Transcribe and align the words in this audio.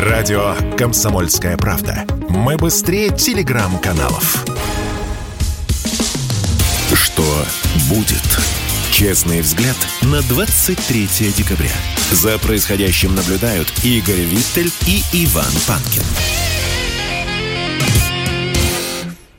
Радио 0.00 0.54
«Комсомольская 0.78 1.58
правда». 1.58 2.06
Мы 2.30 2.56
быстрее 2.56 3.10
телеграм-каналов. 3.10 4.46
Что 6.94 7.44
будет? 7.90 8.22
Честный 8.90 9.42
взгляд 9.42 9.76
на 10.00 10.22
23 10.22 11.06
декабря. 11.36 11.74
За 12.12 12.38
происходящим 12.38 13.14
наблюдают 13.14 13.70
Игорь 13.84 14.22
Виттель 14.22 14.72
и 14.86 15.02
Иван 15.12 15.52
Панкин. 15.66 16.39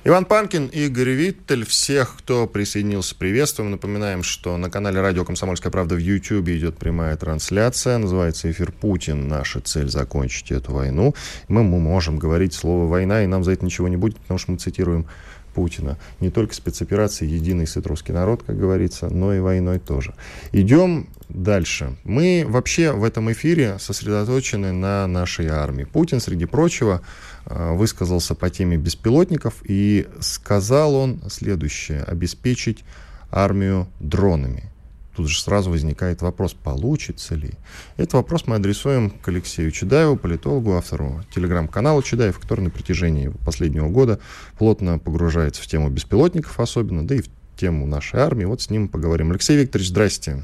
Иван 0.03 0.25
Панкин, 0.25 0.65
Игорь 0.65 1.11
Виттель. 1.11 1.63
Всех, 1.63 2.15
кто 2.17 2.47
присоединился, 2.47 3.13
приветствуем. 3.15 3.69
Напоминаем, 3.69 4.23
что 4.23 4.57
на 4.57 4.71
канале 4.71 4.99
Радио 4.99 5.23
«Комсомольская 5.23 5.71
правда» 5.71 5.93
в 5.93 5.99
YouTube 5.99 6.49
идет 6.49 6.75
прямая 6.75 7.15
трансляция. 7.17 7.99
Называется 7.99 8.49
«Эфир 8.49 8.71
Путин. 8.71 9.27
Наша 9.27 9.59
цель– 9.59 9.89
закончить 9.91 10.51
эту 10.51 10.73
войну». 10.73 11.13
Мы, 11.49 11.61
мы 11.61 11.79
можем 11.79 12.17
говорить 12.17 12.55
слово 12.55 12.87
«война», 12.87 13.23
и 13.23 13.27
нам 13.27 13.43
за 13.43 13.51
это 13.51 13.63
ничего 13.63 13.87
не 13.89 13.95
будет, 13.95 14.17
потому 14.17 14.39
что 14.39 14.51
мы 14.51 14.57
цитируем 14.57 15.05
Путина. 15.53 15.99
Не 16.19 16.31
только 16.31 16.55
спецоперации 16.55 17.27
«Единый 17.27 17.67
сыт 17.67 17.85
русский 17.85 18.11
народ», 18.11 18.41
как 18.41 18.57
говорится, 18.57 19.07
но 19.07 19.35
и 19.35 19.39
войной 19.39 19.77
тоже. 19.77 20.15
Идем 20.51 21.09
дальше. 21.29 21.95
Мы 22.05 22.43
вообще 22.47 22.91
в 22.91 23.03
этом 23.03 23.31
эфире 23.33 23.77
сосредоточены 23.77 24.71
на 24.71 25.05
нашей 25.05 25.47
армии. 25.49 25.83
Путин, 25.83 26.19
среди 26.19 26.45
прочего, 26.45 27.01
высказался 27.45 28.35
по 28.35 28.49
теме 28.49 28.77
беспилотников 28.77 29.55
и 29.63 30.07
сказал 30.19 30.95
он 30.95 31.21
следующее. 31.29 32.03
Обеспечить 32.03 32.83
армию 33.31 33.87
дронами. 33.99 34.71
Тут 35.15 35.27
же 35.27 35.41
сразу 35.41 35.69
возникает 35.69 36.21
вопрос, 36.21 36.53
получится 36.53 37.35
ли. 37.35 37.51
Этот 37.97 38.13
вопрос 38.13 38.47
мы 38.47 38.55
адресуем 38.55 39.09
к 39.09 39.27
Алексею 39.27 39.69
Чедаеву, 39.71 40.15
политологу, 40.15 40.73
автору 40.73 41.21
телеграм-канала 41.35 42.01
Чедаев, 42.01 42.39
который 42.39 42.61
на 42.61 42.69
протяжении 42.69 43.27
последнего 43.45 43.89
года 43.89 44.19
плотно 44.57 44.99
погружается 44.99 45.61
в 45.61 45.67
тему 45.67 45.89
беспилотников 45.89 46.59
особенно, 46.59 47.05
да 47.05 47.15
и 47.15 47.21
в 47.21 47.29
тему 47.57 47.85
нашей 47.85 48.21
армии. 48.21 48.45
Вот 48.45 48.61
с 48.61 48.69
ним 48.69 48.87
поговорим. 48.87 49.31
Алексей 49.31 49.57
Викторович, 49.57 49.89
здрасте. 49.89 50.43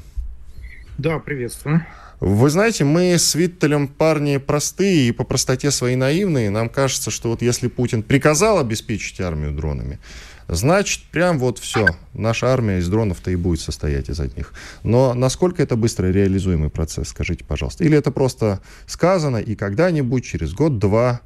Да, 0.98 1.18
приветствую. 1.18 1.84
Вы 2.20 2.50
знаете, 2.50 2.82
мы 2.82 3.16
с 3.16 3.36
Виттелем 3.36 3.86
парни 3.86 4.38
простые 4.38 5.08
и 5.08 5.12
по 5.12 5.22
простоте 5.22 5.70
своей 5.70 5.94
наивные. 5.94 6.50
Нам 6.50 6.68
кажется, 6.68 7.12
что 7.12 7.30
вот 7.30 7.42
если 7.42 7.68
Путин 7.68 8.02
приказал 8.02 8.58
обеспечить 8.58 9.20
армию 9.20 9.52
дронами, 9.52 10.00
значит, 10.48 11.04
прям 11.12 11.38
вот 11.38 11.60
все, 11.60 11.86
наша 12.14 12.48
армия 12.48 12.78
из 12.78 12.88
дронов-то 12.88 13.30
и 13.30 13.36
будет 13.36 13.60
состоять 13.60 14.08
из 14.08 14.18
одних. 14.18 14.52
Но 14.82 15.14
насколько 15.14 15.62
это 15.62 15.76
быстро 15.76 16.08
реализуемый 16.08 16.70
процесс, 16.70 17.10
скажите, 17.10 17.44
пожалуйста? 17.44 17.84
Или 17.84 17.96
это 17.96 18.10
просто 18.10 18.60
сказано, 18.86 19.36
и 19.36 19.54
когда-нибудь, 19.54 20.24
через 20.24 20.54
год-два, 20.54 21.20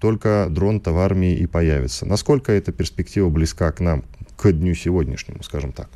только 0.00 0.46
дрон-то 0.48 0.92
в 0.92 0.98
армии 1.00 1.34
и 1.34 1.46
появится? 1.46 2.06
Насколько 2.06 2.52
эта 2.52 2.72
перспектива 2.72 3.28
близка 3.28 3.70
к 3.72 3.80
нам, 3.80 4.04
к 4.38 4.50
дню 4.50 4.74
сегодняшнему, 4.74 5.42
скажем 5.42 5.72
так? 5.72 5.90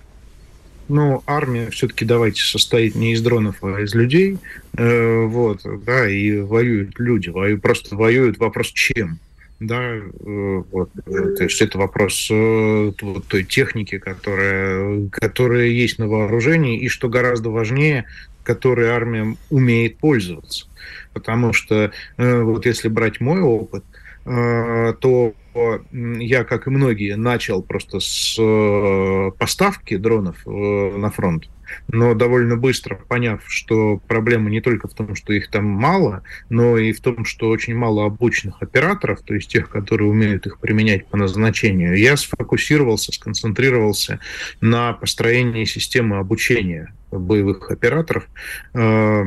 Ну, 0.88 1.22
армия 1.27 1.70
все-таки, 1.70 2.04
давайте, 2.04 2.42
состоит 2.42 2.94
не 2.94 3.12
из 3.12 3.22
дронов, 3.22 3.62
а 3.62 3.80
из 3.80 3.94
людей. 3.94 4.38
Э, 4.77 5.24
вот, 5.24 5.62
да, 5.84 6.08
и 6.08 6.38
воюют 6.41 6.98
люди. 6.98 7.30
Воюют, 7.30 7.62
просто 7.62 7.96
воюют 7.96 8.38
вопрос 8.38 8.68
чем. 8.68 9.18
Да, 9.60 9.80
э, 9.82 10.62
вот, 10.70 10.91
то 11.04 11.44
есть 11.44 11.62
это 11.62 11.78
вопрос 11.78 12.28
э, 12.30 12.92
той 13.28 13.44
техники, 13.44 13.98
которая, 13.98 15.08
которая 15.10 15.66
есть 15.66 15.98
на 15.98 16.06
вооружении, 16.06 16.78
и 16.80 16.88
что 16.88 17.08
гораздо 17.08 17.50
важнее, 17.50 18.04
которой 18.42 18.88
армия 18.88 19.36
умеет 19.50 19.98
пользоваться. 19.98 20.66
Потому 21.12 21.52
что 21.52 21.92
э, 22.16 22.42
вот 22.42 22.66
если 22.66 22.88
брать 22.88 23.20
мой 23.20 23.41
опыт, 23.41 23.84
э, 24.26 24.94
то 25.00 25.34
я, 25.92 26.44
как 26.44 26.66
и 26.66 26.70
многие, 26.70 27.16
начал 27.16 27.62
просто 27.62 28.00
с 28.00 28.36
э, 28.38 29.31
поставки 29.38 29.97
дронов 29.97 30.37
э, 30.47 30.50
на 30.50 31.10
фронт, 31.10 31.48
но 31.88 32.15
довольно 32.15 32.56
быстро 32.56 32.97
поняв, 32.97 33.42
что 33.47 33.98
проблема 34.09 34.50
не 34.50 34.60
только 34.60 34.88
в 34.88 34.94
том, 34.94 35.15
что 35.15 35.32
их 35.32 35.50
там 35.50 35.65
мало, 35.65 36.22
но 36.48 36.76
и 36.76 36.92
в 36.92 37.00
том, 37.00 37.25
что 37.25 37.48
очень 37.48 37.75
мало 37.75 38.06
обученных 38.06 38.62
операторов, 38.62 39.22
то 39.22 39.34
есть 39.34 39.48
тех, 39.48 39.69
которые 39.69 40.10
умеют 40.10 40.47
их 40.47 40.59
применять 40.59 41.06
по 41.06 41.16
назначению, 41.16 41.97
я 41.97 42.16
сфокусировался, 42.16 43.12
сконцентрировался 43.12 44.21
на 44.60 44.92
построении 44.92 45.65
системы 45.65 46.19
обучения 46.19 46.94
боевых 47.10 47.71
операторов, 47.71 48.26
э, 48.75 49.25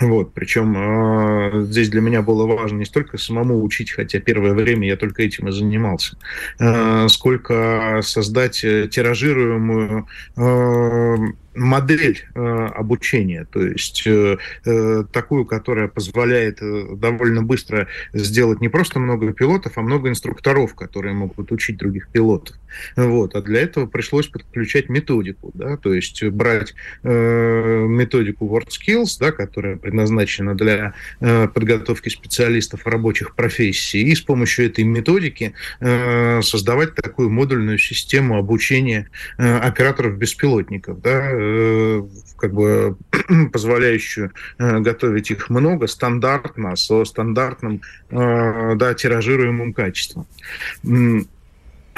вот, 0.00 0.32
причем 0.32 0.74
э, 0.76 1.64
здесь 1.64 1.88
для 1.88 2.00
меня 2.00 2.22
было 2.22 2.46
важно 2.46 2.78
не 2.78 2.84
столько 2.84 3.18
самому 3.18 3.62
учить, 3.62 3.90
хотя 3.90 4.20
первое 4.20 4.52
время 4.52 4.86
я 4.86 4.96
только 4.96 5.22
этим 5.22 5.48
и 5.48 5.52
занимался, 5.52 6.16
э, 6.58 7.08
сколько 7.08 8.00
создать 8.02 8.60
тиражируемую 8.60 10.06
э, 10.36 11.16
модель 11.58 12.24
э, 12.34 12.66
обучения, 12.74 13.46
то 13.50 13.60
есть 13.60 14.06
э, 14.06 14.38
э, 14.64 15.04
такую, 15.12 15.44
которая 15.44 15.88
позволяет 15.88 16.60
довольно 16.98 17.42
быстро 17.42 17.88
сделать 18.12 18.60
не 18.60 18.68
просто 18.68 18.98
много 18.98 19.32
пилотов, 19.32 19.76
а 19.76 19.82
много 19.82 20.08
инструкторов, 20.08 20.74
которые 20.74 21.14
могут 21.14 21.52
учить 21.52 21.76
других 21.76 22.08
пилотов. 22.08 22.56
Вот. 22.96 23.34
А 23.34 23.42
для 23.42 23.62
этого 23.62 23.86
пришлось 23.86 24.28
подключать 24.28 24.88
методику, 24.88 25.50
да, 25.54 25.76
то 25.76 25.94
есть 25.94 26.22
брать 26.22 26.74
методику 27.02 28.46
WorldSkills, 28.46 29.18
да, 29.18 29.32
которая 29.32 29.76
предназначена 29.76 30.54
для 30.54 30.94
подготовки 31.18 32.08
специалистов 32.10 32.86
рабочих 32.86 33.34
профессий, 33.34 34.02
и 34.02 34.14
с 34.14 34.20
помощью 34.20 34.66
этой 34.66 34.84
методики 34.84 35.54
создавать 35.80 36.94
такую 36.94 37.30
модульную 37.30 37.78
систему 37.78 38.36
обучения 38.36 39.08
операторов 39.38 40.18
беспилотников, 40.18 41.00
да, 41.00 41.30
как 42.36 42.52
бы 42.52 42.96
позволяющую 43.52 44.32
э, 44.58 44.78
готовить 44.80 45.30
их 45.30 45.50
много, 45.50 45.86
стандартно, 45.86 46.76
со 46.76 47.04
стандартным 47.04 47.82
э, 48.10 48.74
да, 48.76 48.94
тиражируемым 48.94 49.72
качеством. 49.72 50.26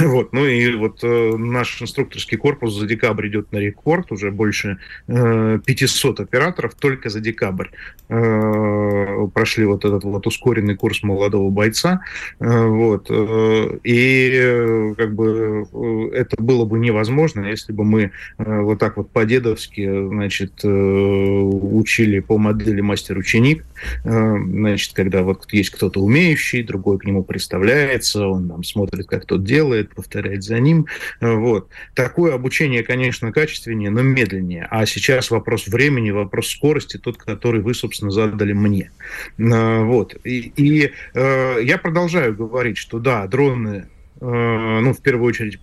Вот, 0.01 0.33
ну 0.33 0.47
и 0.47 0.75
вот 0.75 1.01
э, 1.03 1.37
наш 1.37 1.81
инструкторский 1.83 2.39
корпус 2.39 2.75
за 2.75 2.87
декабрь 2.87 3.29
идет 3.29 3.53
на 3.53 3.59
рекорд, 3.59 4.13
уже 4.13 4.31
больше 4.31 4.79
э, 5.09 5.59
500 5.65 6.21
операторов 6.21 6.75
только 6.75 7.11
за 7.11 7.21
декабрь. 7.21 7.69
Э, 8.09 9.29
прошли 9.33 9.65
вот 9.67 9.85
этот 9.85 10.05
вот 10.05 10.27
ускоренный 10.27 10.77
курс 10.77 11.03
молодого 11.03 11.51
бойца, 11.51 12.03
э, 12.39 12.67
вот, 12.67 13.07
э, 13.11 13.79
и 13.85 14.31
э, 14.33 14.95
как 14.97 15.15
бы 15.15 15.67
э, 15.73 16.17
это 16.17 16.43
было 16.43 16.65
бы 16.65 16.79
невозможно, 16.79 17.47
если 17.47 17.73
бы 17.73 17.85
мы 17.85 18.11
э, 18.39 18.61
вот 18.61 18.79
так 18.79 18.97
вот 18.97 19.11
по-дедовски, 19.11 20.09
значит, 20.09 20.65
э, 20.65 20.69
учили 20.69 22.21
по 22.21 22.39
модели 22.39 22.81
мастер-ученик, 22.81 23.65
э, 24.05 24.37
значит, 24.45 24.93
когда 24.95 25.23
вот 25.23 25.47
есть 25.53 25.71
кто-то 25.71 26.01
умеющий, 26.01 26.63
другой 26.63 26.99
к 26.99 27.05
нему 27.05 27.23
представляется, 27.23 28.27
он 28.27 28.49
там 28.49 28.65
смотрит, 28.65 29.07
как 29.07 29.27
тот 29.27 29.45
делает, 29.45 29.90
повторять 29.95 30.43
за 30.43 30.59
ним. 30.61 30.87
Вот. 31.21 31.69
Такое 31.95 32.35
обучение, 32.35 32.83
конечно, 32.83 33.33
качественнее, 33.33 33.91
но 33.91 34.03
медленнее. 34.03 34.67
А 34.71 34.87
сейчас 34.87 35.31
вопрос 35.31 35.67
времени, 35.67 36.11
вопрос 36.11 36.49
скорости, 36.49 36.97
тот, 36.97 37.17
который 37.17 37.61
вы, 37.61 37.75
собственно, 37.75 38.11
задали 38.11 38.53
мне. 38.53 38.91
А, 39.39 39.83
вот. 39.83 40.17
И, 40.25 40.53
и 40.57 40.93
э, 41.15 41.59
я 41.63 41.79
продолжаю 41.79 42.35
говорить, 42.35 42.77
что 42.77 42.99
да, 42.99 43.27
дроны, 43.27 43.89
э, 44.21 44.25
ну, 44.25 44.93
в 44.93 45.01
первую 45.01 45.29
очередь, 45.29 45.59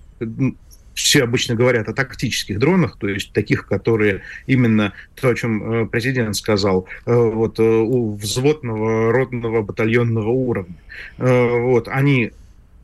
все 0.93 1.23
обычно 1.23 1.53
говорят 1.53 1.87
о 1.87 1.93
тактических 1.93 2.57
дронах, 2.57 2.97
то 2.97 3.07
есть 3.07 3.31
таких, 3.31 3.67
которые 3.67 4.23
именно 4.47 4.93
то, 5.15 5.29
о 5.29 5.35
чем 5.35 5.83
э, 5.83 5.85
президент 5.85 6.35
сказал, 6.35 6.87
вот 7.05 7.59
у 7.59 8.15
взводного, 8.15 9.13
родного, 9.13 9.61
батальонного 9.61 10.29
уровня. 10.29 10.75
Вот, 11.17 11.87
они 11.87 12.31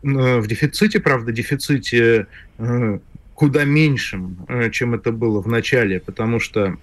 в 0.04 0.48
дефиците, 0.48 1.00
правда, 1.00 1.32
дефиците 1.32 2.28
э, 2.58 3.00
куда 3.34 3.64
меньшим, 3.64 4.46
э, 4.48 4.70
чем 4.70 4.94
это 4.94 5.12
было 5.12 5.42
в 5.42 5.48
начале, 5.48 6.00
потому 6.00 6.40
что 6.40 6.78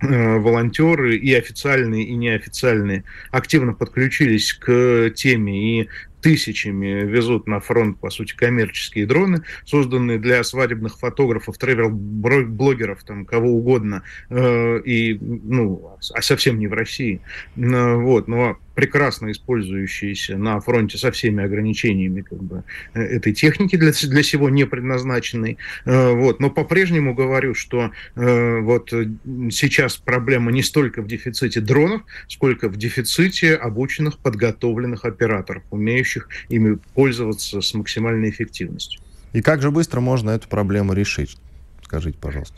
волонтеры 0.00 1.16
и 1.16 1.32
официальные, 1.32 2.04
и 2.04 2.14
неофициальные 2.14 3.04
активно 3.30 3.72
подключились 3.72 4.52
к 4.52 5.10
теме 5.14 5.80
и 5.80 5.88
тысячами 6.20 7.04
везут 7.04 7.46
на 7.46 7.60
фронт, 7.60 7.98
по 7.98 8.10
сути, 8.10 8.34
коммерческие 8.34 9.06
дроны, 9.06 9.42
созданные 9.64 10.18
для 10.18 10.42
свадебных 10.44 10.98
фотографов, 10.98 11.58
тревел-блогеров, 11.58 13.04
там, 13.04 13.24
кого 13.24 13.50
угодно, 13.50 14.02
э, 14.30 14.80
и, 14.84 15.18
ну, 15.20 15.96
а 16.14 16.22
совсем 16.22 16.58
не 16.58 16.66
в 16.66 16.72
России. 16.72 17.20
Э, 17.56 17.94
вот, 17.94 18.28
но 18.28 18.58
прекрасно 18.74 19.30
использующиеся 19.30 20.36
на 20.36 20.60
фронте 20.60 20.98
со 20.98 21.10
всеми 21.10 21.42
ограничениями 21.42 22.20
как 22.20 22.42
бы, 22.42 22.64
э, 22.94 23.00
этой 23.00 23.32
техники 23.32 23.76
для, 23.76 23.92
для 23.92 24.22
всего 24.22 24.50
не 24.50 24.66
предназначенной. 24.66 25.58
Э, 25.84 26.12
вот. 26.12 26.40
Но 26.40 26.50
по-прежнему 26.50 27.14
говорю, 27.14 27.54
что 27.54 27.90
вот 28.14 28.90
сейчас 28.90 29.96
проблема 29.96 30.52
не 30.52 30.62
столько 30.62 31.02
в 31.02 31.06
дефиците 31.06 31.60
дронов, 31.60 32.02
сколько 32.28 32.68
в 32.68 32.76
дефиците 32.76 33.54
обученных, 33.54 34.18
подготовленных 34.18 35.04
операторов, 35.04 35.62
умеющих 35.70 36.05
ими 36.48 36.78
пользоваться 36.94 37.60
с 37.60 37.74
максимальной 37.74 38.30
эффективностью. 38.30 39.00
И 39.32 39.42
как 39.42 39.62
же 39.62 39.70
быстро 39.70 40.00
можно 40.00 40.30
эту 40.30 40.48
проблему 40.48 40.92
решить? 40.92 41.36
Скажите, 41.84 42.18
пожалуйста. 42.18 42.56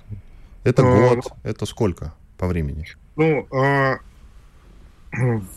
Это 0.64 0.82
год, 0.82 1.32
это 1.42 1.66
сколько 1.66 2.14
по 2.36 2.46
времени? 2.46 2.86
Ну, 3.16 3.46
а, 3.50 3.98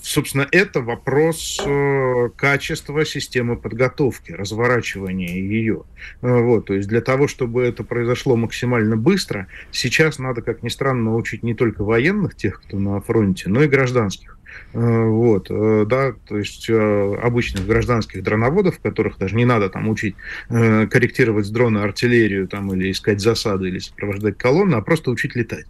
собственно, 0.01 0.47
это 0.51 0.81
вопрос 0.81 1.61
э, 1.65 2.29
качества 2.35 3.05
системы 3.05 3.57
подготовки, 3.57 4.31
разворачивания 4.31 5.35
ее. 5.35 5.83
Э, 6.21 6.41
вот, 6.41 6.67
то 6.67 6.73
есть 6.73 6.87
для 6.87 7.01
того, 7.01 7.27
чтобы 7.27 7.63
это 7.63 7.83
произошло 7.83 8.35
максимально 8.35 8.97
быстро, 8.97 9.47
сейчас 9.71 10.19
надо, 10.19 10.41
как 10.41 10.63
ни 10.63 10.69
странно, 10.69 11.11
научить 11.11 11.43
не 11.43 11.53
только 11.53 11.83
военных, 11.83 12.35
тех, 12.35 12.61
кто 12.61 12.79
на 12.79 13.01
фронте, 13.01 13.49
но 13.49 13.63
и 13.63 13.67
гражданских. 13.67 14.37
Э, 14.73 15.05
вот, 15.05 15.47
да, 15.49 16.13
то 16.27 16.37
есть 16.37 16.69
обычных 16.69 17.65
гражданских 17.65 18.23
дроноводов, 18.23 18.79
которых 18.79 19.17
даже 19.17 19.35
не 19.35 19.45
надо 19.45 19.69
там 19.69 19.89
учить 19.89 20.15
корректировать 20.47 21.45
с 21.45 21.49
дрона 21.49 21.83
артиллерию 21.83 22.47
там, 22.47 22.73
или 22.73 22.91
искать 22.91 23.21
засады, 23.21 23.67
или 23.67 23.79
сопровождать 23.79 24.37
колонны, 24.37 24.75
а 24.75 24.81
просто 24.81 25.11
учить 25.11 25.35
летать. 25.35 25.65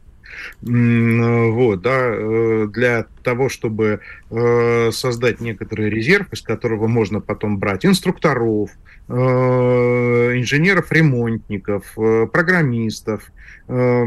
Вот, 0.62 1.82
да, 1.82 2.10
э, 2.12 2.68
для 2.72 3.06
того, 3.24 3.50
чтобы 3.50 4.02
э, 4.30 4.92
создать 4.92 5.42
некоторый 5.42 5.90
резерв, 5.90 6.32
из 6.34 6.42
которого 6.42 6.88
можно 6.88 7.22
потом 7.22 7.58
брать 7.58 7.86
инструкторов, 7.86 8.72
э, 9.08 9.14
инженеров-ремонтников, 9.14 11.96
программистов, 12.32 13.32
э, 13.68 14.04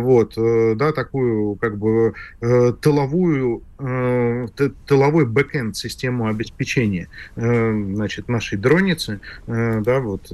вот, 0.00 0.34
э, 0.36 0.74
да, 0.76 0.92
такую 0.92 1.56
как 1.56 1.78
бы 1.78 2.14
э, 2.40 2.72
тыловую, 2.80 3.62
тыловой 4.86 5.26
бэкенд 5.26 5.76
систему 5.76 6.28
обеспечения, 6.28 7.08
значит, 7.34 8.28
нашей 8.28 8.56
дроницы, 8.56 9.18
да, 9.48 9.98
вот 9.98 10.30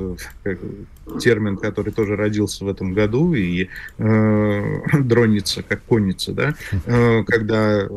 термин, 1.18 1.56
который 1.56 1.94
тоже 1.94 2.14
родился 2.14 2.66
в 2.66 2.68
этом 2.68 2.92
году, 2.92 3.32
и 3.32 3.70
дроница 5.08 5.62
как 5.62 5.82
конница, 5.84 6.32
да, 6.32 6.54
когда 7.26 7.88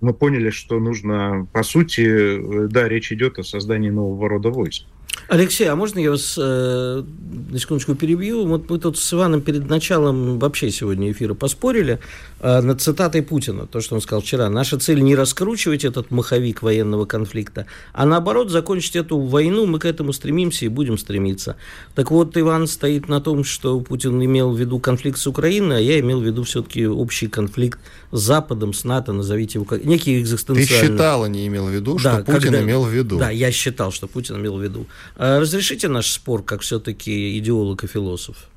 мы 0.00 0.12
поняли, 0.14 0.50
что 0.50 0.78
нужно, 0.78 1.46
по 1.52 1.62
сути, 1.62 2.66
да, 2.68 2.88
речь 2.88 3.12
идет 3.12 3.38
о 3.38 3.42
создании 3.42 3.90
нового 3.90 4.28
рода 4.28 4.50
войск. 4.50 4.84
Алексей, 5.28 5.66
а 5.66 5.76
можно 5.76 5.98
я 5.98 6.10
вас 6.10 6.36
э, 6.38 7.02
на 7.50 7.58
секундочку 7.58 7.94
перебью? 7.94 8.46
Вот 8.46 8.70
мы 8.70 8.78
тут 8.78 8.96
с 8.96 9.12
Иваном 9.12 9.42
перед 9.42 9.68
началом 9.68 10.38
вообще 10.38 10.70
сегодня 10.70 11.12
эфира 11.12 11.34
поспорили 11.34 11.98
э, 12.40 12.60
над 12.62 12.80
цитатой 12.80 13.20
Путина, 13.20 13.66
то, 13.66 13.82
что 13.82 13.94
он 13.94 14.00
сказал 14.00 14.22
вчера. 14.22 14.48
Наша 14.48 14.78
цель 14.78 15.02
не 15.02 15.14
раскручивать 15.14 15.84
этот 15.84 16.10
маховик 16.10 16.62
военного 16.62 17.04
конфликта, 17.04 17.66
а 17.92 18.06
наоборот 18.06 18.50
закончить 18.50 18.96
эту 18.96 19.18
войну. 19.18 19.66
Мы 19.66 19.78
к 19.78 19.84
этому 19.84 20.14
стремимся 20.14 20.64
и 20.64 20.68
будем 20.68 20.96
стремиться. 20.96 21.56
Так 21.94 22.10
вот, 22.10 22.34
Иван 22.38 22.66
стоит 22.66 23.06
на 23.08 23.20
том, 23.20 23.44
что 23.44 23.78
Путин 23.80 24.24
имел 24.24 24.52
в 24.52 24.58
виду 24.58 24.78
конфликт 24.78 25.18
с 25.18 25.26
Украиной, 25.26 25.76
а 25.76 25.80
я 25.80 26.00
имел 26.00 26.20
в 26.20 26.24
виду 26.24 26.44
все-таки 26.44 26.86
общий 26.86 27.26
конфликт 27.26 27.78
с 28.12 28.18
Западом, 28.18 28.72
с 28.72 28.84
НАТО, 28.84 29.12
назовите 29.12 29.58
его 29.58 29.66
как 29.66 29.84
некий 29.84 30.18
экзистенциальный. 30.18 30.66
Ты 30.66 30.86
считал, 30.86 31.24
а 31.24 31.28
не 31.28 31.46
имел 31.48 31.66
в 31.66 31.70
виду, 31.70 31.98
да, 32.02 32.14
что 32.14 32.24
Путин 32.24 32.40
когда... 32.40 32.62
имел 32.62 32.84
в 32.84 32.90
виду. 32.90 33.18
Да, 33.18 33.28
я 33.28 33.52
считал, 33.52 33.92
что 33.92 34.06
Путин 34.06 34.36
имел 34.36 34.56
в 34.56 34.62
виду. 34.62 34.86
А 35.18 35.40
разрешите 35.40 35.88
наш 35.88 36.12
спор, 36.12 36.44
как 36.44 36.60
все-таки 36.60 37.36
идеолог 37.38 37.82
и 37.82 37.88
философ? 37.88 38.48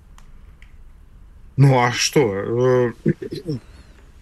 Ну 1.58 1.80
а 1.80 1.92
что? 1.92 2.94
Э, 3.04 3.12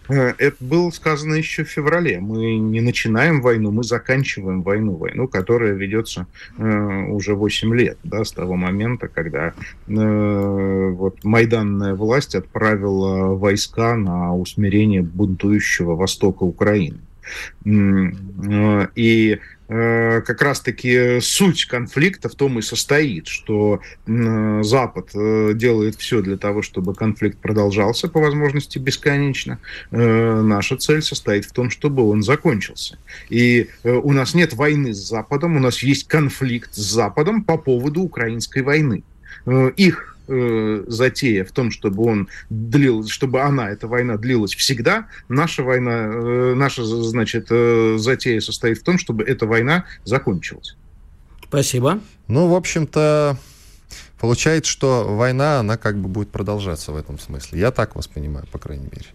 э, 0.08 0.34
это 0.38 0.56
было 0.58 0.90
сказано 0.90 1.34
еще 1.34 1.64
в 1.64 1.68
феврале. 1.68 2.18
Мы 2.18 2.56
не 2.56 2.80
начинаем 2.80 3.42
войну, 3.42 3.70
мы 3.72 3.84
заканчиваем 3.84 4.62
войну. 4.62 4.94
Войну, 4.94 5.28
которая 5.28 5.74
ведется 5.74 6.26
э, 6.56 7.04
уже 7.10 7.34
8 7.34 7.74
лет, 7.74 7.98
да, 8.04 8.24
с 8.24 8.32
того 8.32 8.56
момента, 8.56 9.08
когда 9.08 9.52
э, 9.86 10.88
вот 10.92 11.22
майданная 11.22 11.94
власть 11.94 12.34
отправила 12.34 13.34
войска 13.34 13.96
на 13.96 14.34
усмирение 14.34 15.02
бунтующего 15.02 15.94
востока 15.94 16.44
Украины. 16.44 17.00
Э, 17.66 18.88
и 18.94 19.38
как 19.70 20.42
раз-таки 20.42 21.20
суть 21.20 21.66
конфликта 21.66 22.28
в 22.28 22.34
том 22.34 22.58
и 22.58 22.62
состоит, 22.62 23.28
что 23.28 23.80
Запад 24.06 25.10
э, 25.14 25.52
делает 25.54 25.94
все 25.94 26.22
для 26.22 26.36
того, 26.36 26.62
чтобы 26.62 26.92
конфликт 26.94 27.38
продолжался 27.38 28.08
по 28.08 28.20
возможности 28.20 28.78
бесконечно. 28.78 29.60
Э, 29.92 30.40
наша 30.40 30.76
цель 30.76 31.02
состоит 31.02 31.44
в 31.44 31.52
том, 31.52 31.70
чтобы 31.70 32.02
он 32.08 32.22
закончился. 32.22 32.98
И 33.28 33.68
у 33.84 34.12
нас 34.12 34.34
нет 34.34 34.54
войны 34.54 34.92
с 34.92 34.98
Западом, 34.98 35.56
у 35.56 35.60
нас 35.60 35.82
есть 35.84 36.08
конфликт 36.08 36.74
с 36.74 36.92
Западом 36.92 37.44
по 37.44 37.56
поводу 37.56 38.02
украинской 38.02 38.62
войны. 38.62 39.04
Их 39.76 40.16
э, 40.30 40.84
затея 40.86 41.44
в 41.44 41.52
том, 41.52 41.70
чтобы 41.70 42.04
он 42.04 42.28
длил, 42.48 43.06
чтобы 43.06 43.42
она, 43.42 43.70
эта 43.70 43.88
война 43.88 44.16
длилась 44.16 44.54
всегда, 44.54 45.06
наша 45.28 45.62
война, 45.62 46.06
э, 46.06 46.54
наша, 46.56 46.84
значит, 46.84 47.48
э, 47.50 47.96
затея 47.98 48.40
состоит 48.40 48.78
в 48.78 48.82
том, 48.82 48.98
чтобы 48.98 49.24
эта 49.24 49.46
война 49.46 49.84
закончилась. 50.04 50.76
Спасибо. 51.44 52.00
Ну, 52.28 52.46
в 52.46 52.54
общем-то, 52.54 53.36
получается, 54.20 54.70
что 54.70 55.16
война, 55.16 55.58
она 55.58 55.76
как 55.76 55.98
бы 55.98 56.08
будет 56.08 56.30
продолжаться 56.30 56.92
в 56.92 56.96
этом 56.96 57.18
смысле. 57.18 57.58
Я 57.58 57.72
так 57.72 57.96
вас 57.96 58.06
понимаю, 58.06 58.46
по 58.52 58.58
крайней 58.58 58.84
мере. 58.84 59.06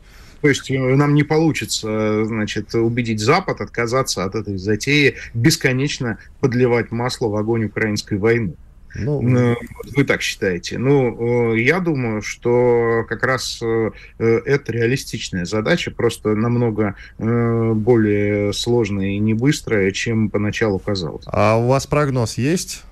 То 0.41 0.50
есть 0.50 0.69
э, 0.69 0.77
нам 0.77 1.15
не 1.15 1.23
получится, 1.23 2.25
значит, 2.25 2.75
убедить 2.75 3.19
Запад 3.19 3.61
отказаться 3.61 4.25
от 4.25 4.35
этой 4.35 4.57
затеи, 4.57 5.15
бесконечно 5.33 6.19
подливать 6.39 6.91
масло 6.91 7.29
в 7.29 7.35
огонь 7.35 7.65
украинской 7.65 8.18
войны. 8.18 8.53
Ну, 8.95 9.21
ну 9.21 9.56
вы 9.95 10.03
так 10.03 10.21
считаете. 10.21 10.77
Ну, 10.77 11.53
э, 11.53 11.59
я 11.62 11.80
думаю, 11.80 12.21
что 12.21 13.06
как 13.07 13.24
раз 13.24 13.59
э, 13.62 13.92
это 14.18 14.71
реалистичная 14.71 15.45
задача, 15.45 15.92
просто 15.92 16.36
намного 16.36 16.95
э, 17.18 17.74
более 17.74 18.53
сложная 18.53 19.09
и 19.09 19.19
не 19.19 19.33
быстрая, 19.33 19.92
чем 19.92 20.30
поначалу 20.30 20.80
казалось. 20.80 21.25
А 21.27 21.57
у 21.57 21.68
вас 21.68 21.88
прогноз 21.88 22.38
есть? 22.38 22.83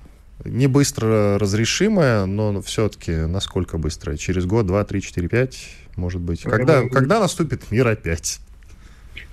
Не 0.44 0.66
быстро 0.66 1.38
разрешимая, 1.38 2.26
но 2.26 2.60
все-таки 2.60 3.12
насколько 3.12 3.78
быстрая? 3.78 4.16
Через 4.16 4.46
год, 4.46 4.66
два, 4.66 4.84
три, 4.84 5.00
четыре, 5.00 5.28
пять, 5.28 5.70
может 5.96 6.20
быть? 6.20 6.42
Когда, 6.42 6.86
когда 6.88 7.20
наступит 7.20 7.70
мир 7.70 7.88
опять? 7.88 8.40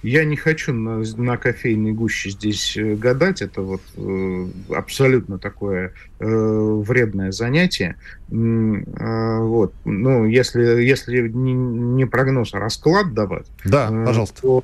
Я 0.03 0.25
не 0.25 0.35
хочу 0.35 0.73
на, 0.73 1.03
на 1.17 1.37
кофейной 1.37 1.91
гуще 1.91 2.31
здесь 2.31 2.75
э, 2.75 2.95
гадать, 2.95 3.41
это 3.41 3.61
вот 3.61 3.81
э, 3.97 4.47
абсолютно 4.69 5.37
такое 5.37 5.93
э, 6.19 6.25
вредное 6.25 7.31
занятие. 7.31 7.97
Э, 8.31 9.37
вот. 9.39 9.73
Ну, 9.85 10.25
если, 10.25 10.81
если 10.81 11.27
не, 11.27 11.53
не 11.53 12.05
прогноз, 12.05 12.53
а 12.53 12.59
расклад 12.59 13.13
давать, 13.13 13.45
да, 13.63 13.89
э, 13.91 14.05
пожалуйста. 14.05 14.41
то, 14.41 14.63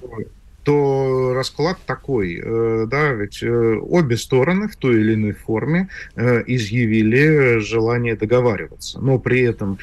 то 0.64 1.34
расклад 1.36 1.78
такой, 1.86 2.42
э, 2.44 2.86
да, 2.90 3.14
ведь 3.14 3.44
э, 3.44 3.76
обе 3.80 4.18
стороны 4.18 4.68
в 4.68 4.76
той 4.76 5.02
или 5.02 5.14
иной 5.14 5.34
форме 5.34 5.90
изъявили 6.16 7.60
желание 7.60 8.16
договариваться, 8.16 9.00
но 9.00 9.20
при 9.20 9.42
этом 9.42 9.78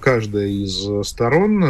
каждая 0.00 0.48
из 0.48 1.06
сторон 1.06 1.62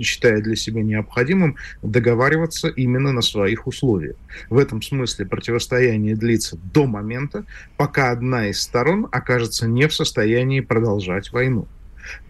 считает 0.00 0.44
для 0.44 0.56
себя 0.56 0.82
необходимым 0.82 1.56
договариваться 1.82 2.68
именно 2.68 3.12
на 3.12 3.22
своих 3.22 3.66
условиях. 3.66 4.16
В 4.50 4.58
этом 4.58 4.82
смысле 4.82 5.26
противостояние 5.26 6.16
длится 6.16 6.58
до 6.72 6.86
момента, 6.86 7.44
пока 7.76 8.10
одна 8.10 8.48
из 8.48 8.60
сторон 8.60 9.08
окажется 9.10 9.66
не 9.66 9.88
в 9.88 9.94
состоянии 9.94 10.60
продолжать 10.60 11.32
войну. 11.32 11.66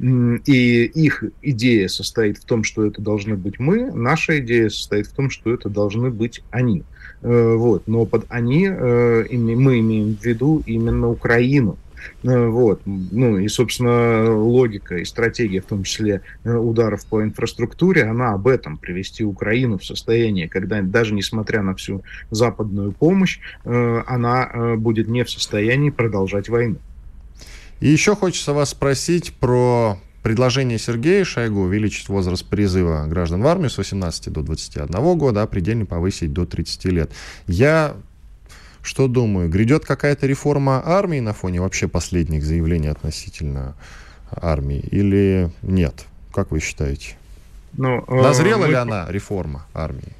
И 0.01 0.85
их 0.85 1.25
идея 1.41 1.89
состоит 1.89 2.39
в 2.39 2.45
том, 2.45 2.63
что 2.63 2.85
это 2.85 3.01
должны 3.01 3.37
быть 3.37 3.59
мы, 3.59 3.91
наша 3.91 4.39
идея 4.39 4.69
состоит 4.69 5.07
в 5.07 5.13
том, 5.13 5.31
что 5.31 5.53
это 5.53 5.69
должны 5.69 6.11
быть 6.11 6.43
они. 6.51 6.85
Э, 7.23 7.55
вот. 7.55 7.87
Но 7.87 8.05
под 8.05 8.27
они 8.29 8.69
э, 8.69 9.27
мы 9.31 9.81
имеем 9.81 10.17
в 10.17 10.25
виду 10.25 10.63
именно 10.67 11.09
Украину. 11.09 11.79
Вот. 12.23 12.83
Ну 12.85 13.39
и, 13.39 13.49
собственно, 13.49 14.35
логика 14.37 14.97
и 14.97 15.05
стратегия, 15.05 15.61
в 15.61 15.67
том 15.67 15.85
числе 15.85 16.23
ударов 16.45 17.05
по 17.07 17.23
инфраструктуре, 17.23 18.05
она 18.05 18.33
об 18.33 18.49
этом, 18.49 18.79
привести 18.79 19.25
Украину 19.25 19.79
в 19.79 19.85
состояние, 19.85 20.49
когда 20.49 20.81
даже 20.83 21.15
несмотря 21.15 21.63
на 21.63 21.75
всю 21.75 22.03
западную 22.31 22.93
помощь, 22.93 23.39
она 23.65 24.77
будет 24.77 25.09
не 25.09 25.25
в 25.25 25.31
состоянии 25.31 25.91
продолжать 25.91 26.49
войну. 26.49 26.77
И 27.81 27.89
еще 27.89 28.15
хочется 28.15 28.53
вас 28.53 28.71
спросить 28.71 29.33
про 29.35 29.99
предложение 30.23 30.79
Сергея 30.79 31.25
Шойгу 31.25 31.63
увеличить 31.63 32.09
возраст 32.09 32.47
призыва 32.47 33.07
граждан 33.09 33.43
в 33.43 33.47
армию 33.49 33.71
с 33.71 33.79
18 33.79 34.33
до 34.33 34.43
21 34.43 35.19
года, 35.19 35.43
а 35.43 35.47
предельно 35.49 35.85
повысить 35.85 36.33
до 36.33 36.47
30 36.47 36.85
лет. 36.87 37.11
Я 37.49 37.97
что 38.83 39.09
думаю, 39.09 39.49
грядет 39.49 39.85
какая-то 39.85 40.27
реформа 40.27 40.83
армии 40.85 41.21
на 41.21 41.33
фоне 41.33 41.61
вообще 41.61 41.89
последних 41.89 42.45
заявлений 42.45 42.89
относительно 42.89 43.75
армии 44.31 44.81
или 44.81 45.51
нет? 45.63 46.07
Как 46.33 46.51
вы 46.51 46.61
считаете? 46.61 47.17
Ну, 47.75 48.05
Назрела 48.09 48.65
э, 48.65 48.67
мы... 48.67 48.69
ли 48.69 48.75
она, 48.75 49.07
реформа 49.09 49.67
армии? 49.73 50.15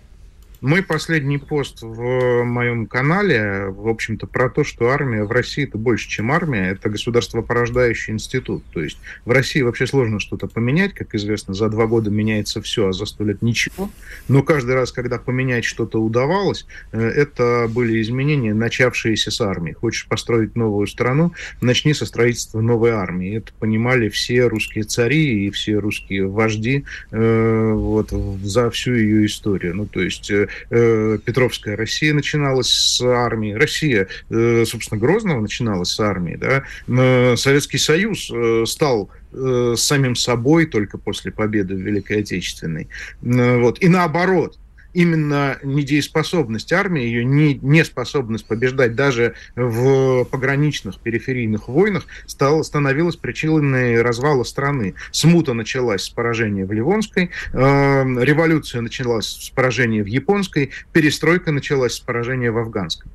Мой 0.63 0.85
последний 0.85 1.39
пост 1.39 1.83
в 1.83 2.45
моем 2.45 2.87
канале, 2.87 3.67
в 3.71 3.89
общем-то, 3.89 4.29
про 4.29 4.49
то, 4.49 4.63
что 4.63 4.91
армия 4.91 5.25
в 5.25 5.33
России 5.33 5.65
это 5.65 5.77
больше, 5.77 6.09
чем 6.09 6.31
армия, 6.31 6.71
это 6.71 6.89
государство 6.89 7.43
порождающий 7.43 8.13
институт. 8.13 8.63
То 8.73 8.81
есть 8.81 8.97
в 9.25 9.33
России 9.33 9.61
вообще 9.63 9.89
сложно 9.89 10.21
что-то 10.21 10.47
поменять, 10.47 10.95
как 10.95 11.17
известно, 11.17 11.53
за 11.53 11.69
два 11.69 11.89
года 11.89 12.11
меняется 12.11 12.63
все, 12.63 12.87
а 12.87 12.93
за 12.93 13.07
сто 13.07 13.25
лет 13.25 13.43
ничего. 13.43 13.91
Но 14.29 14.45
каждый 14.45 14.77
раз, 14.77 14.93
когда 14.93 15.19
поменять 15.19 15.65
что-то 15.65 16.01
удавалось, 16.01 16.65
э, 16.93 17.09
это 17.09 17.69
были 17.69 18.01
изменения, 18.01 18.55
начавшиеся 18.55 19.33
с 19.33 19.41
армии. 19.41 19.73
Хочешь 19.73 20.07
построить 20.07 20.55
новую 20.55 20.87
страну, 20.87 21.33
начни 21.61 21.93
со 21.93 22.07
строительства 22.07 22.61
новой 22.61 22.91
армии. 22.91 23.39
Это 23.39 23.53
понимали 23.59 24.09
все 24.09 24.47
русские 24.47 24.85
цари 24.85 25.47
и 25.47 25.51
все 25.51 25.79
русские 25.79 26.29
вожди 26.29 26.85
э, 27.11 27.73
вот, 27.73 28.11
за 28.45 28.71
всю 28.71 28.95
ее 28.95 29.27
историю. 29.27 29.75
Ну, 29.75 29.87
то 29.87 30.01
есть 30.01 30.31
э, 30.31 30.47
э, 30.71 31.19
Петровская 31.25 31.77
Россия 31.77 32.15
начиналась 32.15 32.71
с 32.71 33.01
армии, 33.01 33.53
Россия, 33.53 34.09
э, 34.31 34.65
собственно, 34.67 35.01
Грозного 35.01 35.41
начиналась 35.41 35.91
с 35.91 36.01
армии, 36.01 36.37
да, 36.37 36.65
э, 36.89 37.37
Советский 37.37 37.79
Союз 37.79 38.31
э, 38.33 38.65
стал 38.67 39.11
э, 39.33 39.75
самим 39.77 40.17
собой 40.17 40.67
только 40.67 40.99
после 40.99 41.33
победы 41.33 41.75
в 41.75 41.81
Великой 41.81 42.21
Отечественной. 42.21 42.89
Э, 43.23 43.59
вот. 43.59 43.83
И 43.83 43.89
наоборот, 43.89 44.59
именно 44.93 45.59
недееспособность 45.63 46.73
армии, 46.73 47.03
ее 47.03 47.25
не, 47.25 47.55
неспособность 47.55 48.47
побеждать 48.47 48.95
даже 48.95 49.35
в 49.57 50.25
пограничных 50.25 50.99
периферийных 50.99 51.69
войнах 51.69 52.07
стала, 52.27 52.63
становилась 52.63 53.17
причиной 53.17 54.03
развала 54.03 54.45
страны. 54.45 54.95
Смута 55.11 55.55
началась 55.55 56.03
с 56.03 56.11
поражения 56.11 56.65
в 56.65 56.73
Ливонской, 56.73 57.31
э, 57.53 57.59
революция 57.59 58.81
началась 58.81 59.27
с 59.27 59.51
поражения 59.51 60.03
в 60.03 60.07
Японской, 60.07 60.71
перестройка 60.93 61.53
началась 61.53 61.95
с 61.95 62.01
поражения 62.01 62.51
в 62.51 62.59
Афганской. 62.59 63.11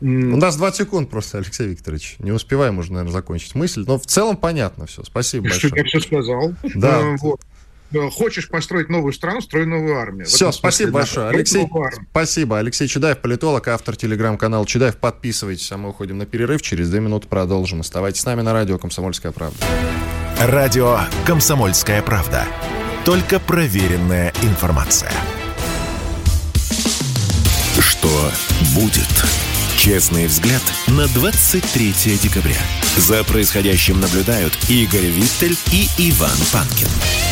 У 0.00 0.06
нас 0.36 0.56
20 0.56 0.78
секунд 0.78 1.10
просто, 1.10 1.38
Алексей 1.38 1.68
Викторович. 1.68 2.16
Не 2.18 2.32
успеваем 2.32 2.78
уже, 2.78 2.92
наверное, 2.92 3.12
закончить 3.12 3.54
мысль. 3.54 3.84
Но 3.86 3.98
в 3.98 4.06
целом 4.06 4.36
понятно 4.36 4.86
все. 4.86 5.04
Спасибо 5.04 5.44
большое. 5.44 5.68
Что 5.68 5.76
я 5.76 5.84
все 5.84 6.00
сказал. 6.00 6.54
Да. 6.74 7.00
Э, 7.00 7.16
вот. 7.20 7.40
Э, 7.94 8.10
хочешь 8.10 8.48
построить 8.48 8.88
новую 8.88 9.12
страну, 9.12 9.40
строй 9.40 9.66
новую 9.66 9.96
армию. 9.96 10.26
Все, 10.26 10.52
спасибо 10.52 10.92
большое. 10.92 11.28
Алексей, 11.28 11.68
спасибо. 12.10 12.58
Алексей 12.58 12.88
Чудаев, 12.88 13.18
политолог, 13.18 13.68
автор 13.68 13.96
телеграм-канала 13.96 14.66
Чудаев. 14.66 14.96
Подписывайтесь, 14.96 15.70
а 15.72 15.76
мы 15.76 15.90
уходим 15.90 16.18
на 16.18 16.26
перерыв. 16.26 16.62
Через 16.62 16.90
две 16.90 17.00
минуты 17.00 17.28
продолжим. 17.28 17.80
Оставайтесь 17.80 18.20
с 18.20 18.26
нами 18.26 18.42
на 18.42 18.52
радио 18.52 18.78
«Комсомольская 18.78 19.32
правда». 19.32 19.58
Радио 20.40 21.00
«Комсомольская 21.26 22.02
правда». 22.02 22.44
Только 23.04 23.40
проверенная 23.40 24.32
информация. 24.42 25.12
Что 27.78 28.30
будет? 28.74 29.08
Честный 29.76 30.26
взгляд 30.26 30.62
на 30.86 31.08
23 31.08 31.92
декабря. 32.22 32.60
За 32.96 33.24
происходящим 33.24 34.00
наблюдают 34.00 34.56
Игорь 34.68 35.06
Виттель 35.06 35.56
и 35.72 35.88
Иван 35.98 36.38
Панкин. 36.52 37.31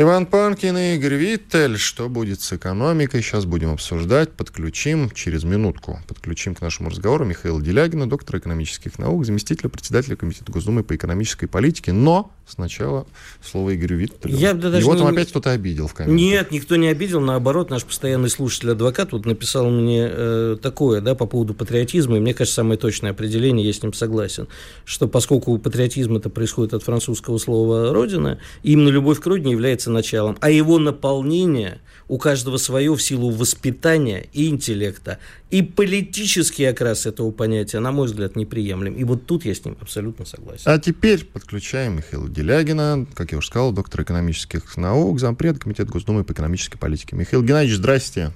Иван 0.00 0.24
Панкин 0.24 0.78
и 0.78 0.94
Игорь 0.94 1.16
Виттель. 1.16 1.76
Что 1.76 2.08
будет 2.08 2.40
с 2.40 2.54
экономикой? 2.54 3.20
Сейчас 3.20 3.44
будем 3.44 3.70
обсуждать. 3.70 4.32
Подключим 4.32 5.10
через 5.10 5.44
минутку. 5.44 6.00
Подключим 6.08 6.54
к 6.54 6.62
нашему 6.62 6.88
разговору 6.88 7.26
Михаила 7.26 7.60
Делягина, 7.60 8.08
доктора 8.08 8.38
экономических 8.38 8.98
наук, 8.98 9.26
заместителя 9.26 9.68
председателя 9.68 10.16
Комитета 10.16 10.50
Госдумы 10.50 10.84
по 10.84 10.96
экономической 10.96 11.48
политике. 11.48 11.92
Но 11.92 12.32
сначала 12.46 13.06
слово 13.44 13.76
Игорю 13.76 13.98
Виттелю. 13.98 14.34
Я 14.34 14.54
даже 14.54 14.78
Его 14.78 14.94
не... 14.94 15.00
там 15.00 15.08
опять 15.08 15.28
кто-то 15.28 15.50
обидел 15.50 15.86
в 15.86 15.92
комментариях. 15.92 16.32
Нет, 16.32 16.50
никто 16.50 16.76
не 16.76 16.88
обидел. 16.88 17.20
Наоборот, 17.20 17.68
наш 17.68 17.84
постоянный 17.84 18.30
слушатель-адвокат 18.30 19.12
вот 19.12 19.26
написал 19.26 19.68
мне 19.68 20.08
э, 20.10 20.56
такое 20.62 21.02
да, 21.02 21.14
по 21.14 21.26
поводу 21.26 21.52
патриотизма. 21.52 22.16
И 22.16 22.20
мне 22.20 22.32
кажется, 22.32 22.56
самое 22.56 22.78
точное 22.78 23.10
определение, 23.10 23.66
я 23.66 23.72
с 23.74 23.82
ним 23.82 23.92
согласен, 23.92 24.48
что 24.86 25.08
поскольку 25.08 25.58
патриотизм 25.58 26.16
это 26.16 26.30
происходит 26.30 26.72
от 26.72 26.84
французского 26.84 27.36
слова 27.36 27.92
«родина», 27.92 28.38
именно 28.62 28.88
любовь 28.88 29.20
к 29.20 29.26
родине 29.26 29.52
является 29.52 29.89
началом, 29.90 30.36
а 30.40 30.50
его 30.50 30.78
наполнение 30.78 31.80
у 32.08 32.18
каждого 32.18 32.56
свое 32.56 32.92
в 32.94 33.00
силу 33.00 33.30
воспитания 33.30 34.26
и 34.32 34.48
интеллекта. 34.48 35.18
И 35.50 35.62
политический 35.62 36.64
окрас 36.64 37.06
этого 37.06 37.30
понятия, 37.30 37.78
на 37.78 37.92
мой 37.92 38.06
взгляд, 38.06 38.34
неприемлем. 38.34 38.94
И 38.94 39.04
вот 39.04 39.26
тут 39.26 39.44
я 39.44 39.54
с 39.54 39.64
ним 39.64 39.76
абсолютно 39.80 40.24
согласен. 40.24 40.64
А 40.64 40.78
теперь 40.80 41.24
подключаем 41.24 41.98
Михаила 41.98 42.28
Делягина, 42.28 43.06
как 43.14 43.30
я 43.30 43.38
уже 43.38 43.46
сказал, 43.46 43.72
доктор 43.72 44.02
экономических 44.02 44.76
наук, 44.76 45.20
зампред 45.20 45.60
Комитета 45.60 45.90
Госдумы 45.90 46.24
по 46.24 46.32
экономической 46.32 46.78
политике. 46.78 47.14
Михаил 47.14 47.44
Геннадьевич, 47.44 47.76
здрасте. 47.78 48.32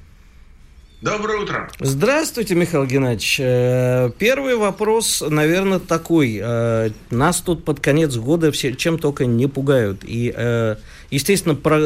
Доброе 1.00 1.42
утро. 1.42 1.70
Здравствуйте, 1.80 2.54
Михаил 2.54 2.86
Геннадьевич. 2.86 3.38
Э, 3.38 4.10
первый 4.18 4.56
вопрос, 4.56 5.22
наверное, 5.28 5.78
такой. 5.78 6.40
Э, 6.42 6.90
нас 7.10 7.42
тут 7.42 7.64
под 7.64 7.80
конец 7.80 8.16
года 8.16 8.50
все 8.52 8.74
чем 8.74 8.98
только 8.98 9.26
не 9.26 9.46
пугают. 9.46 10.00
И, 10.04 10.32
э, 10.34 10.76
естественно, 11.10 11.54
про, 11.54 11.78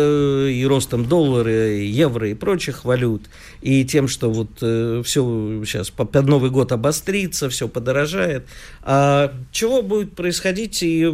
и 0.48 0.64
ростом 0.64 1.04
доллара, 1.06 1.72
и 1.72 1.86
евро 1.86 2.28
и 2.28 2.34
прочих 2.34 2.84
валют, 2.84 3.22
и 3.60 3.84
тем, 3.84 4.06
что 4.06 4.30
вот 4.30 4.50
все 4.58 5.64
сейчас 5.64 5.90
под 5.90 6.14
Новый 6.14 6.50
год 6.50 6.70
обострится, 6.70 7.48
все 7.48 7.66
подорожает. 7.66 8.46
А 8.82 9.34
чего 9.50 9.82
будет 9.82 10.14
происходить, 10.14 10.82
и 10.82 11.12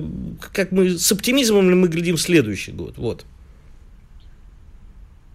как 0.52 0.72
мы 0.72 0.98
с 0.98 1.10
оптимизмом 1.10 1.70
ли 1.70 1.74
мы 1.74 1.88
глядим 1.88 2.16
в 2.16 2.20
следующий 2.20 2.72
год? 2.72 2.98
Вот. 2.98 3.24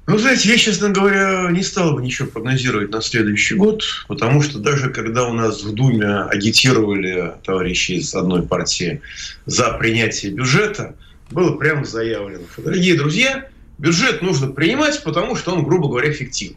Ну, 0.09 0.17
знаете, 0.17 0.49
я, 0.49 0.57
честно 0.57 0.89
говоря, 0.89 1.49
не 1.51 1.61
стал 1.61 1.93
бы 1.93 2.01
ничего 2.01 2.27
прогнозировать 2.27 2.89
на 2.89 2.99
следующий 2.99 3.53
год, 3.53 3.83
потому 4.07 4.41
что 4.41 4.57
даже 4.57 4.89
когда 4.89 5.27
у 5.27 5.33
нас 5.33 5.61
в 5.61 5.71
Думе 5.75 6.23
агитировали 6.23 7.33
товарищи 7.43 7.91
из 7.91 8.15
одной 8.15 8.41
партии 8.41 9.03
за 9.45 9.69
принятие 9.73 10.31
бюджета, 10.31 10.95
было 11.29 11.57
прямо 11.57 11.85
заявлено, 11.85 12.41
что, 12.51 12.63
дорогие 12.63 12.95
друзья, 12.95 13.49
бюджет 13.77 14.23
нужно 14.23 14.47
принимать, 14.47 15.03
потому 15.03 15.35
что 15.35 15.53
он, 15.53 15.63
грубо 15.63 15.89
говоря, 15.89 16.11
эффективен. 16.11 16.55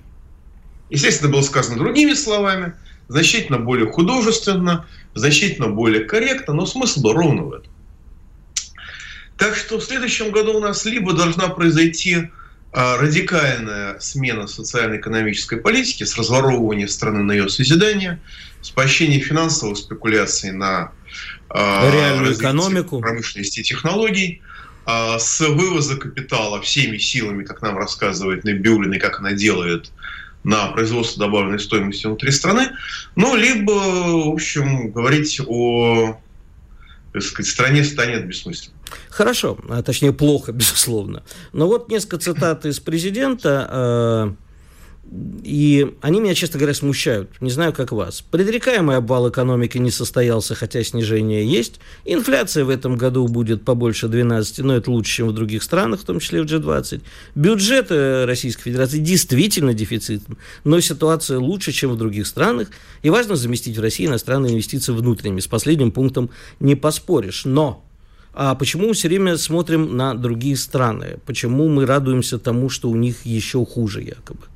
Естественно, 0.88 1.30
было 1.30 1.42
сказано 1.42 1.76
другими 1.76 2.14
словами, 2.14 2.73
значительно 3.09 3.59
более 3.59 3.87
художественно, 3.92 4.87
значительно 5.12 5.68
более 5.68 6.04
корректно, 6.04 6.54
но 6.54 6.64
смысл 6.64 7.02
был 7.02 7.12
ровно 7.12 7.42
в 7.42 7.52
этом. 7.52 7.71
Так 9.37 9.54
что 9.56 9.78
в 9.78 9.85
следующем 9.85 10.30
году 10.30 10.56
у 10.56 10.61
нас 10.61 10.87
либо 10.87 11.12
должна 11.12 11.49
произойти 11.49 12.30
радикальная 12.72 14.00
смена 14.00 14.46
социально-экономической 14.46 15.58
политики 15.58 16.04
с 16.04 16.16
разворовывания 16.16 16.86
страны 16.86 17.22
на 17.22 17.32
ее 17.32 17.48
созидание, 17.48 18.20
с 18.62 18.70
поощрения 18.70 19.18
финансовых 19.18 19.76
спекуляций 19.76 20.52
на 20.52 20.92
а, 21.50 21.90
реальную 21.92 22.34
экономику, 22.34 23.00
промышленности 23.00 23.60
и 23.60 23.62
технологий, 23.62 24.40
а, 24.86 25.18
с 25.18 25.40
вывоза 25.40 25.96
капитала 25.96 26.62
всеми 26.62 26.96
силами, 26.96 27.44
как 27.44 27.60
нам 27.60 27.76
рассказывает 27.76 28.44
Набиулин, 28.44 28.94
и 28.94 28.98
как 28.98 29.18
она 29.20 29.32
делает 29.32 29.92
на 30.44 30.68
производство 30.68 31.26
добавленной 31.26 31.60
стоимости 31.60 32.06
внутри 32.06 32.32
страны, 32.32 32.70
ну, 33.16 33.36
либо, 33.36 33.70
в 33.70 34.32
общем, 34.32 34.90
говорить 34.90 35.40
о 35.46 36.18
так 37.12 37.22
сказать, 37.22 37.50
стране 37.50 37.84
станет 37.84 38.26
бессмысленно. 38.26 38.76
Хорошо, 39.08 39.58
а 39.68 39.82
точнее 39.82 40.12
плохо, 40.12 40.52
безусловно. 40.52 41.22
Но 41.52 41.66
вот 41.66 41.88
несколько 41.88 42.18
цитат 42.18 42.66
из 42.66 42.80
президента. 42.80 44.37
и 45.42 45.94
они 46.00 46.20
меня, 46.20 46.34
честно 46.34 46.58
говоря, 46.58 46.75
смущают. 46.75 47.30
Не 47.40 47.50
знаю, 47.50 47.72
как 47.72 47.92
вас. 47.92 48.22
Предрекаемый 48.22 48.96
обвал 48.96 49.28
экономики 49.28 49.76
не 49.78 49.90
состоялся, 49.90 50.54
хотя 50.54 50.82
снижение 50.82 51.46
есть. 51.46 51.80
Инфляция 52.04 52.64
в 52.64 52.70
этом 52.70 52.96
году 52.96 53.26
будет 53.28 53.64
побольше 53.64 54.08
12, 54.08 54.61
но 54.61 54.76
это 54.76 54.90
лучше, 54.90 55.16
чем 55.16 55.28
в 55.28 55.34
других 55.34 55.62
странах, 55.62 56.00
в 56.00 56.04
том 56.04 56.20
числе 56.20 56.42
в 56.42 56.46
G20. 56.46 57.02
Бюджет 57.34 57.88
э, 57.90 58.25
Российской 58.25 58.62
Федерации 58.64 58.99
действительно 58.99 59.75
дефицитен, 59.75 60.38
но 60.64 60.80
ситуация 60.80 61.38
лучше, 61.38 61.72
чем 61.72 61.90
в 61.90 61.99
других 61.99 62.26
странах. 62.26 62.68
И 63.02 63.11
важно 63.11 63.37
заместить 63.37 63.76
в 63.76 63.80
России 63.80 64.06
иностранные 64.06 64.52
инвестиции 64.52 64.92
внутренними. 64.92 65.40
С 65.40 65.46
последним 65.46 65.90
пунктом 65.92 66.30
не 66.61 66.75
поспоришь. 66.75 67.44
Но 67.44 67.84
а 68.34 68.54
почему 68.54 68.88
мы 68.88 68.94
все 68.94 69.08
время 69.08 69.36
смотрим 69.36 69.96
на 69.96 70.14
другие 70.14 70.56
страны? 70.56 71.18
Почему 71.26 71.68
мы 71.68 71.86
радуемся 71.86 72.38
тому, 72.38 72.70
что 72.70 72.88
у 72.88 72.96
них 72.96 73.26
еще 73.26 73.64
хуже 73.64 74.02
якобы? 74.02 74.46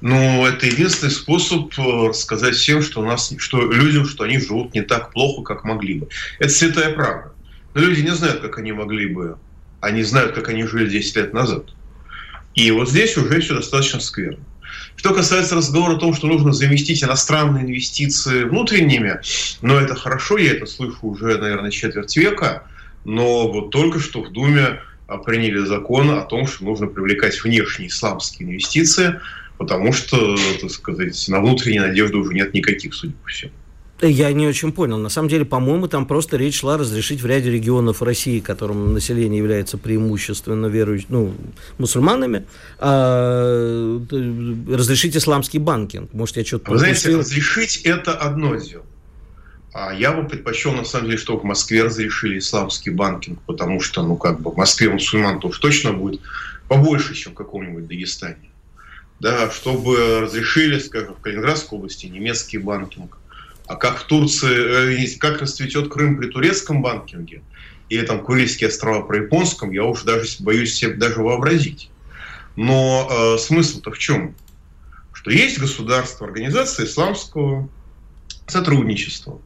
Ну, 0.00 0.46
это 0.46 0.66
единственный 0.66 1.10
способ 1.10 1.72
э, 1.78 2.08
рассказать 2.08 2.54
всем, 2.54 2.82
что, 2.82 3.00
у 3.00 3.06
нас, 3.06 3.32
что 3.38 3.72
людям, 3.72 4.04
что 4.04 4.24
они 4.24 4.38
живут 4.38 4.74
не 4.74 4.82
так 4.82 5.12
плохо, 5.12 5.42
как 5.42 5.64
могли 5.64 6.00
бы. 6.00 6.08
Это 6.38 6.50
святая 6.50 6.92
правда. 6.94 7.32
Но 7.74 7.80
люди 7.80 8.00
не 8.00 8.14
знают, 8.14 8.40
как 8.40 8.58
они 8.58 8.72
могли 8.72 9.06
бы. 9.06 9.38
Они 9.80 10.02
знают, 10.02 10.34
как 10.34 10.48
они 10.48 10.64
жили 10.64 10.90
10 10.90 11.16
лет 11.16 11.32
назад. 11.32 11.72
И 12.54 12.70
вот 12.70 12.90
здесь 12.90 13.16
уже 13.16 13.40
все 13.40 13.54
достаточно 13.54 14.00
скверно. 14.00 14.44
Что 14.96 15.12
касается 15.12 15.54
разговора 15.54 15.96
о 15.96 15.98
том, 15.98 16.14
что 16.14 16.26
нужно 16.26 16.52
заместить 16.52 17.04
иностранные 17.04 17.64
инвестиции 17.64 18.44
внутренними, 18.44 19.20
но 19.60 19.78
это 19.78 19.94
хорошо, 19.94 20.38
я 20.38 20.52
это 20.52 20.66
слышу 20.66 20.98
уже, 21.02 21.38
наверное, 21.38 21.70
четверть 21.70 22.16
века, 22.16 22.64
но 23.04 23.50
вот 23.52 23.70
только 23.70 24.00
что 24.00 24.22
в 24.22 24.32
Думе 24.32 24.80
а, 25.06 25.18
приняли 25.18 25.58
закон 25.58 26.10
о 26.10 26.22
том, 26.22 26.46
что 26.46 26.64
нужно 26.64 26.86
привлекать 26.86 27.42
внешние 27.44 27.88
исламские 27.88 28.48
инвестиции, 28.48 29.20
потому 29.58 29.92
что, 29.92 30.36
так 30.60 30.70
сказать, 30.70 31.28
на 31.28 31.40
внутренней 31.40 31.80
надежды 31.80 32.16
уже 32.16 32.32
нет 32.34 32.54
никаких, 32.54 32.94
судя 32.94 33.14
по 33.22 33.28
всему. 33.28 33.52
Я 34.02 34.32
не 34.32 34.46
очень 34.46 34.72
понял. 34.72 34.98
На 34.98 35.08
самом 35.08 35.28
деле, 35.28 35.46
по-моему, 35.46 35.88
там 35.88 36.06
просто 36.06 36.36
речь 36.36 36.60
шла 36.60 36.76
разрешить 36.76 37.22
в 37.22 37.26
ряде 37.26 37.50
регионов 37.50 38.02
России, 38.02 38.40
которым 38.40 38.92
население 38.92 39.38
является 39.38 39.78
преимущественно 39.78 40.66
верующими, 40.66 41.06
ну, 41.08 41.34
мусульманами, 41.78 42.46
а, 42.78 43.98
разрешить 44.68 45.16
исламский 45.16 45.58
банкинг. 45.58 46.12
Может, 46.12 46.36
я 46.36 46.44
что-то 46.44 46.72
Вы 46.72 46.78
знаете, 46.78 47.16
разрешить– 47.16 47.82
это 47.84 48.12
одно 48.12 48.56
дело. 48.56 48.84
А 49.72 49.92
я 49.94 50.12
бы 50.12 50.26
предпочел, 50.26 50.72
на 50.72 50.84
самом 50.84 51.06
деле, 51.06 51.18
что 51.18 51.38
в 51.38 51.44
Москве 51.44 51.82
разрешили 51.82 52.38
исламский 52.38 52.90
банкинг, 52.90 53.40
потому 53.46 53.80
что, 53.80 54.02
ну, 54.02 54.16
как 54.16 54.40
бы, 54.40 54.50
в 54.50 54.56
Москве 54.56 54.90
мусульман-то 54.90 55.48
уж 55.48 55.58
точно 55.58 55.92
будет 55.92 56.20
побольше, 56.68 57.14
чем 57.14 57.32
в 57.32 57.34
каком-нибудь 57.34 57.86
Дагестане. 57.86 58.50
Да, 59.20 59.50
чтобы 59.50 60.20
разрешили, 60.20 60.78
скажем, 60.78 61.14
в 61.14 61.20
Калининградской 61.20 61.78
области 61.78 62.06
немецкий 62.06 62.58
банкинг, 62.58 63.18
а 63.66 63.76
как 63.76 63.98
в 63.98 64.04
Турции, 64.04 65.04
э, 65.04 65.18
как 65.18 65.40
расцветет 65.40 65.88
Крым 65.88 66.16
при 66.16 66.28
турецком 66.28 66.82
банкинге, 66.82 67.42
или 67.88 68.04
там 68.04 68.22
Курильские 68.22 68.68
острова 68.68 69.02
при 69.02 69.18
японском, 69.18 69.70
я 69.70 69.84
уж 69.84 70.02
даже 70.02 70.28
боюсь 70.40 70.74
себе 70.74 70.94
даже 70.94 71.20
вообразить. 71.20 71.90
Но 72.56 73.08
э, 73.10 73.38
смысл-то 73.38 73.90
в 73.90 73.98
чем? 73.98 74.34
Что 75.12 75.30
есть 75.30 75.58
государство, 75.58 76.26
организация 76.26 76.86
исламского 76.86 77.68
сотрудничества, 78.46 79.40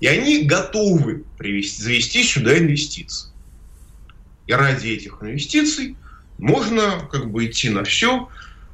и 0.00 0.06
они 0.06 0.42
готовы 0.42 1.24
привести, 1.38 1.82
завести 1.82 2.24
сюда 2.24 2.58
инвестиции. 2.58 3.30
И 4.46 4.52
ради 4.52 4.88
этих 4.88 5.18
инвестиций 5.22 5.96
можно 6.38 7.08
как 7.10 7.30
бы 7.30 7.46
идти 7.46 7.70
на 7.70 7.84
все, 7.84 8.28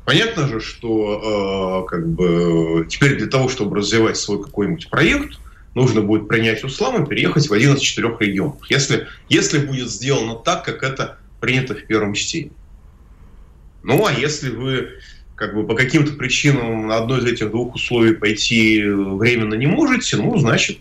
Понятно 0.09 0.49
же, 0.49 0.63
что 0.63 1.85
э, 1.85 1.91
как 1.91 2.09
бы 2.09 2.87
теперь 2.89 3.19
для 3.19 3.27
того, 3.27 3.51
чтобы 3.51 3.77
развивать 3.77 4.17
свой 4.17 4.43
какой-нибудь 4.43 4.89
проект, 4.89 5.39
нужно 5.75 6.01
будет 6.01 6.29
принять 6.29 6.65
услам 6.65 7.05
и 7.05 7.07
переехать 7.07 7.47
в 7.47 7.53
один 7.53 7.75
из 7.75 7.81
четырех 7.81 8.19
регионов. 8.23 8.57
Если, 8.71 9.07
если 9.29 9.59
будет 9.59 9.91
сделано 9.91 10.37
так, 10.37 10.65
как 10.65 10.83
это 10.83 11.19
принято 11.41 11.75
в 11.75 11.85
первом 11.85 12.15
чтении. 12.15 12.53
Ну, 13.83 14.07
а 14.07 14.11
если 14.11 14.49
вы 14.49 14.93
как 15.35 15.55
бы 15.55 15.67
по 15.67 15.75
каким-то 15.75 16.15
причинам 16.15 16.87
на 16.87 16.97
одно 16.97 17.19
из 17.19 17.27
этих 17.27 17.51
двух 17.51 17.75
условий 17.75 18.15
пойти 18.15 18.83
временно 18.87 19.57
не 19.57 19.67
можете, 19.67 20.17
ну, 20.17 20.39
значит, 20.39 20.79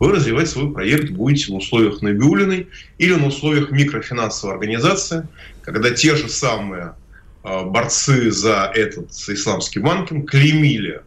вы 0.00 0.10
развивать 0.10 0.50
свой 0.50 0.72
проект 0.72 1.10
будете 1.10 1.52
на 1.52 1.58
условиях 1.58 2.02
Набиулиной 2.02 2.66
или 2.98 3.14
на 3.14 3.28
условиях 3.28 3.70
микрофинансовой 3.70 4.56
организации, 4.56 5.28
когда 5.62 5.90
те 5.92 6.16
же 6.16 6.28
самые 6.28 6.94
Э, 6.96 7.03
борцы 7.44 8.30
за 8.30 8.70
этот 8.74 9.12
исламский 9.12 9.78
банкинг 9.78 10.30
клеймили 10.30 11.02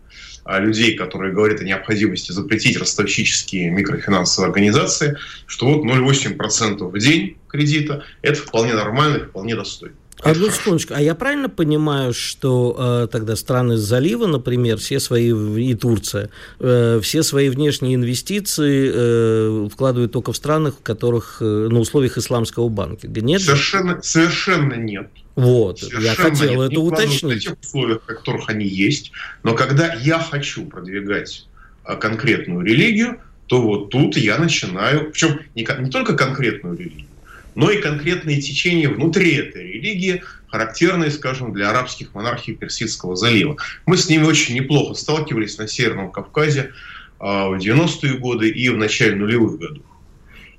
э, 0.46 0.60
людей, 0.60 0.96
которые 0.96 1.34
говорят 1.34 1.62
о 1.62 1.64
необходимости 1.64 2.32
запретить 2.32 2.78
ростовщические 2.78 3.72
микрофинансовые 3.72 4.50
организации, 4.50 5.18
что 5.48 5.66
вот 5.66 5.86
0,8% 5.86 6.90
в 6.90 7.00
день 7.00 7.38
кредита– 7.48 8.04
это 8.22 8.40
вполне 8.40 8.74
нормально 8.74 9.26
вполне 9.26 9.56
достойно. 9.56 9.96
Одну 10.20 10.50
секундочку. 10.50 10.94
А 10.96 11.02
я 11.02 11.14
правильно 11.14 11.48
понимаю, 11.48 12.12
что 12.12 12.76
э, 12.78 13.08
тогда 13.12 13.36
страны 13.36 13.78
залива, 13.78 14.26
например, 14.26 14.78
все 14.78 15.00
свои, 15.00 15.30
и 15.30 15.76
Турция, 15.76 16.30
э, 16.60 17.00
все 17.04 17.22
свои 17.22 17.50
внешние 17.50 17.96
инвестиции 17.96 18.92
э, 18.94 19.70
вкладывают 19.72 20.12
только 20.12 20.32
в 20.32 20.36
странах, 20.36 20.76
в 20.80 20.84
которых, 20.84 21.38
э, 21.42 21.46
на 21.46 21.80
условиях 21.80 22.18
исламского 22.18 22.68
банка? 22.68 23.08
Нет? 23.08 23.42
Совершенно, 23.42 24.02
совершенно 24.02 24.74
нет. 24.74 25.10
Вот, 25.38 25.80
Совершенно 25.80 26.04
я 26.04 26.16
хотел 26.16 26.64
нет. 26.64 26.72
это 26.72 26.82
уточнить. 26.82 27.44
В 27.44 27.50
тех 27.50 27.60
условиях, 27.62 28.02
в 28.02 28.06
которых 28.08 28.50
они 28.50 28.66
есть. 28.66 29.12
Но 29.44 29.54
когда 29.54 29.94
я 29.94 30.18
хочу 30.18 30.66
продвигать 30.66 31.46
а, 31.84 31.96
конкретную 31.96 32.66
религию, 32.66 33.20
то 33.46 33.62
вот 33.62 33.92
тут 33.92 34.18
я 34.18 34.40
начинаю, 34.40 35.12
причем 35.12 35.42
не, 35.54 35.62
не 35.80 35.92
только 35.92 36.16
конкретную 36.16 36.76
религию, 36.76 37.06
но 37.54 37.70
и 37.70 37.80
конкретные 37.80 38.42
течения 38.42 38.90
внутри 38.90 39.36
этой 39.36 39.74
религии, 39.74 40.24
характерные, 40.48 41.12
скажем, 41.12 41.54
для 41.54 41.70
арабских 41.70 42.16
монархий 42.16 42.56
Персидского 42.56 43.16
залива. 43.16 43.58
Мы 43.86 43.98
с 43.98 44.10
ними 44.10 44.24
очень 44.24 44.56
неплохо 44.56 44.96
сталкивались 44.96 45.60
на 45.60 45.68
Северном 45.68 46.12
Кавказе 46.12 46.72
а, 47.20 47.50
в 47.50 47.60
90-е 47.60 48.14
годы 48.18 48.50
и 48.50 48.70
в 48.70 48.78
начале 48.78 49.16
нулевых 49.16 49.60
годов. 49.60 49.84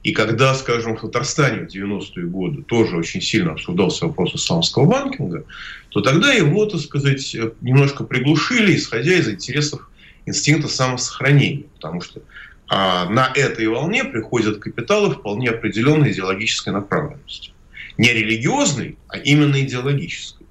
И 0.02 0.12
когда, 0.12 0.54
скажем, 0.54 0.96
в 0.96 1.00
Татарстане 1.00 1.66
в 1.66 1.74
90-е 1.74 2.26
годы 2.26 2.62
тоже 2.62 2.96
очень 2.96 3.20
сильно 3.20 3.52
обсуждался 3.52 4.06
вопрос 4.06 4.34
исламского 4.34 4.87
банкинга, 4.87 5.44
то 5.90 6.00
тогда 6.00 6.32
его, 6.32 6.66
так 6.66 6.80
сказать, 6.80 7.37
немножко 7.61 8.04
приглушили, 8.04 8.76
исходя 8.76 9.14
из 9.14 9.28
интересов 9.28 9.90
инстинкта 10.24 10.68
самосохранения. 10.68 11.64
Потому 11.74 12.00
что 12.00 12.22
а 12.68 13.08
на 13.08 13.32
этой 13.34 13.66
волне 13.66 14.04
приходят 14.04 14.58
капиталы 14.58 15.14
вполне 15.14 15.50
определенной 15.50 16.12
идеологической 16.12 16.72
направленности. 16.72 17.52
Не 17.96 18.12
религиозной, 18.12 18.98
а 19.08 19.16
именно 19.16 19.61
идеологической. 19.61 20.46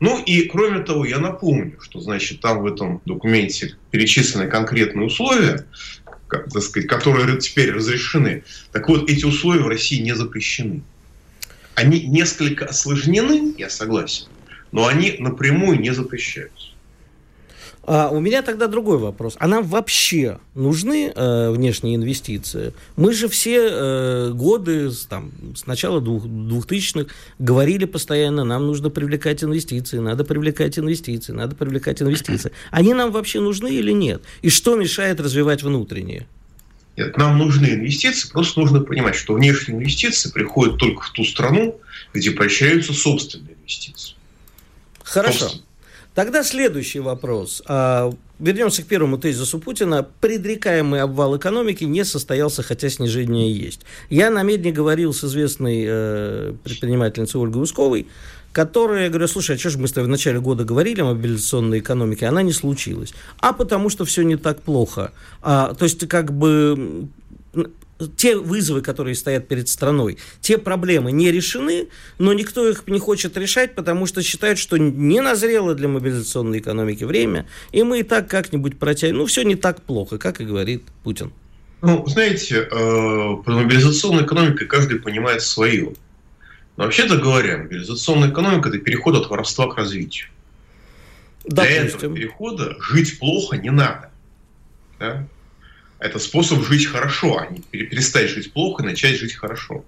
Ну 0.00 0.22
и 0.22 0.42
кроме 0.42 0.80
того, 0.80 1.06
я 1.06 1.18
напомню, 1.18 1.78
что 1.80 2.00
значит 2.00 2.40
там 2.40 2.60
в 2.60 2.66
этом 2.66 3.00
документе 3.06 3.76
перечислены 3.90 4.48
конкретные 4.48 5.06
условия, 5.06 5.66
так 6.38 6.62
сказать, 6.62 6.88
которые 6.88 7.38
теперь 7.38 7.72
разрешены. 7.72 8.44
Так 8.72 8.88
вот, 8.88 9.10
эти 9.10 9.24
условия 9.24 9.62
в 9.62 9.68
России 9.68 10.00
не 10.00 10.14
запрещены. 10.14 10.82
Они 11.74 12.06
несколько 12.06 12.66
осложнены, 12.66 13.54
я 13.58 13.68
согласен, 13.68 14.26
но 14.72 14.86
они 14.86 15.16
напрямую 15.18 15.80
не 15.80 15.92
запрещаются. 15.92 16.63
А 17.86 18.08
у 18.10 18.20
меня 18.20 18.42
тогда 18.42 18.66
другой 18.66 18.98
вопрос. 18.98 19.36
А 19.38 19.46
нам 19.46 19.64
вообще 19.64 20.38
нужны 20.54 21.12
э, 21.14 21.50
внешние 21.50 21.96
инвестиции? 21.96 22.72
Мы 22.96 23.12
же 23.12 23.28
все 23.28 23.68
э, 23.70 24.30
годы, 24.32 24.90
там, 25.08 25.32
с 25.54 25.66
начала 25.66 26.00
двух, 26.00 26.24
2000-х, 26.24 27.12
говорили 27.38 27.84
постоянно, 27.84 28.44
нам 28.44 28.66
нужно 28.66 28.90
привлекать 28.90 29.44
инвестиции, 29.44 29.98
надо 29.98 30.24
привлекать 30.24 30.78
инвестиции, 30.78 31.32
надо 31.32 31.54
привлекать 31.54 32.00
инвестиции. 32.00 32.52
Они 32.70 32.94
нам 32.94 33.12
вообще 33.12 33.40
нужны 33.40 33.68
или 33.68 33.92
нет? 33.92 34.22
И 34.42 34.48
что 34.48 34.76
мешает 34.76 35.20
развивать 35.20 35.62
внутренние? 35.62 36.26
Нет, 36.96 37.16
нам 37.16 37.38
нужны 37.38 37.66
инвестиции, 37.66 38.30
просто 38.30 38.60
нужно 38.60 38.80
понимать, 38.80 39.16
что 39.16 39.34
внешние 39.34 39.78
инвестиции 39.78 40.30
приходят 40.30 40.78
только 40.78 41.02
в 41.02 41.10
ту 41.10 41.24
страну, 41.24 41.80
где 42.12 42.30
поощряются 42.30 42.92
собственные 42.94 43.56
инвестиции. 43.60 44.14
Хорошо. 45.02 45.38
Собственно. 45.38 45.64
Тогда 46.14 46.44
следующий 46.44 47.00
вопрос. 47.00 47.62
А, 47.66 48.12
вернемся 48.38 48.82
к 48.82 48.86
первому 48.86 49.18
тезису 49.18 49.58
Путина. 49.58 50.06
Предрекаемый 50.20 51.00
обвал 51.00 51.36
экономики 51.36 51.84
не 51.84 52.04
состоялся, 52.04 52.62
хотя 52.62 52.88
снижение 52.88 53.52
есть. 53.52 53.80
Я 54.10 54.30
на 54.30 54.42
медне 54.44 54.70
говорил 54.70 55.12
с 55.12 55.24
известной 55.24 55.84
э, 55.86 56.52
предпринимательницей 56.62 57.40
Ольгой 57.40 57.62
Усковой, 57.62 58.06
которая, 58.52 59.04
я 59.04 59.08
говорю, 59.08 59.26
слушай, 59.26 59.56
а 59.56 59.58
что 59.58 59.70
же 59.70 59.78
мы 59.78 59.88
с 59.88 59.92
тобой 59.92 60.06
в 60.06 60.10
начале 60.10 60.40
года 60.40 60.64
говорили 60.64 61.00
о 61.00 61.06
мобилизационной 61.06 61.80
экономике, 61.80 62.26
она 62.26 62.42
не 62.42 62.52
случилась. 62.52 63.12
А 63.40 63.52
потому 63.52 63.90
что 63.90 64.04
все 64.04 64.22
не 64.22 64.36
так 64.36 64.62
плохо. 64.62 65.10
А, 65.42 65.74
то 65.74 65.84
есть, 65.84 66.06
как 66.06 66.32
бы 66.32 67.08
те 68.16 68.36
вызовы, 68.36 68.80
которые 68.82 69.14
стоят 69.14 69.48
перед 69.48 69.68
страной, 69.68 70.18
те 70.40 70.58
проблемы 70.58 71.12
не 71.12 71.30
решены, 71.30 71.88
но 72.18 72.32
никто 72.32 72.68
их 72.68 72.84
не 72.86 72.98
хочет 72.98 73.36
решать, 73.36 73.74
потому 73.74 74.06
что 74.06 74.22
считают, 74.22 74.58
что 74.58 74.76
не 74.76 75.20
назрело 75.20 75.74
для 75.74 75.88
мобилизационной 75.88 76.58
экономики 76.58 77.04
время, 77.04 77.46
и 77.72 77.82
мы 77.82 78.00
и 78.00 78.02
так 78.02 78.28
как-нибудь 78.28 78.78
протянем. 78.78 79.18
Ну, 79.18 79.26
все 79.26 79.42
не 79.42 79.56
так 79.56 79.82
плохо, 79.82 80.18
как 80.18 80.40
и 80.40 80.44
говорит 80.44 80.84
Путин. 81.02 81.32
Ну, 81.82 82.04
знаете, 82.06 82.66
э, 82.70 83.36
под 83.44 83.46
мобилизационной 83.46 84.24
экономикой 84.24 84.66
каждый 84.66 84.98
понимает 84.98 85.42
свое. 85.42 85.92
Но 86.76 86.84
вообще-то 86.84 87.18
говоря, 87.18 87.58
мобилизационная 87.58 88.30
экономика– 88.30 88.68
это 88.70 88.78
переход 88.78 89.16
от 89.16 89.30
воровства 89.30 89.70
к 89.70 89.76
развитию. 89.76 90.28
Допустим. 91.44 91.74
Для 91.74 91.84
этого 91.84 92.16
перехода 92.16 92.76
жить 92.80 93.18
плохо 93.18 93.56
не 93.56 93.70
надо. 93.70 94.10
Да? 94.98 95.26
Это 96.04 96.18
способ 96.18 96.62
жить 96.66 96.84
хорошо, 96.84 97.38
а 97.38 97.50
не 97.50 97.60
перестать 97.60 98.28
жить 98.28 98.52
плохо 98.52 98.82
и 98.82 98.86
начать 98.86 99.16
жить 99.16 99.32
хорошо. 99.32 99.86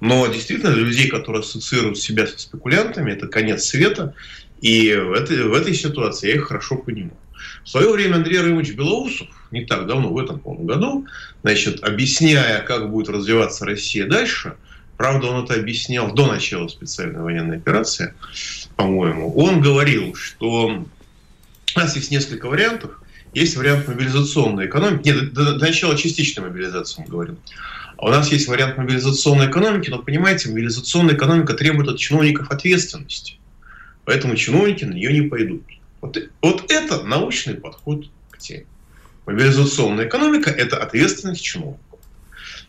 Но 0.00 0.26
действительно, 0.26 0.72
для 0.72 0.82
людей, 0.82 1.08
которые 1.08 1.40
ассоциируют 1.40 1.98
себя 1.98 2.26
со 2.26 2.38
спекулянтами, 2.38 3.12
это 3.12 3.26
конец 3.26 3.64
света. 3.64 4.14
И 4.62 4.94
в 4.94 5.12
этой, 5.12 5.42
в 5.46 5.52
этой 5.52 5.74
ситуации 5.74 6.28
я 6.28 6.36
их 6.36 6.48
хорошо 6.48 6.76
понимаю. 6.76 7.18
В 7.64 7.68
свое 7.68 7.92
время 7.92 8.14
Андрей 8.14 8.38
Рымович 8.38 8.72
Белоусов, 8.76 9.28
не 9.50 9.66
так 9.66 9.86
давно, 9.86 10.08
в 10.08 10.16
этом 10.16 10.40
по 10.40 10.54
году, 10.54 11.06
значит, 11.42 11.84
объясняя, 11.84 12.62
как 12.62 12.90
будет 12.90 13.10
развиваться 13.10 13.66
Россия 13.66 14.06
дальше, 14.06 14.54
правда, 14.96 15.26
он 15.26 15.44
это 15.44 15.52
объяснял 15.52 16.14
до 16.14 16.28
начала 16.28 16.68
специальной 16.68 17.20
военной 17.20 17.58
операции, 17.58 18.14
по-моему, 18.76 19.36
он 19.36 19.60
говорил, 19.60 20.14
что 20.14 20.82
у 21.76 21.78
нас 21.78 21.94
есть 21.94 22.10
несколько 22.10 22.48
вариантов. 22.48 22.92
Есть 23.34 23.56
вариант 23.56 23.86
мобилизационной 23.88 24.66
экономики. 24.66 25.08
Нет, 25.08 25.32
до, 25.32 25.56
начала 25.56 25.96
частичной 25.96 26.44
мобилизации 26.44 27.02
мы 27.02 27.08
говорим. 27.08 27.38
А 27.96 28.06
у 28.06 28.08
нас 28.08 28.30
есть 28.32 28.48
вариант 28.48 28.78
мобилизационной 28.78 29.48
экономики, 29.48 29.90
но, 29.90 29.98
понимаете, 29.98 30.48
мобилизационная 30.48 31.14
экономика 31.14 31.54
требует 31.54 31.88
от 31.88 31.98
чиновников 31.98 32.50
ответственности. 32.50 33.38
Поэтому 34.04 34.36
чиновники 34.36 34.84
на 34.84 34.94
нее 34.94 35.12
не 35.12 35.28
пойдут. 35.28 35.62
Вот, 36.00 36.16
вот 36.40 36.70
это 36.70 37.02
научный 37.02 37.54
подход 37.54 38.06
к 38.30 38.38
теме. 38.38 38.66
Мобилизационная 39.26 40.06
экономика– 40.06 40.48
это 40.56 40.78
ответственность 40.78 41.42
чиновников. 41.42 41.98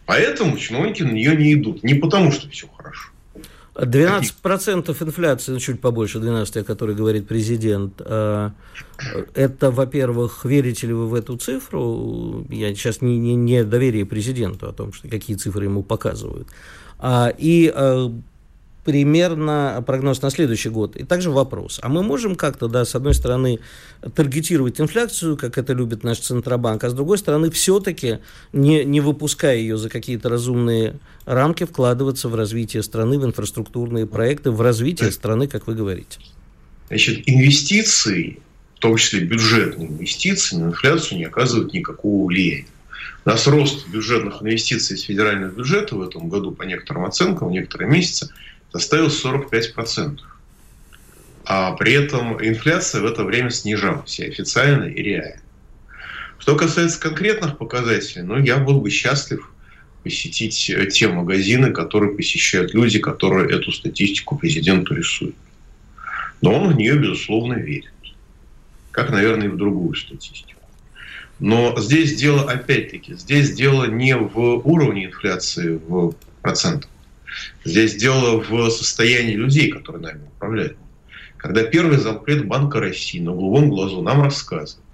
Поэтому 0.06 0.58
чиновники 0.58 1.04
на 1.04 1.12
нее 1.12 1.36
не 1.36 1.54
идут. 1.54 1.84
Не 1.84 1.94
потому, 1.94 2.32
что 2.32 2.50
все 2.50 2.68
хорошо. 2.68 3.12
12% 3.76 5.04
инфляции, 5.04 5.52
ну 5.52 5.60
чуть 5.60 5.80
побольше 5.80 6.20
12, 6.20 6.58
о 6.58 6.64
которой 6.64 6.96
говорит 6.96 7.28
президент. 7.28 8.02
А, 8.04 8.52
это, 9.34 9.72
во-первых, 9.72 10.46
верите 10.46 10.88
ли 10.88 10.94
вы 10.94 11.08
в 11.08 11.14
эту 11.14 11.38
цифру? 11.38 12.46
Я 12.50 12.74
сейчас 12.74 13.02
не, 13.02 13.18
не, 13.18 13.36
не 13.36 13.64
доверие 13.64 14.06
президенту 14.06 14.68
о 14.68 14.74
том, 14.74 14.94
что 14.94 15.08
какие 15.08 15.38
цифры 15.38 15.66
ему 15.66 15.84
показывают. 15.84 16.48
А, 17.00 17.32
и 17.38 17.72
а, 17.74 18.12
примерно 18.90 19.84
прогноз 19.86 20.24
на 20.24 20.32
следующий 20.32 20.70
год. 20.70 20.96
И 20.96 21.04
также 21.04 21.30
вопрос. 21.30 21.80
А 21.84 21.90
мы 21.90 22.02
можем 22.02 22.36
как-то, 22.36 22.68
да, 22.68 22.86
с 22.86 22.96
одной 22.96 23.14
стороны, 23.14 23.60
таргетировать 24.16 24.82
инфляцию, 24.82 25.38
как 25.38 25.60
это 25.60 25.74
любит 25.74 26.04
наш 26.04 26.18
Центробанк, 26.18 26.84
а 26.84 26.90
с 26.90 26.94
другой 26.94 27.20
стороны, 27.20 27.52
все-таки, 27.52 28.18
не, 28.52 28.84
не 28.84 29.00
выпуская 29.00 29.58
ее 29.58 29.78
за 29.78 29.90
какие-то 29.90 30.28
разумные 30.28 30.96
рамки, 31.26 31.66
вкладываться 31.66 32.30
в 32.30 32.36
развитие 32.36 32.82
страны, 32.82 33.20
в 33.20 33.26
инфраструктурные 33.26 34.08
проекты, 34.08 34.50
в 34.50 34.60
развитие 34.60 35.12
страны, 35.12 35.48
как 35.48 35.68
вы 35.68 35.76
говорите? 35.76 36.18
Значит, 36.88 37.30
инвестиции, 37.30 38.40
в 38.78 38.80
том 38.80 38.96
числе 38.96 39.20
бюджетные 39.20 39.88
инвестиции, 39.88 40.56
на 40.56 40.70
инфляцию 40.70 41.20
не 41.20 41.26
оказывают 41.26 41.74
никакого 41.74 42.26
влияния. 42.26 42.66
У 43.24 43.30
нас 43.30 43.46
рост 43.46 43.88
бюджетных 43.90 44.42
инвестиций 44.42 44.96
из 44.96 45.04
федерального 45.04 45.52
бюджета 45.52 45.96
в 45.96 46.02
этом 46.02 46.28
году, 46.28 46.54
по 46.54 46.64
некоторым 46.64 47.06
оценкам, 47.06 47.50
в 47.50 47.52
некоторые 47.52 47.92
месяцы, 47.92 48.32
составил 48.72 49.08
45%. 49.08 50.20
А 51.46 51.72
при 51.74 51.94
этом 51.94 52.44
инфляция 52.46 53.02
в 53.02 53.06
это 53.06 53.24
время 53.24 53.50
снижалась 53.50 54.20
и 54.20 54.26
официально, 54.26 54.86
и 54.86 55.02
реально. 55.02 55.42
Что 56.38 56.56
касается 56.56 57.00
конкретных 57.00 57.58
показателей, 57.58 58.24
ну, 58.24 58.38
я 58.38 58.58
был 58.58 58.82
бы 58.82 58.90
счастлив 58.90 59.52
посетить 60.04 60.70
э, 60.70 60.86
те 60.88 61.08
магазины, 61.08 61.72
которые 61.72 62.16
посещают 62.16 62.74
люди, 62.74 63.00
которые 63.00 63.54
эту 63.56 63.72
статистику 63.72 64.38
президенту 64.38 64.96
рисуют. 64.96 65.36
Но 66.42 66.54
он 66.54 66.74
в 66.74 66.78
нее, 66.78 66.98
безусловно, 66.98 67.56
верит. 67.56 67.92
Как, 68.92 69.10
наверное, 69.10 69.48
и 69.48 69.50
в 69.50 69.58
другую 69.58 69.96
статистику. 69.96 70.62
Но 71.40 71.80
здесь 71.80 72.16
дело, 72.16 72.50
опять-таки, 72.50 73.16
здесь 73.16 73.54
дело 73.54 73.86
не 73.86 74.16
в 74.16 74.62
уровне 74.68 75.06
инфляции 75.06 75.80
в 75.88 76.14
процентах. 76.42 76.90
Здесь 77.64 77.96
дело 77.96 78.40
в 78.40 78.70
состоянии 78.70 79.36
людей, 79.36 79.72
которые 79.72 80.02
нами 80.02 80.28
управляют. 80.36 80.78
Когда 81.38 81.64
первый 81.64 81.98
зампред 81.98 82.46
Банка 82.48 82.80
России 82.80 83.20
на 83.20 83.32
голубом 83.32 83.70
глазу 83.70 84.02
нам 84.02 84.22
рассказывает, 84.22 84.86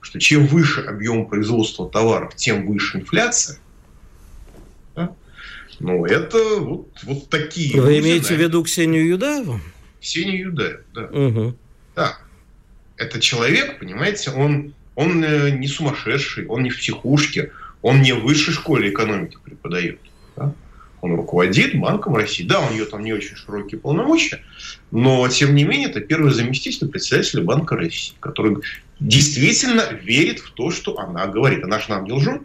что 0.00 0.18
чем 0.18 0.46
выше 0.46 0.80
объем 0.80 1.26
производства 1.26 1.88
товаров, 1.88 2.34
тем 2.36 2.66
выше 2.66 2.98
инфляция, 2.98 3.58
да? 4.96 5.14
ну, 5.78 6.06
это 6.06 6.38
вот, 6.58 6.88
вот 7.02 7.28
такие... 7.28 7.80
Вы 7.80 7.98
имеете 7.98 8.34
в 8.34 8.40
виду 8.40 8.62
Ксению 8.62 9.06
Юдаеву? 9.06 9.60
Ксению 10.00 10.38
Юдаеву, 10.48 10.82
да. 10.94 11.02
Угу. 11.04 11.56
Да. 11.96 12.18
Это 12.96 13.20
человек, 13.20 13.78
понимаете, 13.78 14.30
он, 14.30 14.74
он 14.94 15.22
э, 15.22 15.50
не 15.50 15.66
сумасшедший, 15.66 16.46
он 16.46 16.62
не 16.62 16.70
в 16.70 16.78
психушке, 16.78 17.52
он 17.82 18.02
не 18.02 18.12
в 18.12 18.22
высшей 18.22 18.54
школе 18.54 18.90
экономики 18.90 19.36
преподает. 19.42 20.00
Да? 20.36 20.54
Он 21.00 21.14
руководит 21.14 21.78
Банком 21.78 22.16
России. 22.16 22.44
Да, 22.44 22.60
у 22.60 22.72
нее 22.72 22.84
там 22.84 23.02
не 23.02 23.12
очень 23.12 23.36
широкие 23.36 23.80
полномочия, 23.80 24.40
но, 24.90 25.26
тем 25.28 25.54
не 25.54 25.64
менее, 25.64 25.88
это 25.88 26.00
первый 26.00 26.32
заместитель 26.32 26.88
председателя 26.88 27.42
Банка 27.42 27.76
России, 27.76 28.14
который 28.20 28.58
действительно 28.98 29.92
верит 30.02 30.40
в 30.40 30.52
то, 30.52 30.70
что 30.70 30.98
она 30.98 31.26
говорит. 31.26 31.64
Она 31.64 31.78
же 31.78 31.90
нам 31.90 32.04
не 32.04 32.12
лжет. 32.12 32.42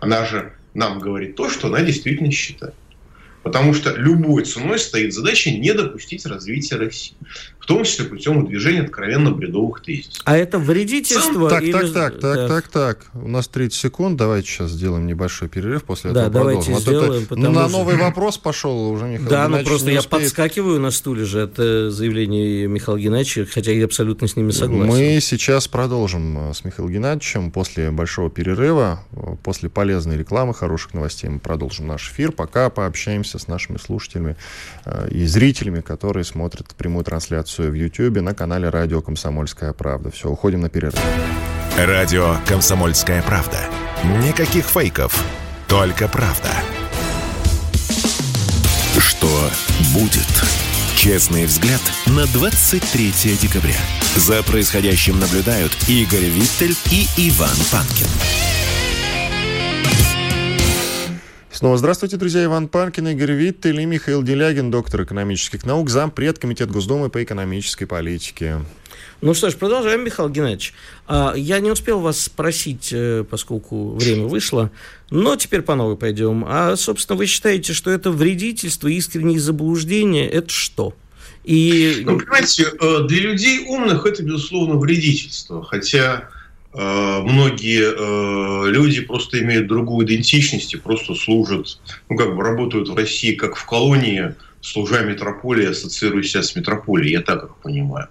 Она 0.00 0.24
же 0.24 0.52
нам 0.74 1.00
говорит 1.00 1.34
то, 1.34 1.48
что 1.48 1.68
она 1.68 1.82
действительно 1.82 2.30
считает. 2.30 2.74
Потому 3.48 3.74
что 3.74 3.94
любой 3.94 4.44
ценой 4.44 4.78
стоит 4.78 5.14
задача 5.14 5.50
не 5.50 5.72
допустить 5.72 6.24
развития 6.26 6.76
России. 6.76 7.16
В 7.58 7.66
том 7.66 7.84
числе 7.84 8.06
путем 8.06 8.40
выдвижения 8.42 8.82
откровенно 8.82 9.30
бредовых 9.30 9.82
тезисов. 9.82 10.22
А 10.24 10.36
это 10.36 10.58
вредительство? 10.58 11.50
Так, 11.50 11.62
или... 11.62 11.72
так, 11.72 11.92
так, 11.92 12.20
так, 12.20 12.20
да. 12.20 12.48
так, 12.48 12.68
так. 12.68 13.06
У 13.14 13.28
нас 13.28 13.46
30 13.48 13.78
секунд. 13.78 14.16
Давайте 14.16 14.48
сейчас 14.48 14.70
сделаем 14.70 15.06
небольшой 15.06 15.48
перерыв. 15.48 15.84
После 15.84 16.10
этого 16.10 16.26
да, 16.26 16.30
давайте 16.30 16.72
продолжим. 16.72 16.82
сделаем. 16.82 17.26
А 17.28 17.34
это, 17.34 17.36
на 17.36 17.68
новый 17.68 17.96
вопрос 17.96 18.38
пошел 18.38 18.90
уже 18.90 19.04
Михаил 19.04 19.28
Да, 19.28 19.48
ну 19.48 19.62
просто 19.64 19.90
я 19.90 20.02
подскакиваю 20.02 20.80
на 20.80 20.90
стуле 20.90 21.24
же 21.24 21.42
от 21.42 21.58
э, 21.58 21.90
заявлений 21.90 22.66
Михаила 22.66 22.98
Геннадьевича, 22.98 23.46
хотя 23.52 23.72
я 23.72 23.84
абсолютно 23.84 24.28
с 24.28 24.36
ними 24.36 24.50
согласен. 24.50 24.88
Мы 24.88 25.18
сейчас 25.20 25.68
продолжим 25.68 26.50
э, 26.50 26.54
с 26.54 26.64
Михаилом 26.64 26.92
Геннадьевичем 26.92 27.50
после 27.50 27.90
большого 27.90 28.30
перерыва, 28.30 29.04
э, 29.12 29.36
после 29.42 29.68
полезной 29.68 30.16
рекламы, 30.16 30.54
хороших 30.54 30.94
новостей 30.94 31.28
мы 31.28 31.38
продолжим 31.38 31.86
наш 31.86 32.10
эфир. 32.10 32.32
Пока 32.32 32.70
пообщаемся 32.70 33.37
с 33.38 33.48
нашими 33.48 33.78
слушателями 33.78 34.36
и 35.10 35.26
зрителями, 35.26 35.80
которые 35.80 36.24
смотрят 36.24 36.74
прямую 36.76 37.04
трансляцию 37.04 37.70
в 37.70 37.74
YouTube 37.74 38.20
на 38.20 38.34
канале 38.34 38.68
Радио 38.68 39.00
«Комсомольская 39.00 39.72
правда». 39.72 40.10
Все, 40.10 40.28
уходим 40.28 40.60
на 40.60 40.68
перерыв. 40.68 41.00
Радио 41.76 42.36
«Комсомольская 42.46 43.22
правда». 43.22 43.58
Никаких 44.22 44.64
фейков, 44.66 45.24
только 45.66 46.08
правда. 46.08 46.50
Что 48.98 49.50
будет? 49.94 50.26
Честный 50.96 51.46
взгляд 51.46 51.80
на 52.06 52.26
23 52.26 53.12
декабря. 53.40 53.76
За 54.16 54.42
происходящим 54.42 55.20
наблюдают 55.20 55.72
Игорь 55.88 56.24
Виттель 56.24 56.76
и 56.90 57.06
Иван 57.16 57.56
Панкин. 57.70 58.57
Снова 61.58 61.76
здравствуйте, 61.76 62.16
друзья. 62.16 62.44
Иван 62.44 62.68
Панкин, 62.68 63.08
Игорь 63.08 63.32
Виттель 63.32 63.80
и 63.80 63.84
Михаил 63.84 64.22
Делягин, 64.22 64.70
доктор 64.70 65.02
экономических 65.02 65.66
наук, 65.66 65.90
зампред 65.90 66.38
Комитет 66.38 66.70
Госдумы 66.70 67.10
по 67.10 67.20
экономической 67.24 67.84
политике. 67.84 68.60
Ну 69.22 69.34
что 69.34 69.50
ж, 69.50 69.56
продолжаем, 69.56 70.04
Михаил 70.04 70.28
Геннадьевич. 70.28 70.72
А, 71.08 71.34
я 71.36 71.58
не 71.58 71.72
успел 71.72 71.98
вас 71.98 72.20
спросить, 72.20 72.90
э, 72.92 73.24
поскольку 73.28 73.96
время 73.96 74.26
вышло, 74.26 74.70
но 75.10 75.34
теперь 75.34 75.62
по 75.62 75.74
новой 75.74 75.96
пойдем. 75.96 76.44
А, 76.46 76.76
собственно, 76.76 77.18
вы 77.18 77.26
считаете, 77.26 77.72
что 77.72 77.90
это 77.90 78.12
вредительство, 78.12 78.86
искренние 78.86 79.40
заблуждения, 79.40 80.28
это 80.28 80.50
что? 80.50 80.94
И... 81.42 82.02
Ну, 82.04 82.20
понимаете, 82.20 82.68
э, 82.80 82.98
для 83.08 83.20
людей 83.20 83.64
умных 83.66 84.06
это, 84.06 84.22
безусловно, 84.22 84.76
вредительство. 84.76 85.64
Хотя 85.64 86.28
многие 86.80 87.82
э, 87.82 88.70
люди 88.70 89.00
просто 89.00 89.40
имеют 89.40 89.66
другую 89.66 90.06
идентичность 90.06 90.74
и 90.74 90.76
просто 90.76 91.14
служат, 91.14 91.80
ну, 92.08 92.16
как 92.16 92.36
бы 92.36 92.42
работают 92.42 92.88
в 92.88 92.94
России 92.94 93.34
как 93.34 93.56
в 93.56 93.66
колонии, 93.66 94.34
служа 94.60 95.02
метрополии, 95.02 95.66
ассоциируя 95.66 96.22
себя 96.22 96.42
с 96.42 96.54
метрополией, 96.54 97.12
я 97.12 97.22
так 97.22 97.44
их 97.44 97.56
понимаю. 97.62 98.08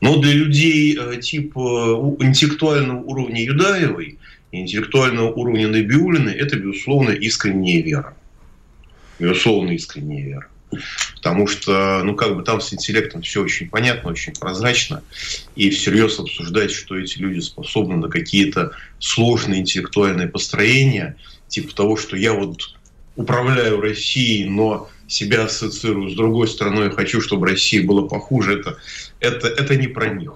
Но 0.00 0.18
для 0.18 0.32
людей 0.32 0.98
э, 0.98 1.20
типа 1.20 2.16
интеллектуального 2.20 3.00
уровня 3.00 3.42
Юдаевой 3.42 4.18
интеллектуального 4.52 5.30
уровня 5.30 5.68
Набиулины, 5.68 6.30
это, 6.30 6.56
безусловно, 6.56 7.10
искренняя 7.10 7.82
вера. 7.82 8.16
Безусловно, 9.18 9.70
искренняя 9.70 10.26
вера. 10.26 10.48
Потому 11.16 11.46
что, 11.46 12.02
ну, 12.04 12.14
как 12.14 12.36
бы 12.36 12.42
там 12.42 12.60
с 12.60 12.72
интеллектом 12.72 13.22
все 13.22 13.42
очень 13.42 13.68
понятно, 13.68 14.10
очень 14.10 14.32
прозрачно. 14.32 15.02
И 15.56 15.70
всерьез 15.70 16.18
обсуждать, 16.18 16.70
что 16.70 16.96
эти 16.96 17.18
люди 17.18 17.40
способны 17.40 17.96
на 17.96 18.08
какие-то 18.08 18.72
сложные 18.98 19.60
интеллектуальные 19.60 20.28
построения, 20.28 21.16
типа 21.48 21.74
того, 21.74 21.96
что 21.96 22.16
я 22.16 22.32
вот 22.32 22.74
управляю 23.16 23.80
Россией, 23.80 24.48
но 24.48 24.88
себя 25.06 25.44
ассоциирую 25.44 26.08
с 26.10 26.14
другой 26.14 26.48
страной 26.48 26.90
хочу, 26.90 27.20
чтобы 27.20 27.48
Россия 27.48 27.84
была 27.84 28.06
похуже, 28.06 28.60
это, 28.60 28.78
это, 29.18 29.48
это 29.48 29.76
не 29.76 29.88
про 29.88 30.08
них 30.08 30.32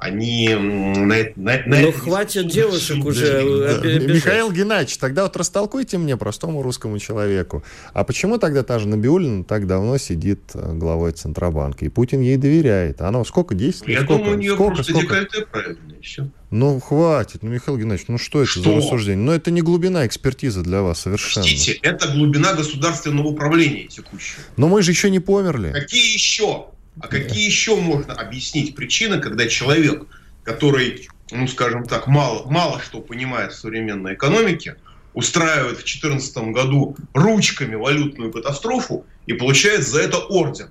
они 0.00 0.48
на, 0.48 1.16
на, 1.36 1.62
на 1.66 1.80
Ну, 1.80 1.92
хватит 1.92 2.48
девушек 2.48 3.04
уже 3.04 3.80
да. 3.80 3.88
Михаил 4.12 4.50
Геннадьевич, 4.50 4.96
тогда 4.96 5.24
вот 5.24 5.36
растолкуйте 5.36 5.98
мне, 5.98 6.16
простому 6.16 6.62
русскому 6.62 6.98
человеку, 6.98 7.62
а 7.92 8.04
почему 8.04 8.38
тогда 8.38 8.62
та 8.62 8.78
же 8.78 8.88
Набиулина 8.88 9.44
так 9.44 9.66
давно 9.66 9.98
сидит 9.98 10.40
э, 10.54 10.72
главой 10.72 11.12
Центробанка, 11.12 11.84
и 11.84 11.88
Путин 11.88 12.20
ей 12.22 12.38
доверяет? 12.38 13.02
Она 13.02 13.22
сколько, 13.24 13.54
10 13.54 13.88
лет? 13.88 13.98
Я 13.98 14.04
сколько, 14.04 14.22
думаю, 14.22 14.36
у 14.36 14.40
нее 14.40 14.54
сколько, 14.54 14.74
просто 14.76 14.92
сколько? 14.92 15.14
декольте 15.14 15.46
правильное, 15.46 16.00
все. 16.02 16.28
Ну, 16.50 16.80
хватит, 16.80 17.42
ну, 17.42 17.50
Михаил 17.50 17.78
Геннадьевич, 17.78 18.08
ну 18.08 18.18
что 18.18 18.40
это 18.40 18.50
Что? 18.50 18.62
за 18.62 18.76
рассуждение? 18.76 19.24
Ну, 19.24 19.32
это 19.32 19.50
не 19.50 19.60
глубина 19.60 20.06
экспертизы 20.06 20.62
для 20.62 20.82
вас 20.82 21.00
совершенно. 21.00 21.44
Простите, 21.46 21.78
это 21.82 22.08
глубина 22.08 22.54
государственного 22.54 23.28
управления 23.28 23.86
текущего. 23.86 24.42
Но 24.56 24.66
мы 24.68 24.82
же 24.82 24.90
еще 24.90 25.10
не 25.10 25.20
померли. 25.20 25.72
Какие 25.72 26.12
еще? 26.12 26.66
А 26.98 27.08
какие 27.08 27.46
еще 27.46 27.76
можно 27.76 28.14
объяснить 28.14 28.74
причины, 28.74 29.20
когда 29.20 29.46
человек, 29.46 30.06
который, 30.42 31.08
ну, 31.30 31.46
скажем 31.46 31.84
так, 31.84 32.06
мало, 32.06 32.50
мало 32.50 32.80
что 32.80 33.00
понимает 33.00 33.52
в 33.52 33.58
современной 33.58 34.14
экономике, 34.14 34.76
устраивает 35.14 35.78
в 35.78 35.84
2014 35.84 36.36
году 36.52 36.96
ручками 37.14 37.74
валютную 37.74 38.32
катастрофу 38.32 39.06
и 39.26 39.32
получает 39.32 39.86
за 39.86 40.00
это 40.00 40.18
орден? 40.18 40.70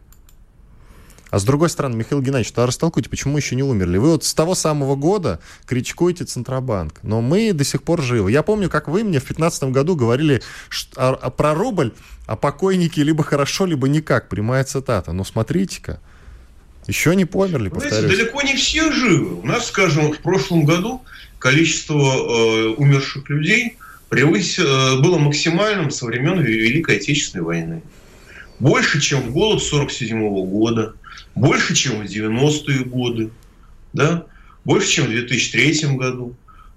А 1.29 1.37
с 1.37 1.43
другой 1.43 1.69
стороны, 1.69 1.95
Михаил 1.95 2.21
Геннадьевич, 2.21 2.51
то 2.51 2.65
растолкуйте, 2.65 3.09
почему 3.09 3.37
еще 3.37 3.55
не 3.55 3.61
умерли? 3.61 3.97
Вы 3.97 4.11
вот 4.11 4.23
с 4.23 4.33
того 4.33 4.55
самого 4.55 4.95
года 4.95 5.39
критикуете 5.65 6.25
Центробанк, 6.25 6.99
но 7.03 7.21
мы 7.21 7.53
до 7.53 7.63
сих 7.63 7.83
пор 7.83 8.01
живы. 8.01 8.31
Я 8.31 8.41
помню, 8.41 8.69
как 8.69 8.87
вы 8.87 9.03
мне 9.03 9.19
в 9.19 9.25
2015 9.25 9.63
году 9.65 9.95
говорили 9.95 10.41
а, 10.95 11.17
а 11.21 11.29
про 11.29 11.53
рубль, 11.53 11.93
о 12.25 12.35
покойнике 12.35 13.03
либо 13.03 13.23
хорошо, 13.23 13.65
либо 13.65 13.87
никак, 13.87 14.27
прямая 14.27 14.63
цитата. 14.63 15.11
Но 15.11 15.23
смотрите-ка, 15.23 15.99
еще 16.89 17.15
не 17.15 17.25
померли, 17.25 17.69
Знаете, 17.69 17.89
повторюсь. 17.89 18.17
далеко 18.17 18.41
не 18.41 18.55
все 18.55 18.91
живы. 18.91 19.35
У 19.35 19.45
нас, 19.45 19.67
скажем, 19.67 20.11
в 20.11 20.19
прошлом 20.19 20.65
году 20.65 21.01
количество 21.37 21.93
э, 21.95 22.67
умерших 22.75 23.29
людей 23.29 23.77
превысило, 24.09 24.97
э, 24.97 24.99
было 24.99 25.17
максимальным 25.17 25.91
со 25.91 26.05
времен 26.05 26.41
Великой 26.41 26.97
Отечественной 26.97 27.45
войны. 27.45 27.81
Больше, 28.59 28.99
чем 28.99 29.21
в 29.21 29.31
голод 29.31 29.63
47 29.63 30.19
года, 30.47 30.93
больше, 31.35 31.75
чем 31.75 32.01
в 32.01 32.05
90-е 32.05 32.83
годы, 32.83 33.29
да? 33.93 34.25
больше, 34.65 34.89
чем 34.89 35.05
в 35.05 35.09
2003 35.09 35.95
году. 35.95 36.35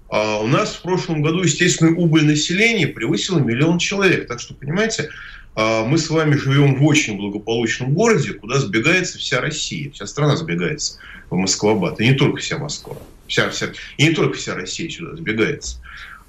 А 0.09 0.39
у 0.39 0.47
нас 0.47 0.75
в 0.75 0.81
прошлом 0.83 1.23
году, 1.23 1.43
естественно, 1.43 1.97
убыль 1.97 2.25
населения 2.25 2.87
превысила 2.87 3.39
миллион 3.39 3.79
человек. 3.79 4.27
Так 4.27 4.39
что, 4.39 4.53
понимаете, 4.53 5.09
мы 5.55 5.97
с 5.97 6.09
вами 6.09 6.35
живем 6.35 6.75
в 6.75 6.85
очень 6.85 7.17
благополучном 7.17 7.93
городе, 7.93 8.33
куда 8.33 8.59
сбегается 8.59 9.17
вся 9.17 9.39
Россия, 9.41 9.91
вся 9.91 10.07
страна 10.07 10.35
сбегается 10.35 10.97
в 11.29 11.35
Москвабад, 11.35 12.01
и 12.01 12.07
не 12.07 12.13
только 12.13 12.37
вся 12.37 12.57
Москва, 12.57 12.97
вся, 13.27 13.49
вся, 13.49 13.67
и 13.97 14.07
не 14.07 14.13
только 14.13 14.37
вся 14.37 14.55
Россия 14.55 14.89
сюда 14.89 15.15
сбегается. 15.15 15.77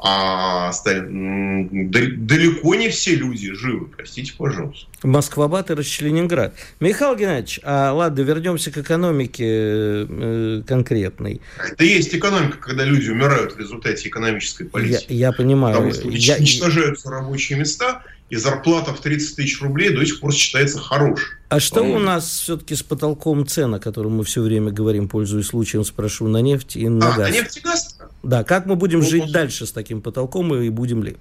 А 0.06 0.70
далеко 0.84 2.74
не 2.74 2.90
все 2.90 3.14
люди 3.14 3.54
живы, 3.54 3.86
простите, 3.86 4.34
пожалуйста. 4.36 4.86
Москва-Бат 5.02 5.70
и 5.70 5.74
Ленинград. 5.74 6.54
Михаил 6.78 7.16
Геннадьевич, 7.16 7.60
а 7.62 7.92
ладно, 7.92 8.20
вернемся 8.20 8.70
к 8.70 8.76
экономике 8.76 9.46
э, 9.46 10.62
конкретной. 10.66 11.40
Это 11.58 11.84
есть 11.84 12.14
экономика, 12.14 12.58
когда 12.58 12.84
люди 12.84 13.08
умирают 13.08 13.54
в 13.54 13.58
результате 13.58 14.08
экономической 14.10 14.64
политики. 14.64 15.06
Я, 15.08 15.28
я 15.28 15.32
понимаю. 15.32 15.74
Потому 15.76 15.94
что 15.94 16.08
я, 16.10 16.36
уничтожаются 16.36 17.08
рабочие 17.08 17.58
места, 17.58 18.02
и 18.30 18.36
зарплата 18.36 18.92
в 18.94 19.00
30 19.00 19.36
тысяч 19.36 19.60
рублей 19.60 19.90
до 19.94 20.04
сих 20.04 20.20
пор 20.20 20.32
считается 20.32 20.78
хорошей. 20.78 21.26
А 21.50 21.60
что 21.60 21.82
у 21.82 21.98
нас 21.98 22.26
все-таки 22.26 22.74
с 22.74 22.82
потолком 22.82 23.46
цен, 23.46 23.74
о 23.74 23.78
котором 23.78 24.16
мы 24.16 24.24
все 24.24 24.40
время 24.42 24.70
говорим, 24.72 25.08
пользуясь 25.08 25.46
случаем, 25.46 25.84
спрошу, 25.84 26.26
на 26.28 26.38
нефть 26.38 26.76
и 26.76 26.88
на 26.88 27.12
а, 27.14 27.16
газ? 27.16 27.28
на 27.28 27.32
нефть 27.32 27.56
и 27.58 27.60
газ? 27.60 27.98
Да, 28.22 28.42
как 28.42 28.66
мы 28.66 28.76
будем 28.76 29.00
Ну, 29.00 29.04
жить 29.06 29.20
может- 29.20 29.34
дальше 29.34 29.66
с 29.66 29.72
таким 29.72 30.00
потолком 30.00 30.54
и 30.54 30.68
будем 30.70 31.02
ли? 31.04 31.16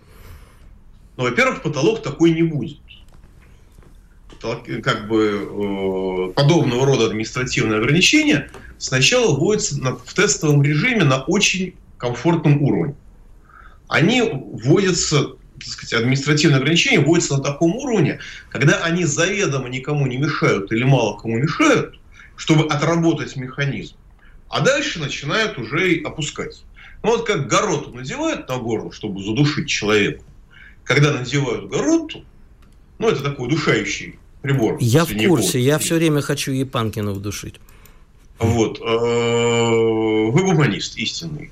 Ну, 1.17 1.23
во-первых, 1.25 1.61
потолок 1.61 2.01
такой 2.01 2.31
не 2.31 2.43
будет. 2.43 2.77
Потолок- 4.29 4.81
Как 4.81 5.07
бы 5.07 6.29
э, 6.29 6.33
подобного 6.33 6.85
рода 6.85 7.05
административные 7.07 7.79
ограничения 7.79 8.49
сначала 8.77 9.35
вводятся 9.35 9.79
на- 9.81 9.95
в 9.97 10.13
тестовом 10.13 10.63
режиме 10.63 11.03
на 11.03 11.21
очень 11.21 11.75
комфортном 11.97 12.61
уровне. 12.63 12.95
Они 13.87 14.21
вводятся, 14.21 15.33
так 15.59 15.67
сказать, 15.67 15.93
административные 15.93 16.57
ограничения 16.57 16.99
вводятся 16.99 17.37
на 17.37 17.43
таком 17.43 17.75
уровне, 17.75 18.19
когда 18.49 18.77
они 18.83 19.05
заведомо 19.05 19.69
никому 19.69 20.07
не 20.07 20.17
мешают 20.17 20.71
или 20.71 20.83
мало 20.83 21.17
кому 21.17 21.37
мешают, 21.37 21.99
чтобы 22.35 22.65
отработать 22.65 23.35
механизм. 23.35 23.95
А 24.49 24.61
дальше 24.61 24.99
начинают 24.99 25.57
уже 25.57 25.93
и 25.93 26.03
опускать. 26.03 26.63
Ну 27.01 27.09
вот 27.09 27.25
как 27.25 27.47
гороту 27.47 27.91
надевают 27.91 28.47
на 28.47 28.57
горло, 28.57 28.91
чтобы 28.91 29.23
задушить 29.23 29.67
человека. 29.67 30.23
Когда 30.83 31.13
надевают 31.13 31.69
гороту, 31.69 32.23
ну 32.99 33.09
это 33.09 33.23
такой 33.23 33.47
удушающий 33.47 34.19
прибор. 34.41 34.77
Я 34.79 35.05
в 35.05 35.27
курсе, 35.27 35.59
я 35.59 35.79
все 35.79 35.95
время 35.95 36.21
хочу 36.21 36.51
Епанкина 36.51 37.11
вдушить. 37.11 37.55
Вот. 38.39 38.79
э, 38.79 38.83
Вы 38.85 40.43
гуманист 40.43 40.97
истинный. 40.97 41.51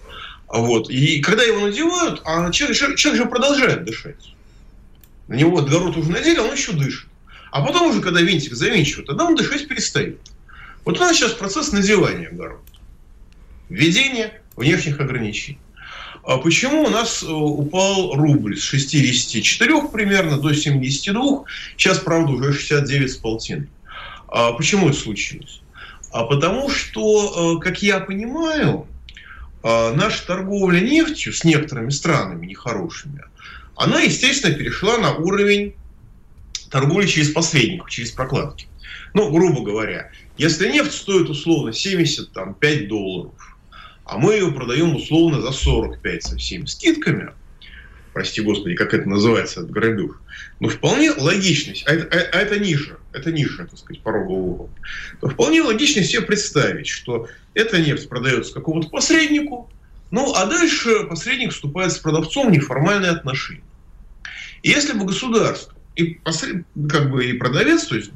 Вот. 0.54 0.90
И 0.90 1.22
когда 1.22 1.44
его 1.44 1.62
надевают, 1.62 2.22
а 2.26 2.52
человек, 2.52 2.78
человек- 2.98 3.18
же 3.18 3.26
продолжает 3.26 3.86
дышать. 3.86 4.36
На 5.28 5.36
него 5.36 5.52
вот 5.52 5.70
город 5.70 5.96
уже 5.96 6.12
надели, 6.12 6.40
он 6.40 6.54
еще 6.54 6.74
дышит. 6.74 7.08
А 7.52 7.66
потом 7.66 7.90
уже, 7.90 8.02
когда 8.02 8.22
винтик 8.22 8.54
завинчивают, 8.54 9.08
тогда 9.08 9.26
он 9.26 9.36
дышать 9.36 9.68
перестает. 9.68 10.20
Вот 10.84 10.98
у 10.98 11.00
нас 11.00 11.16
сейчас 11.16 11.32
процесс 11.34 11.72
надевания 11.72 12.30
город. 12.32 12.60
Введение 13.70 14.42
внешних 14.58 15.00
ограничений. 15.00 15.60
А 16.24 16.38
почему 16.38 16.84
у 16.84 16.90
нас 16.90 17.24
э, 17.24 17.28
упал 17.28 18.14
рубль 18.14 18.58
с 18.58 18.64
64 18.64 19.88
примерно 19.88 20.38
до 20.38 20.54
72, 20.54 21.44
сейчас, 21.78 22.00
правда, 22.00 22.32
уже 22.34 22.54
69 22.54 23.12
с 23.12 23.16
полтиной. 23.16 23.68
А 24.28 24.52
почему 24.52 24.90
это 24.90 24.98
случилось? 24.98 25.62
А 26.12 26.26
потому 26.26 26.70
что, 26.70 27.58
э, 27.58 27.64
как 27.64 27.82
я 27.82 28.02
понимаю, 28.02 28.86
наша 29.63 30.26
торговля 30.26 30.80
нефтью 30.80 31.34
с 31.34 31.43
некоторыми 31.43 31.89
странами 31.89 32.47
нехорошими, 32.47 33.24
она, 33.76 34.02
естественно, 34.02 34.54
перешла 34.56 34.97
на 34.97 35.13
уровень 35.15 35.76
торговли 36.69 37.06
через 37.08 37.32
посредников, 37.32 37.89
через 37.89 38.12
прокладки. 38.12 38.67
Ну, 39.13 39.30
грубо 39.32 39.63
говоря, 39.63 40.10
если 40.38 40.71
нефть 40.71 40.93
стоит 40.93 41.30
условно 41.30 41.74
75 41.74 42.88
долларов, 42.88 43.34
а 44.06 44.17
мы 44.17 44.34
ее 44.34 44.52
продаем 44.52 44.95
условно 44.95 45.41
за 45.41 45.52
45 45.52 46.24
со 46.24 46.38
всеми 46.38 46.65
скидками, 46.65 47.32
прости 48.13 48.41
господи, 48.41 48.76
как 48.76 48.93
это 48.93 49.08
называется, 49.08 49.62
от 49.62 49.69
грабеж, 49.69 50.12
ну, 50.60 50.69
вполне 50.69 51.12
логично, 51.12 51.74
а 51.86 51.93
это, 51.93 52.17
а- 52.17 52.38
а 52.38 52.41
это 52.41 52.60
ниже, 52.60 53.01
это 53.13 53.32
ниже, 53.32 53.65
так 53.65 53.78
сказать, 53.78 54.02
порогового 54.02 54.54
уровня, 54.54 54.76
то 55.19 55.30
вполне 55.30 55.62
логично 55.62 56.04
себе 56.04 56.21
представить, 56.21 56.88
что 56.88 57.28
эта 57.54 57.80
нефть 57.80 58.10
продается 58.10 58.54
какому-то 58.54 58.89
посреднику, 58.89 59.69
ну, 60.12 60.34
а 60.34 60.45
дальше 60.45 61.06
посредник 61.06 61.54
вступает 61.54 61.93
с 61.93 61.97
продавцом 61.97 62.50
в 62.50 62.52
неформальные 62.52 63.12
отношения. 63.12 63.63
И 64.62 64.69
если 64.69 64.93
бы 64.93 65.06
государство 65.06 65.74
и 65.95 66.15
посред- 66.15 66.65
как 66.89 67.12
бы 67.12 67.26
и 67.26 67.34
продавец, 67.34 67.86
то 67.86 67.95
есть 67.95 68.12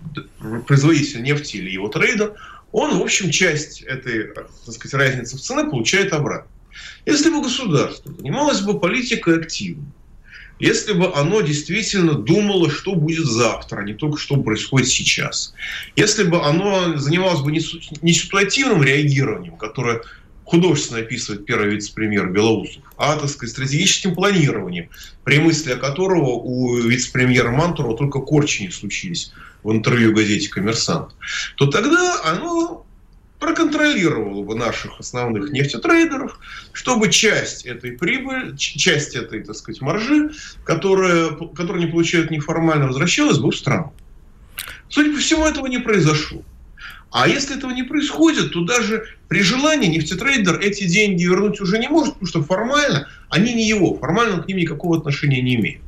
производитель 0.67 1.23
нефти 1.23 1.58
или 1.58 1.69
его 1.69 1.89
трейдер, 1.89 2.34
он, 2.71 2.99
в 2.99 3.01
общем, 3.01 3.31
часть 3.31 3.81
этой, 3.81 4.34
так 4.34 4.49
сказать, 4.73 4.93
разницы 4.93 5.38
в 5.38 5.41
цене 5.41 5.69
получает 5.69 6.13
обратно. 6.13 6.51
Если 7.05 7.29
бы 7.29 7.41
государство 7.41 8.13
занималось 8.13 8.62
бы 8.62 8.79
политикой 8.79 9.39
активно, 9.39 9.86
если 10.60 10.94
бы 10.94 11.13
оно 11.13 11.41
действительно 11.41 12.13
думало, 12.13 12.70
что 12.70 12.96
будет 12.96 13.26
завтра, 13.26 13.82
а 13.82 13.84
не 13.84 13.94
только 13.94 14.18
что 14.18 14.38
происходит 14.38 14.88
сейчас, 14.88 15.54
если 15.96 16.24
бы 16.24 16.41
оно 16.41 16.98
занималось 16.98 17.41
бы 17.41 17.52
не, 17.52 18.13
ситуативным 18.13 18.84
реагированием, 18.84 19.58
которое 19.58 20.02
художественно 20.46 21.00
описывает 21.00 21.46
первый 21.46 21.72
вице-премьер 21.72 22.30
Белоусов, 22.30 22.84
а, 22.98 23.18
так 23.18 23.30
сказать, 23.30 23.52
стратегическим 23.52 24.13
планированием, 24.13 24.89
при 25.24 25.39
мысли 25.39 25.72
о 25.72 25.78
которого 25.78 26.34
у 26.34 26.78
вице-премьера 26.78 27.50
Мантурова 27.50 27.98
только 27.98 28.20
корчи 28.20 28.63
не 28.63 28.72
случились 28.72 29.34
в 29.63 29.72
интервью 29.72 30.13
газете 30.13 30.50
«Коммерсант», 30.50 31.15
то 31.56 31.65
тогда 31.65 32.22
оно 32.24 32.85
проконтролировала 33.39 34.43
бы 34.43 34.56
наших 34.56 35.00
основных 35.00 35.52
нефтетрейдеров, 35.52 36.39
чтобы 36.71 37.12
часть 37.12 37.65
этой 37.65 37.91
прибыли, 37.91 38.56
часть 38.56 39.15
этой, 39.15 39.43
так 39.43 39.56
сказать, 39.56 39.82
маржи, 39.82 40.32
которая, 40.63 41.32
которую 41.56 41.84
они 41.84 41.91
получают 41.91 42.32
неформально, 42.32 42.88
возвращалась 42.88 43.38
бы 43.38 43.52
в 43.52 43.56
страну. 43.56 43.93
Судя 44.89 45.12
по 45.13 45.19
всему, 45.19 45.45
этого 45.45 45.67
не 45.67 45.80
произошло. 45.80 46.43
А 47.12 47.28
если 47.28 47.56
этого 47.56 47.71
не 47.71 47.84
происходит, 47.84 48.52
то 48.52 48.63
даже 48.65 49.06
при 49.30 49.41
желании 49.41 49.88
нефтетрейдер 49.88 50.60
эти 50.60 50.86
деньги 50.86 51.24
вернуть 51.24 51.62
уже 51.62 51.78
не 51.78 51.88
может, 51.88 52.15
потому 52.15 52.28
что 52.28 52.43
формально 52.43 53.08
они 53.30 53.54
не 53.54 53.67
его, 53.67 53.98
формально 53.98 54.36
он 54.36 54.43
к 54.43 54.48
ним 54.48 54.58
никакого 54.58 54.98
отношения 54.98 55.41
не 55.41 55.56
имеет. 55.56 55.82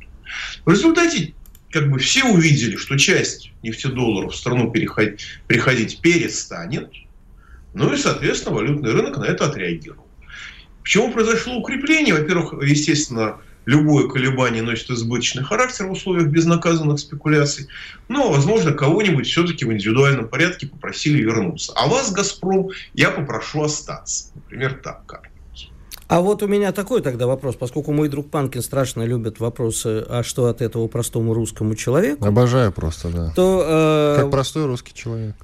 В 0.64 0.70
результате 0.70 1.34
как 1.70 1.90
бы 1.90 1.98
все 1.98 2.24
увидели, 2.24 2.76
что 2.76 2.96
часть 2.96 3.52
нефтедолларов 3.62 4.32
в 4.32 4.36
страну 4.36 4.70
переходить, 4.70 5.20
приходить 5.46 6.00
перестанет, 6.00 6.90
ну 7.74 7.92
и, 7.92 7.96
соответственно, 7.96 8.56
валютный 8.56 8.92
рынок 8.92 9.18
на 9.18 9.24
это 9.24 9.46
отреагировал. 9.46 10.06
Почему 10.82 11.12
произошло 11.12 11.56
укрепление? 11.56 12.14
Во-первых, 12.14 12.62
естественно, 12.62 13.38
любое 13.66 14.08
колебание 14.08 14.62
носит 14.62 14.88
избыточный 14.90 15.44
характер 15.44 15.86
в 15.86 15.92
условиях 15.92 16.28
безнаказанных 16.28 16.98
спекуляций. 16.98 17.68
Но, 18.08 18.30
возможно, 18.30 18.72
кого-нибудь 18.72 19.26
все-таки 19.26 19.66
в 19.66 19.72
индивидуальном 19.72 20.28
порядке 20.28 20.66
попросили 20.66 21.22
вернуться. 21.22 21.72
А 21.76 21.86
вас, 21.88 22.10
«Газпром», 22.10 22.70
я 22.94 23.10
попрошу 23.10 23.64
остаться. 23.64 24.32
Например, 24.34 24.80
так 24.82 25.04
как. 25.04 25.28
А 26.08 26.22
вот 26.22 26.42
у 26.42 26.46
меня 26.46 26.72
такой 26.72 27.02
тогда 27.02 27.26
вопрос, 27.26 27.56
поскольку 27.56 27.92
мой 27.92 28.08
друг 28.08 28.30
Панкин 28.30 28.62
страшно 28.62 29.02
любит 29.02 29.40
вопросы, 29.40 30.06
а 30.08 30.22
что 30.22 30.46
от 30.46 30.62
этого 30.62 30.88
простому 30.88 31.34
русскому 31.34 31.74
человеку? 31.74 32.24
Обожаю 32.24 32.72
просто, 32.72 33.10
да. 33.10 33.32
То, 33.36 34.14
э, 34.16 34.22
как 34.22 34.30
простой 34.30 34.64
русский 34.64 34.94
человек 34.94 35.36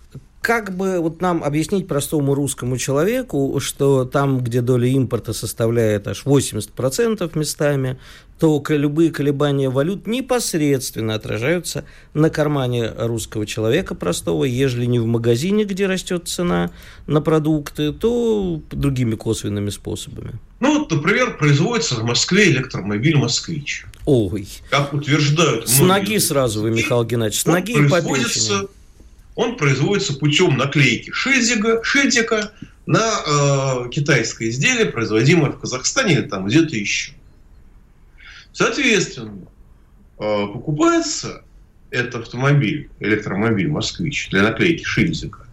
как 0.45 0.77
бы 0.77 1.01
вот 1.01 1.23
нам 1.23 1.43
объяснить 1.43 1.89
простому 1.89 2.35
русскому 2.35 2.77
человеку, 2.77 3.59
что 3.61 4.05
там, 4.05 4.41
где 4.41 4.61
доля 4.61 4.87
импорта 4.89 5.33
составляет 5.33 6.07
аж 6.07 6.27
80% 6.27 7.39
местами, 7.39 7.99
то 8.39 8.63
любые 8.69 9.11
колебания 9.11 9.71
валют 9.71 10.07
непосредственно 10.07 11.15
отражаются 11.15 11.87
на 12.13 12.29
кармане 12.29 12.93
русского 12.95 13.47
человека 13.47 13.95
простого, 13.95 14.45
ежели 14.45 14.85
не 14.85 14.99
в 14.99 15.07
магазине, 15.07 15.65
где 15.65 15.87
растет 15.87 16.29
цена 16.29 16.71
на 17.07 17.23
продукты, 17.23 17.95
то 17.95 18.61
другими 18.71 19.15
косвенными 19.15 19.71
способами. 19.71 20.33
Ну, 20.61 20.81
вот, 20.81 20.91
например, 20.91 21.39
производится 21.39 21.95
в 21.95 22.05
Москве 22.05 22.51
электромобиль 22.51 23.17
«Москвич». 23.17 23.87
Ой. 24.05 24.47
Как 24.69 24.93
утверждают 24.93 25.71
С 25.71 25.81
ноги 25.81 26.19
сразу 26.19 26.61
вы, 26.61 26.71
Михаил 26.71 27.05
Геннадьевич, 27.05 27.41
с 27.41 27.47
ноги 27.47 27.73
и 27.73 27.89
по 27.89 28.03
он 29.35 29.57
производится 29.57 30.15
путем 30.15 30.57
наклейки 30.57 31.11
шильдика, 31.11 31.83
шильдика 31.83 32.53
на 32.87 33.87
э, 33.87 33.91
китайское 33.91 34.49
изделие, 34.49 34.87
производимое 34.87 35.51
в 35.51 35.59
Казахстане 35.59 36.15
или 36.15 36.23
там 36.23 36.47
где-то 36.47 36.77
еще. 36.77 37.13
Соответственно, 38.53 39.39
э, 40.19 40.47
покупается 40.47 41.43
этот 41.91 42.23
автомобиль, 42.23 42.91
электромобиль 43.01 43.69
«Москвич» 43.69 44.29
для 44.31 44.43
наклейки 44.43 44.85
шильдика, 44.85 45.47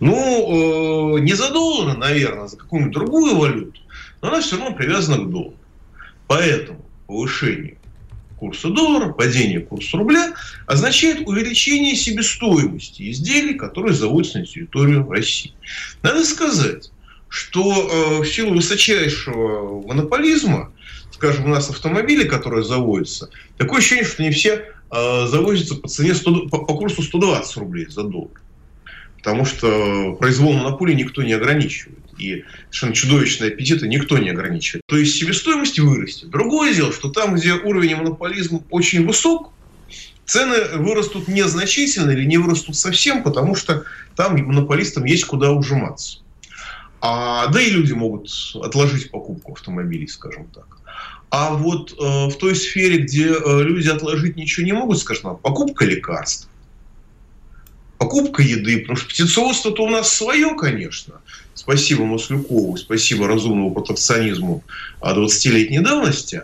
ну, 0.00 1.16
э, 1.16 1.20
не 1.20 1.34
за 1.34 1.50
доллары, 1.50 1.96
наверное, 1.96 2.48
за 2.48 2.56
какую-нибудь 2.56 2.94
другую 2.94 3.36
валюту, 3.36 3.80
но 4.20 4.28
она 4.28 4.40
все 4.40 4.58
равно 4.58 4.74
привязана 4.74 5.24
к 5.24 5.30
доллару. 5.30 5.56
Поэтому 6.26 6.84
повышение 7.06 7.76
курса 8.42 8.70
доллара, 8.70 9.12
падение 9.12 9.60
курса 9.60 9.96
рубля 9.96 10.34
означает 10.66 11.28
увеличение 11.28 11.94
себестоимости 11.94 13.08
изделий, 13.12 13.54
которые 13.54 13.94
заводятся 13.94 14.40
на 14.40 14.46
территорию 14.46 15.08
России. 15.08 15.54
Надо 16.02 16.24
сказать, 16.24 16.90
что 17.28 17.62
э, 17.62 18.22
в 18.22 18.26
силу 18.26 18.56
высочайшего 18.56 19.86
монополизма, 19.86 20.72
скажем, 21.12 21.44
у 21.44 21.48
нас 21.50 21.70
автомобили, 21.70 22.24
которые 22.24 22.64
заводятся, 22.64 23.30
такое 23.58 23.78
ощущение, 23.78 24.04
что 24.04 24.24
не 24.24 24.32
все 24.32 24.54
э, 24.54 24.62
по 24.90 25.88
цене 25.88 26.12
100, 26.12 26.48
по, 26.48 26.58
по 26.64 26.74
курсу 26.74 27.00
120 27.00 27.56
рублей 27.58 27.86
за 27.86 28.02
доллар. 28.02 28.41
Потому 29.22 29.44
что 29.44 30.14
произвол 30.18 30.52
монополии 30.52 30.94
никто 30.94 31.22
не 31.22 31.32
ограничивает 31.32 31.98
и 32.18 32.44
совершенно 32.70 32.94
чудовищные 32.94 33.52
аппетиты 33.52 33.88
никто 33.88 34.18
не 34.18 34.30
ограничивает. 34.30 34.82
То 34.86 34.96
есть 34.96 35.16
себестоимость 35.16 35.78
вырастет. 35.78 36.30
Другое 36.30 36.74
дело, 36.74 36.92
что 36.92 37.08
там, 37.08 37.34
где 37.36 37.54
уровень 37.54 37.96
монополизма 37.96 38.62
очень 38.70 39.06
высок, 39.06 39.52
цены 40.26 40.76
вырастут 40.76 41.28
незначительно 41.28 42.10
или 42.10 42.24
не 42.24 42.38
вырастут 42.38 42.76
совсем, 42.76 43.22
потому 43.22 43.54
что 43.54 43.84
там 44.16 44.36
монополистам 44.36 45.04
есть 45.04 45.24
куда 45.24 45.52
ужиматься. 45.52 46.18
А, 47.00 47.48
да 47.48 47.60
и 47.60 47.70
люди 47.70 47.92
могут 47.92 48.28
отложить 48.54 49.10
покупку 49.10 49.52
автомобилей, 49.52 50.06
скажем 50.06 50.46
так. 50.54 50.66
А 51.30 51.54
вот 51.54 51.92
э, 51.92 51.94
в 52.28 52.34
той 52.36 52.54
сфере, 52.54 52.98
где 52.98 53.32
э, 53.32 53.62
люди 53.62 53.88
отложить 53.88 54.36
ничего 54.36 54.66
не 54.66 54.72
могут, 54.72 54.98
скажем, 54.98 55.36
покупка 55.36 55.86
лекарств, 55.86 56.48
покупка 58.02 58.42
еды, 58.42 58.80
потому 58.80 58.96
что 58.96 59.08
птицеводство-то 59.08 59.84
у 59.84 59.88
нас 59.88 60.12
свое, 60.12 60.56
конечно. 60.56 61.20
Спасибо 61.54 62.04
Маслюкову, 62.04 62.76
спасибо 62.76 63.28
разумному 63.28 63.72
протекционизму 63.72 64.64
20-летней 65.00 65.78
давности. 65.78 66.42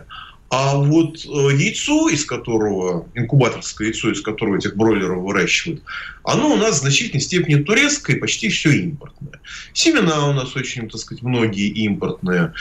А 0.49 0.77
вот 0.77 1.17
э, 1.25 1.27
яйцо, 1.27 2.07
из 2.07 2.23
которого, 2.23 3.07
инкубаторское 3.13 3.89
яйцо, 3.89 4.09
из 4.09 4.21
которого 4.21 4.55
этих 4.55 4.77
бройлеров 4.77 5.21
выращивают, 5.21 5.83
оно 6.23 6.53
у 6.53 6.55
нас 6.55 6.77
в 6.77 6.79
значительной 6.79 7.21
степени 7.21 7.61
турецкое, 7.61 8.17
почти 8.17 8.47
все 8.47 8.71
импортное. 8.71 9.41
Семена 9.73 10.27
у 10.29 10.33
нас 10.33 10.55
очень, 10.55 10.89
так 10.89 11.01
сказать, 11.01 11.23
многие 11.23 11.67
импортные. 11.67 12.53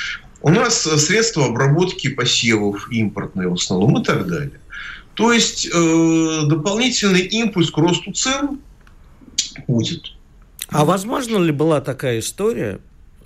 У 0.42 0.50
нас 0.50 0.86
э, 0.88 0.98
средства 0.98 1.46
обработки 1.46 2.08
посевов 2.08 2.90
импортные 2.90 3.48
в 3.48 3.54
основном 3.54 4.02
и 4.02 4.04
так 4.04 4.26
далее. 4.26 4.60
То 5.14 5.32
есть 5.32 5.66
э, 5.72 6.42
дополнительный 6.46 7.22
импульс 7.22 7.70
к 7.70 7.78
росту 7.78 8.12
цен 8.12 8.60
будет. 9.66 10.12
А 10.68 10.84
возможно 10.84 11.38
ли 11.38 11.52
была 11.52 11.80
такая 11.80 12.18
история, 12.18 12.80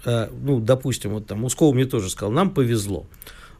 э, 0.04 0.28
ну, 0.30 0.60
допустим, 0.60 1.10
вот 1.12 1.26
там 1.26 1.44
Усков 1.44 1.74
мне 1.74 1.84
тоже 1.84 2.10
сказал, 2.10 2.30
нам 2.30 2.50
повезло. 2.50 3.06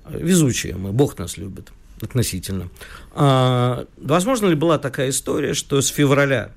Везучие 0.08 0.76
мы, 0.76 0.92
Бог 0.92 1.18
нас 1.18 1.36
любит 1.36 1.72
относительно. 2.00 2.68
А, 3.12 3.86
возможно 3.96 4.46
ли 4.46 4.54
была 4.54 4.78
такая 4.78 5.10
история, 5.10 5.54
что 5.54 5.80
с 5.80 5.88
февраля 5.88 6.52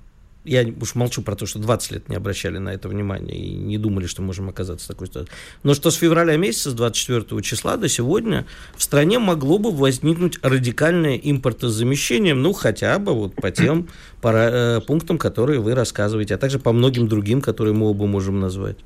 я 0.46 0.66
уж 0.80 0.96
молчу 0.96 1.22
про 1.22 1.36
то, 1.36 1.46
что 1.46 1.60
20 1.60 1.92
лет 1.92 2.10
не 2.10 2.16
обращали 2.16 2.58
на 2.60 2.70
это 2.70 2.88
внимания 2.88 3.36
и 3.36 3.54
не 3.54 3.78
думали, 3.78 4.06
что 4.06 4.22
можем 4.22 4.48
оказаться 4.48 4.86
в 4.86 4.88
такой 4.88 5.08
ситуации. 5.08 5.32
Но 5.64 5.74
что 5.74 5.92
с 5.92 5.96
февраля 5.96 6.38
месяца, 6.38 6.70
с 6.70 6.74
24 6.74 7.42
числа 7.42 7.78
до 7.78 7.90
сегодня 7.90 8.46
в 8.78 8.84
стране 8.84 9.20
могло 9.20 9.58
бы 9.58 9.72
возникнуть 9.72 10.38
радикальное 10.42 11.18
импортозамещение, 11.18 12.36
ну, 12.36 12.54
хотя 12.54 13.00
бы 13.00 13.14
вот 13.14 13.36
по 13.36 13.52
тем 13.52 13.90
пара, 14.22 14.78
э, 14.78 14.82
пунктам, 14.82 15.18
которые 15.18 15.60
вы 15.60 15.74
рассказываете, 15.74 16.36
а 16.36 16.38
также 16.38 16.60
по 16.60 16.72
многим 16.72 17.08
другим, 17.08 17.42
которые 17.42 17.74
мы 17.74 17.90
оба 17.90 18.06
можем 18.06 18.40
назвать. 18.40 18.78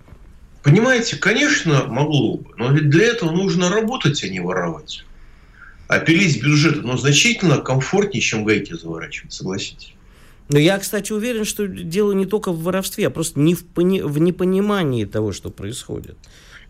Понимаете, 0.63 1.17
конечно, 1.17 1.85
могло 1.87 2.37
бы, 2.37 2.51
но 2.57 2.71
ведь 2.71 2.89
для 2.89 3.05
этого 3.05 3.31
нужно 3.31 3.69
работать, 3.69 4.23
а 4.23 4.29
не 4.29 4.39
воровать. 4.39 5.05
А 5.87 5.99
пилить 5.99 6.41
бюджет, 6.43 6.83
но 6.83 6.97
значительно 6.97 7.57
комфортнее, 7.57 8.21
чем 8.21 8.43
гайки 8.43 8.73
заворачивать, 8.73 9.33
согласитесь. 9.33 9.93
Но 10.49 10.57
я, 10.57 10.79
кстати, 10.79 11.11
уверен, 11.11 11.45
что 11.45 11.67
дело 11.67 12.11
не 12.11 12.25
только 12.25 12.51
в 12.51 12.63
воровстве, 12.63 13.07
а 13.07 13.09
просто 13.11 13.39
не 13.39 13.53
в, 13.53 13.65
пони... 13.65 14.01
в 14.01 14.17
непонимании 14.17 15.05
того, 15.05 15.31
что 15.31 15.51
происходит. 15.51 16.17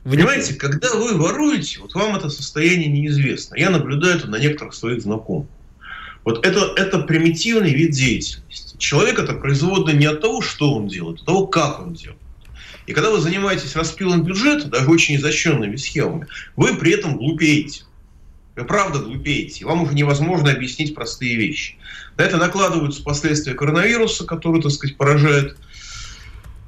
В 0.04 0.12
Понимаете, 0.12 0.54
не... 0.54 0.60
когда 0.60 0.94
вы 0.94 1.18
воруете, 1.18 1.80
вот 1.80 1.94
вам 1.96 2.16
это 2.16 2.30
состояние 2.30 2.88
неизвестно. 2.88 3.56
Я 3.56 3.70
наблюдаю 3.70 4.18
это 4.18 4.28
на 4.28 4.38
некоторых 4.38 4.74
своих 4.74 5.02
знакомых. 5.02 5.48
Вот 6.26 6.46
это, 6.46 6.74
это 6.76 7.00
примитивный 7.00 7.74
вид 7.74 7.92
деятельности. 7.92 8.76
Человек 8.78 9.18
это 9.18 9.34
производный 9.34 9.94
не 9.94 10.06
от 10.06 10.20
того, 10.20 10.42
что 10.42 10.74
он 10.74 10.88
делает, 10.88 11.20
а 11.20 11.22
от 11.22 11.26
того, 11.26 11.48
как 11.48 11.80
он 11.80 11.94
делает. 11.94 12.20
И 12.86 12.94
когда 12.94 13.12
вы 13.12 13.22
занимаетесь 13.22 13.76
распилом 13.76 14.24
бюджета, 14.24 14.68
даже 14.68 14.90
очень 14.90 15.16
изощренными 15.16 15.78
схемами, 15.78 16.28
вы 16.56 16.76
при 16.76 16.92
этом 16.92 17.18
глупеете. 17.18 17.84
Вы 18.60 18.66
правда 18.66 19.00
глупеете. 19.00 19.66
Вам 19.66 19.84
уже 19.84 19.94
невозможно 19.94 20.52
объяснить 20.52 20.94
простые 20.94 21.38
вещи. 21.38 21.76
На 22.18 22.24
это 22.24 22.38
накладываются 22.38 23.02
последствия 23.04 23.54
коронавируса, 23.54 24.26
который, 24.26 24.62
так 24.62 24.72
сказать, 24.72 24.98
поражает 24.98 25.56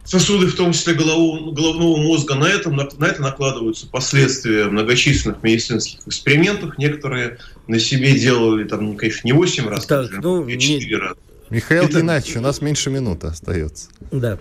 сосуды, 0.05 0.47
в 0.47 0.55
том 0.55 0.71
числе 0.71 0.93
голову, 0.93 1.51
головного 1.51 1.97
мозга. 1.97 2.35
На, 2.35 2.45
этом, 2.45 2.75
на, 2.75 2.87
на 2.97 3.05
это 3.05 3.21
накладываются 3.21 3.87
последствия 3.87 4.65
многочисленных 4.65 5.43
медицинских 5.43 5.99
экспериментов. 6.07 6.77
Некоторые 6.77 7.39
на 7.67 7.77
себе 7.77 8.17
делали, 8.17 8.63
там, 8.63 8.95
конечно, 8.95 9.27
не 9.27 9.33
8 9.33 9.67
раз, 9.67 9.85
так, 9.85 10.13
а 10.13 10.21
ну, 10.21 10.49
4 10.49 10.57
не... 10.57 10.95
раза. 10.95 11.17
Михаил 11.49 11.83
это... 11.83 11.99
Геннадьевич, 11.99 12.37
у 12.37 12.41
нас 12.41 12.61
меньше 12.61 12.89
минуты 12.89 13.27
остается. 13.27 13.89
Да. 14.11 14.39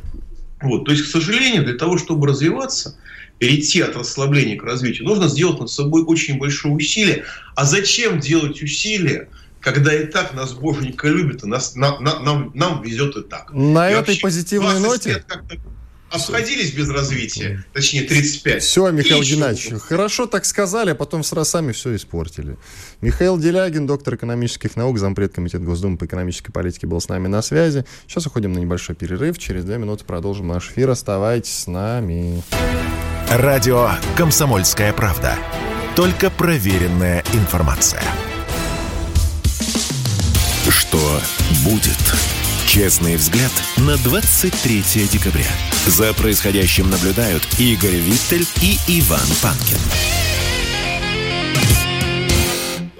Вот, 0.62 0.84
то 0.84 0.92
есть, 0.92 1.04
к 1.04 1.08
сожалению, 1.08 1.64
для 1.64 1.74
того, 1.74 1.98
чтобы 1.98 2.28
развиваться, 2.28 2.96
перейти 3.40 3.80
от 3.80 3.96
расслабления 3.96 4.56
к 4.56 4.62
развитию, 4.62 5.08
нужно 5.08 5.26
сделать 5.26 5.58
над 5.58 5.70
собой 5.70 6.04
очень 6.04 6.38
большое 6.38 6.74
усилие. 6.74 7.24
А 7.56 7.64
зачем 7.64 8.20
делать 8.20 8.62
усилия, 8.62 9.28
когда 9.60 9.94
и 9.94 10.04
так 10.04 10.34
нас 10.34 10.52
боженька 10.52 11.08
любит, 11.08 11.42
и 11.42 11.46
нас, 11.46 11.74
на, 11.74 11.98
на, 12.00 12.20
нам, 12.20 12.52
нам 12.54 12.82
везет 12.82 13.16
и 13.16 13.22
так. 13.22 13.50
На 13.52 13.88
и 13.88 13.94
этой 13.94 14.08
вообще, 14.08 14.20
позитивной 14.20 14.78
ноте... 14.78 15.24
обходились 16.10 16.72
без 16.72 16.90
развития, 16.90 17.64
точнее 17.72 18.02
35. 18.02 18.62
Все, 18.62 18.90
Михаил 18.90 19.22
И 19.22 19.24
еще 19.24 19.36
Геннадьевич, 19.36 19.80
хорошо 19.80 20.26
так 20.26 20.44
сказали, 20.44 20.90
а 20.90 20.94
потом 20.94 21.24
с 21.24 21.44
сами 21.44 21.72
все 21.72 21.96
испортили. 21.96 22.58
Михаил 23.00 23.38
Делягин, 23.38 23.86
доктор 23.86 24.16
экономических 24.16 24.76
наук, 24.76 24.98
зампред 24.98 25.32
комитета 25.32 25.64
Госдумы 25.64 25.96
по 25.96 26.04
экономической 26.04 26.52
политике, 26.52 26.86
был 26.86 27.00
с 27.00 27.08
нами 27.08 27.26
на 27.26 27.40
связи. 27.40 27.86
Сейчас 28.06 28.26
уходим 28.26 28.52
на 28.52 28.58
небольшой 28.58 28.96
перерыв. 28.96 29.38
Через 29.38 29.64
две 29.64 29.78
минуты 29.78 30.04
продолжим 30.04 30.48
наш 30.48 30.68
эфир. 30.68 30.90
Оставайтесь 30.90 31.54
с 31.54 31.66
нами. 31.66 32.42
Радио 33.30 33.90
«Комсомольская 34.16 34.92
правда». 34.92 35.38
Только 35.94 36.30
проверенная 36.30 37.22
информация. 37.32 38.02
Что 40.68 40.98
будет? 41.62 41.96
Честный 42.66 43.14
взгляд 43.14 43.52
на 43.76 43.96
23 43.98 44.82
декабря. 45.12 45.46
За 45.86 46.12
происходящим 46.12 46.90
наблюдают 46.90 47.46
Игорь 47.60 47.98
Виттель 47.98 48.48
и 48.62 48.76
Иван 48.88 49.28
Панкин. 49.40 50.29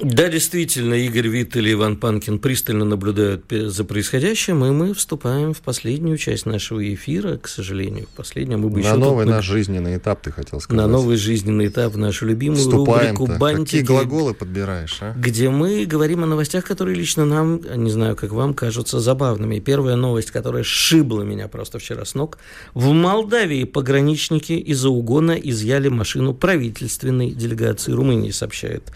Да, 0.03 0.29
действительно, 0.29 0.95
Игорь 0.95 1.29
Виттель 1.29 1.69
и 1.69 1.73
Иван 1.73 1.97
Панкин 1.97 2.39
пристально 2.39 2.85
наблюдают 2.85 3.45
за 3.51 3.85
происходящим, 3.85 4.65
и 4.65 4.71
мы 4.71 4.95
вступаем 4.95 5.53
в 5.53 5.61
последнюю 5.61 6.17
часть 6.17 6.47
нашего 6.47 6.83
эфира, 6.95 7.37
к 7.37 7.49
сожалению, 7.49 8.07
в 8.07 8.17
последнюю. 8.17 8.59
Мы 8.59 8.71
бы 8.71 8.81
на 8.81 8.97
новый 8.97 9.27
тут... 9.27 9.35
наш 9.35 9.45
жизненный 9.45 9.99
этап, 9.99 10.23
ты 10.23 10.31
хотел 10.33 10.61
сказать. 10.61 10.83
На 10.83 10.91
новый 10.91 11.17
жизненный 11.17 11.67
этап, 11.67 11.93
в 11.93 11.99
нашу 11.99 12.27
любимую 12.27 12.59
Вступаем 12.59 13.17
рубрику 13.17 13.39
«Бантики». 13.39 13.81
Какие 13.81 13.83
глаголы 13.83 14.35
подбираешь, 14.35 14.97
а? 15.01 15.13
Где 15.17 15.51
мы 15.51 15.85
говорим 15.85 16.25
о 16.25 16.27
новостях, 16.27 16.65
которые 16.65 16.97
лично 16.97 17.27
нам, 17.27 17.61
не 17.77 17.91
знаю, 17.91 18.17
как 18.17 18.33
вам, 18.33 18.55
кажутся 18.55 19.01
забавными. 19.01 19.59
Первая 19.59 19.97
новость, 19.97 20.31
которая 20.31 20.63
сшибла 20.63 21.23
меня 21.23 21.49
просто 21.49 21.79
вчера 21.79 22.05
с 22.05 22.15
ног. 22.15 22.39
В 22.73 22.93
Молдавии 22.93 23.65
пограничники 23.65 24.53
из-за 24.53 24.89
угона 24.89 25.33
изъяли 25.33 25.89
машину 25.89 26.33
правительственной 26.33 27.31
делегации 27.31 27.93
Румынии, 27.93 28.31
сообщает 28.31 28.91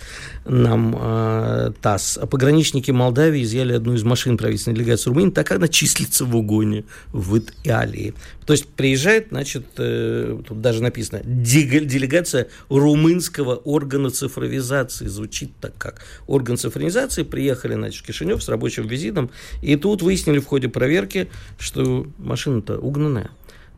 нам 0.47 0.94
э, 1.01 1.73
ТАСС. 1.81 2.19
Пограничники 2.31 2.91
Молдавии 2.91 3.43
изъяли 3.43 3.73
одну 3.73 3.95
из 3.95 4.03
машин 4.03 4.37
правительственной 4.37 4.77
делегации 4.77 5.11
Румынии, 5.11 5.31
так 5.31 5.51
она 5.51 5.69
числится 5.69 6.25
в 6.25 6.35
угоне 6.37 6.85
в 7.13 7.39
Италии. 7.39 8.15
То 8.47 8.53
есть 8.53 8.67
приезжает, 8.67 9.29
значит, 9.31 9.67
э, 9.79 10.39
тут 10.47 10.61
даже 10.61 10.83
написано, 10.83 11.21
делегация 11.25 12.49
румынского 12.69 13.57
органа 13.57 14.11
цифровизации. 14.11 15.07
Звучит 15.07 15.51
так 15.61 15.77
как. 15.79 16.05
Орган 16.27 16.57
цифровизации 16.57 17.23
приехали, 17.23 17.75
значит, 17.75 18.03
в 18.03 18.07
Кишинев 18.07 18.43
с 18.43 18.49
рабочим 18.49 18.87
визитом, 18.87 19.31
и 19.63 19.77
тут 19.77 20.03
выяснили 20.03 20.39
в 20.39 20.47
ходе 20.47 20.69
проверки, 20.69 21.29
что 21.59 22.07
машина-то 22.19 22.79
угнанная. 22.79 23.31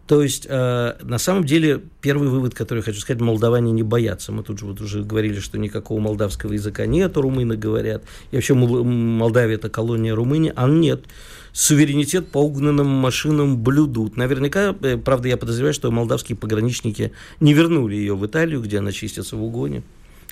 То 0.07 0.22
есть, 0.22 0.46
э, 0.48 0.94
на 1.02 1.18
самом 1.18 1.44
деле, 1.44 1.82
первый 2.00 2.28
вывод, 2.28 2.54
который 2.54 2.78
я 2.78 2.84
хочу 2.84 3.00
сказать, 3.00 3.20
молдаване 3.20 3.72
не 3.72 3.82
боятся. 3.82 4.30
Мы 4.30 4.44
тут 4.44 4.61
же 4.61 4.66
вот 4.66 4.80
уже 4.80 5.02
говорили, 5.02 5.40
что 5.40 5.59
никакого 5.59 5.98
молдавского 5.98 6.52
языка 6.52 6.86
нет, 6.86 7.16
румыны 7.16 7.57
говорят. 7.57 8.04
И 8.30 8.36
вообще 8.36 8.54
Молдавия– 8.54 9.54
это 9.57 9.68
колония 9.68 10.14
Румынии, 10.14 10.52
а 10.54 10.68
нет. 10.68 11.04
Суверенитет 11.52 12.28
по 12.28 12.38
угнанным 12.38 12.86
машинам 12.86 13.59
блюдут. 13.59 14.16
Наверняка, 14.16 14.76
э, 14.80 14.96
правда, 14.96 15.28
я 15.28 15.36
подозреваю, 15.36 15.74
что 15.74 15.90
молдавские 15.90 16.36
пограничники 16.36 17.12
не 17.40 17.52
вернули 17.52 17.96
ее 17.96 18.14
в 18.14 18.24
Италию, 18.24 18.62
где 18.62 18.78
она 18.78 18.92
чистится 18.92 19.36
в 19.36 19.42
угоне, 19.42 19.82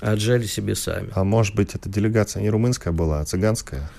а 0.00 0.12
отжали 0.12 0.46
себе 0.46 0.76
сами. 0.76 1.08
А 1.14 1.24
может 1.24 1.56
быть, 1.56 1.74
эта 1.74 1.88
делегация 1.88 2.42
не 2.42 2.50
румынская 2.50 2.92
была, 2.92 3.22
а 3.22 3.24
цыганская? 3.24 3.90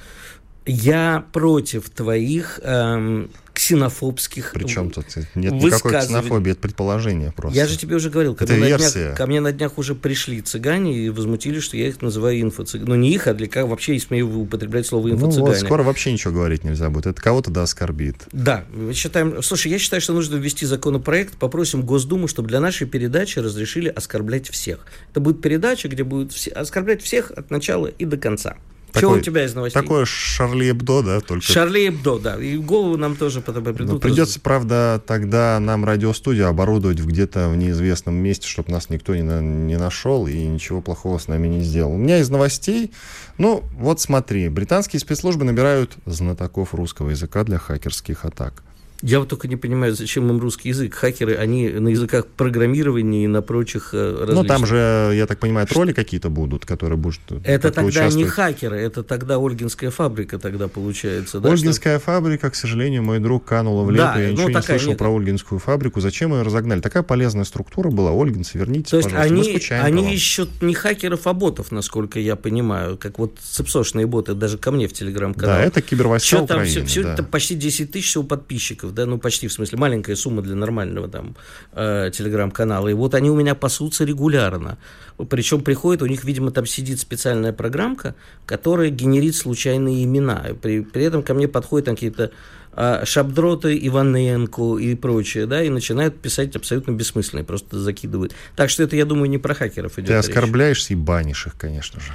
Я 0.65 1.26
против 1.32 1.89
твоих 1.89 2.59
эм, 2.63 3.30
ксенофобских 3.66 4.51
Причем 4.53 4.91
тут 4.91 5.05
нет 5.34 5.53
никакой 5.53 5.99
ксенофобии, 5.99 6.51
это 6.51 6.61
предположение 6.61 7.32
просто. 7.32 7.57
Я 7.57 7.66
же 7.66 7.78
тебе 7.78 7.95
уже 7.95 8.11
говорил, 8.11 8.36
ко, 8.36 8.43
это 8.43 8.53
мне, 8.53 8.68
версия. 8.68 8.99
на 8.99 9.05
днях, 9.05 9.18
ко 9.18 9.26
мне 9.26 9.41
на 9.41 9.51
днях 9.51 9.78
уже 9.80 9.95
пришли 9.95 10.41
цыгане 10.41 10.95
и 10.95 11.09
возмутились, 11.09 11.63
что 11.63 11.76
я 11.76 11.88
их 11.88 11.99
называю 12.01 12.39
инфо-цыгане. 12.41 12.88
Ну, 12.88 12.95
не 12.95 13.11
их, 13.11 13.26
а 13.26 13.34
для 13.34 13.47
как 13.47 13.68
вообще 13.68 13.95
я 13.95 13.99
смею 13.99 14.38
употреблять 14.38 14.86
слово 14.86 15.09
инфо-цыгане. 15.09 15.39
Ну, 15.39 15.45
вот 15.47 15.57
скоро 15.57 15.82
вообще 15.82 16.13
ничего 16.13 16.32
говорить 16.32 16.63
нельзя 16.63 16.91
будет. 16.91 17.07
Это 17.07 17.20
кого-то 17.20 17.49
да 17.49 17.63
оскорбит. 17.63 18.28
Да, 18.32 18.66
считаем... 18.93 19.41
Слушай, 19.41 19.72
я 19.72 19.80
считаю, 19.80 19.99
что 19.99 20.13
нужно 20.13 20.36
ввести 20.36 20.68
законопроект, 20.68 21.36
попросим 21.38 21.82
Госдуму, 21.82 22.28
чтобы 22.28 22.49
для 22.49 22.59
нашей 22.59 22.86
передачи 22.86 23.39
разрешили 23.39 23.89
оскорблять 23.89 24.47
всех. 24.47 24.86
Это 25.09 25.22
будет 25.22 25.41
передача, 25.41 25.88
где 25.88 26.03
будут 26.03 26.34
все... 26.34 26.51
оскорблять 26.51 27.01
всех 27.01 27.32
от 27.32 27.49
начала 27.49 27.88
и 27.88 28.05
до 28.05 28.18
конца. 28.18 28.57
Что 28.96 29.10
у 29.12 29.20
тебя 29.20 29.46
из 29.46 29.54
новостей? 29.54 29.82
Такое 29.82 30.06
Шарли 30.06 30.72
Эбдо, 30.72 31.02
да? 31.02 31.20
Только... 31.20 31.46
Шарли 31.46 31.89
Эбдо, 31.89 32.20
да. 32.20 32.41
И 32.41 32.58
голову 32.58 32.98
нам 32.98 33.16
тоже 33.16 33.41
потом 33.41 33.64
придут. 33.64 33.93
Но 33.93 34.00
придется, 34.00 34.39
правда, 34.39 35.02
тогда 35.06 35.60
нам 35.60 35.86
радиостудию 35.86 36.48
оборудовать 36.48 37.00
где-то 37.00 37.50
в 37.50 37.58
неизвестном 37.58 38.16
месте, 38.16 38.48
чтобы 38.48 38.72
нас 38.72 38.89
никто 38.89 39.16
не, 39.16 39.24
на, 39.24 39.41
не 39.41 39.78
нашел 39.78 40.28
и 40.28 40.36
ничего 40.46 40.82
плохого 40.82 41.18
с 41.18 41.28
нами 41.28 41.48
не 41.48 41.62
сделал. 41.62 41.93
У 41.93 41.98
меня 41.98 42.20
из 42.20 42.30
новостей, 42.30 42.91
ну, 43.38 43.64
вот 43.78 44.02
смотри, 44.02 44.50
британские 44.50 45.00
спецслужбы 45.00 45.46
набирают 45.46 45.96
знатоков 46.06 46.74
русского 46.74 47.10
языка 47.10 47.43
для 47.43 47.58
хакерских 47.58 48.26
атак. 48.26 48.64
Я 49.02 49.20
вот 49.20 49.30
только 49.30 49.48
не 49.48 49.56
понимаю, 49.56 49.96
зачем 49.96 50.30
им 50.30 50.39
русский 50.39 50.70
язык. 50.70 50.96
Хакеры, 50.96 51.36
они 51.36 51.70
на 51.70 51.89
языках 51.89 52.28
программирования 52.28 53.26
и 53.26 53.28
на 53.28 53.41
прочих 53.41 53.86
различных... 53.93 54.30
Э, 54.30 54.34
ну, 54.34 54.43
там 54.43 54.66
же, 54.66 55.12
я 55.16 55.26
так 55.28 55.39
понимаю, 55.39 55.68
тролли 55.68 55.93
какие-то 55.93 56.30
будут, 56.30 56.66
которые 56.66 56.98
будут 56.98 57.20
Это 57.43 57.72
тогда 57.72 57.84
участвовать. 57.84 58.16
не 58.16 58.26
хакеры, 58.26 58.78
это 58.78 59.04
тогда 59.04 59.38
Ольгинская 59.38 59.91
фабрика 59.91 60.39
тогда 60.39 60.68
получается. 60.68 61.39
Да, 61.39 61.52
Ольгинская 61.52 61.98
что... 61.98 62.06
фабрика, 62.06 62.50
к 62.50 62.56
сожалению, 62.56 63.04
мой 63.04 63.20
друг 63.20 63.46
канула 63.46 63.84
в 63.84 63.91
лету. 63.91 64.04
Да, 64.04 64.20
я 64.20 64.28
ну, 64.28 64.34
ничего 64.34 64.50
не 64.50 64.62
слышал 64.62 64.89
нет. 64.89 64.98
про 64.98 65.10
Ольгинскую 65.10 65.60
фабрику. 65.60 66.02
Зачем 66.02 66.34
ее 66.34 66.41
разогнали? 66.41 66.82
Такая 66.82 67.04
полезная 67.04 67.46
структура 67.46 67.89
была. 67.89 68.12
Ольгинцы, 68.12 68.58
вернитесь, 68.58 68.91
То 68.91 68.98
есть. 68.98 69.10
Они, 69.14 69.60
они 69.72 70.14
ищут 70.14 70.62
не 70.62 70.74
хакеров, 70.74 71.28
а 71.28 71.34
ботов, 71.34 71.72
насколько 71.72 72.20
я 72.20 72.36
понимаю. 72.36 72.98
Как 72.98 73.20
вот 73.20 73.38
цепсошные 73.39 74.06
боты, 74.06 74.34
даже 74.34 74.58
ко 74.58 74.72
мне 74.72 74.88
в 74.88 74.93
Телеграм-канал. 74.93 75.58
Да, 75.58 75.64
это 75.64 75.82
кибервойска 75.82 76.41
Украины. 76.41 76.66
Там 76.66 76.66
все, 76.66 76.86
все 76.86 77.04
да. 77.04 77.14
это 77.14 77.24
почти 77.24 77.56
10 77.56 77.91
тысяч 77.91 78.10
всего 78.10 78.24
подписчиков, 78.24 78.84
да, 78.91 79.05
ну 79.05 79.17
почти 79.17 79.47
в 79.47 79.53
смысле 79.53 79.77
маленькая 79.77 80.15
сумма 80.15 80.41
для 80.41 80.55
нормального 80.55 81.07
там 81.07 81.36
э, 81.73 82.11
телеграм-канала. 82.13 82.88
И 82.88 82.93
вот 82.93 83.13
они 83.15 83.29
у 83.29 83.36
меня 83.36 83.55
пасутся 83.55 84.03
регулярно. 84.03 84.77
Причем 85.29 85.61
приходит, 85.61 86.01
у 86.01 86.05
них, 86.07 86.23
видимо, 86.23 86.51
там 86.51 86.65
сидит 86.65 86.99
специальная 86.99 87.53
программка, 87.53 88.15
которая 88.45 88.89
генерит 88.89 89.36
случайные 89.36 90.03
имена. 90.03 90.45
При, 90.61 90.81
при 90.81 91.03
этом 91.03 91.23
ко 91.23 91.33
мне 91.33 91.47
подходят 91.47 91.88
какие-то 91.88 92.31
э, 92.73 93.05
Шабдроты, 93.05 93.77
Иваненко 93.88 94.77
и 94.77 94.95
прочее, 94.95 95.45
да, 95.45 95.63
и 95.63 95.69
начинают 95.69 96.19
писать 96.19 96.55
абсолютно 96.55 96.91
бессмысленные, 96.91 97.45
просто 97.45 97.79
закидывают. 97.79 98.33
Так 98.55 98.69
что 98.69 98.83
это, 98.83 98.95
я 98.95 99.05
думаю, 99.05 99.29
не 99.29 99.38
про 99.38 99.53
хакеров 99.53 99.97
идет 99.97 100.07
Ты 100.07 100.13
оскорбляешься 100.13 100.93
речь. 100.93 100.99
и 100.99 101.01
банишь 101.01 101.47
их, 101.47 101.55
конечно 101.57 101.99
же. 102.01 102.13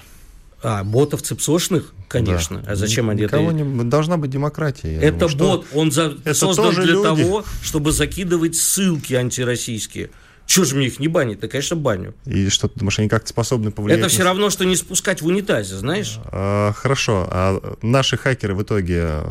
А, 0.62 0.84
ботов 0.84 1.22
цепсошных? 1.22 1.92
Конечно. 2.08 2.60
Да. 2.60 2.72
А 2.72 2.76
зачем 2.76 3.08
они 3.08 3.22
это? 3.22 3.38
Не... 3.40 3.84
Должна 3.84 4.16
быть 4.16 4.30
демократия. 4.30 4.94
Это 4.96 5.28
думаю, 5.28 5.58
бот. 5.58 5.66
Он 5.72 5.90
за... 5.90 6.16
это 6.24 6.34
создан 6.34 6.74
для 6.74 6.84
люди. 6.84 7.02
того, 7.02 7.44
чтобы 7.62 7.92
закидывать 7.92 8.56
ссылки 8.56 9.14
антироссийские. 9.14 10.10
Чего 10.46 10.64
же 10.64 10.74
мне 10.74 10.88
их 10.88 10.98
не 10.98 11.06
банить? 11.06 11.38
Да, 11.38 11.46
конечно, 11.46 11.76
баню. 11.76 12.12
И 12.26 12.48
что, 12.48 12.66
ты 12.66 12.80
думаешь, 12.80 12.98
они 12.98 13.08
как-то 13.08 13.28
способны 13.28 13.70
повлиять? 13.70 14.00
Это 14.00 14.08
все 14.08 14.24
равно, 14.24 14.50
что 14.50 14.64
не 14.64 14.74
спускать 14.74 15.22
в 15.22 15.26
унитазе, 15.26 15.76
знаешь? 15.76 16.18
А, 16.24 16.72
хорошо. 16.72 17.28
А 17.30 17.76
наши 17.82 18.16
хакеры 18.16 18.56
в 18.56 18.62
итоге 18.62 19.22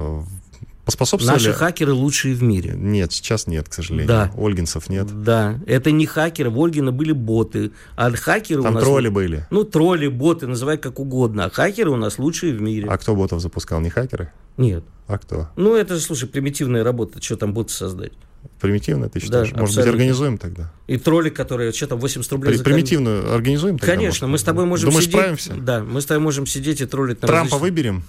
Поспособствовали... 0.90 1.38
Наши 1.38 1.54
хакеры 1.54 1.94
лучшие 1.94 2.34
в 2.34 2.42
мире. 2.42 2.74
Нет, 2.76 3.14
сейчас 3.14 3.46
нет, 3.46 3.70
к 3.70 3.74
сожалению. 3.74 4.08
Да. 4.08 4.32
Ольгинцев 4.36 4.90
нет. 4.90 5.08
Да, 5.24 5.60
это 5.68 5.92
не 5.92 6.08
хакеры. 6.08 6.50
В 6.50 6.60
Ольгина 6.60 6.92
были 6.92 7.12
боты. 7.12 7.72
А 7.96 8.12
хакеры 8.12 8.64
Там 8.64 8.72
у 8.72 8.76
нас... 8.76 8.84
тролли 8.84 9.10
были. 9.10 9.46
Ну, 9.52 9.64
тролли, 9.64 10.08
боты, 10.08 10.48
называй 10.48 10.80
как 10.80 11.00
угодно. 11.00 11.46
А 11.46 11.50
хакеры 11.52 11.92
у 11.92 11.96
нас 11.96 12.18
лучшие 12.18 12.54
в 12.54 12.62
мире. 12.62 12.88
А 12.90 12.98
кто 12.98 13.16
ботов 13.16 13.40
запускал? 13.40 13.80
Не 13.82 13.92
хакеры? 13.92 14.32
Нет. 14.58 14.84
А 15.08 15.20
кто? 15.20 15.50
Ну, 15.56 15.76
это 15.76 15.96
же, 15.96 16.02
слушай, 16.02 16.28
примитивная 16.28 16.84
работа. 16.84 17.22
Что 17.22 17.38
там 17.38 17.54
боты 17.54 17.72
создать? 17.72 18.14
Примитивно, 18.60 19.10
ты 19.10 19.20
считаешь? 19.20 19.52
Да, 19.52 19.60
Может 19.62 19.76
быть, 19.76 19.86
организуем 19.86 20.38
тогда? 20.38 20.72
И 20.88 20.98
троллик, 20.98 21.36
который 21.36 21.72
что 21.72 21.88
там, 21.88 22.00
80 22.00 22.32
рублей 22.32 22.50
При, 22.50 22.58
за 22.58 22.64
Примитивную 22.64 23.34
организуем 23.34 23.78
тогда? 23.78 23.94
Конечно, 23.94 24.28
может? 24.28 24.32
мы 24.32 24.38
с 24.38 24.44
тобой 24.44 24.66
можем 24.66 24.90
Думаешь, 24.90 25.06
сидеть... 25.06 25.20
справимся? 25.20 25.54
Да, 25.54 25.84
мы 25.84 26.02
с 26.02 26.06
тобой 26.06 26.24
можем 26.24 26.46
сидеть 26.46 26.82
и 26.82 26.86
троллить 26.86 27.20
Трампа 27.20 27.36
различных... 27.36 27.62
выберем? 27.62 28.04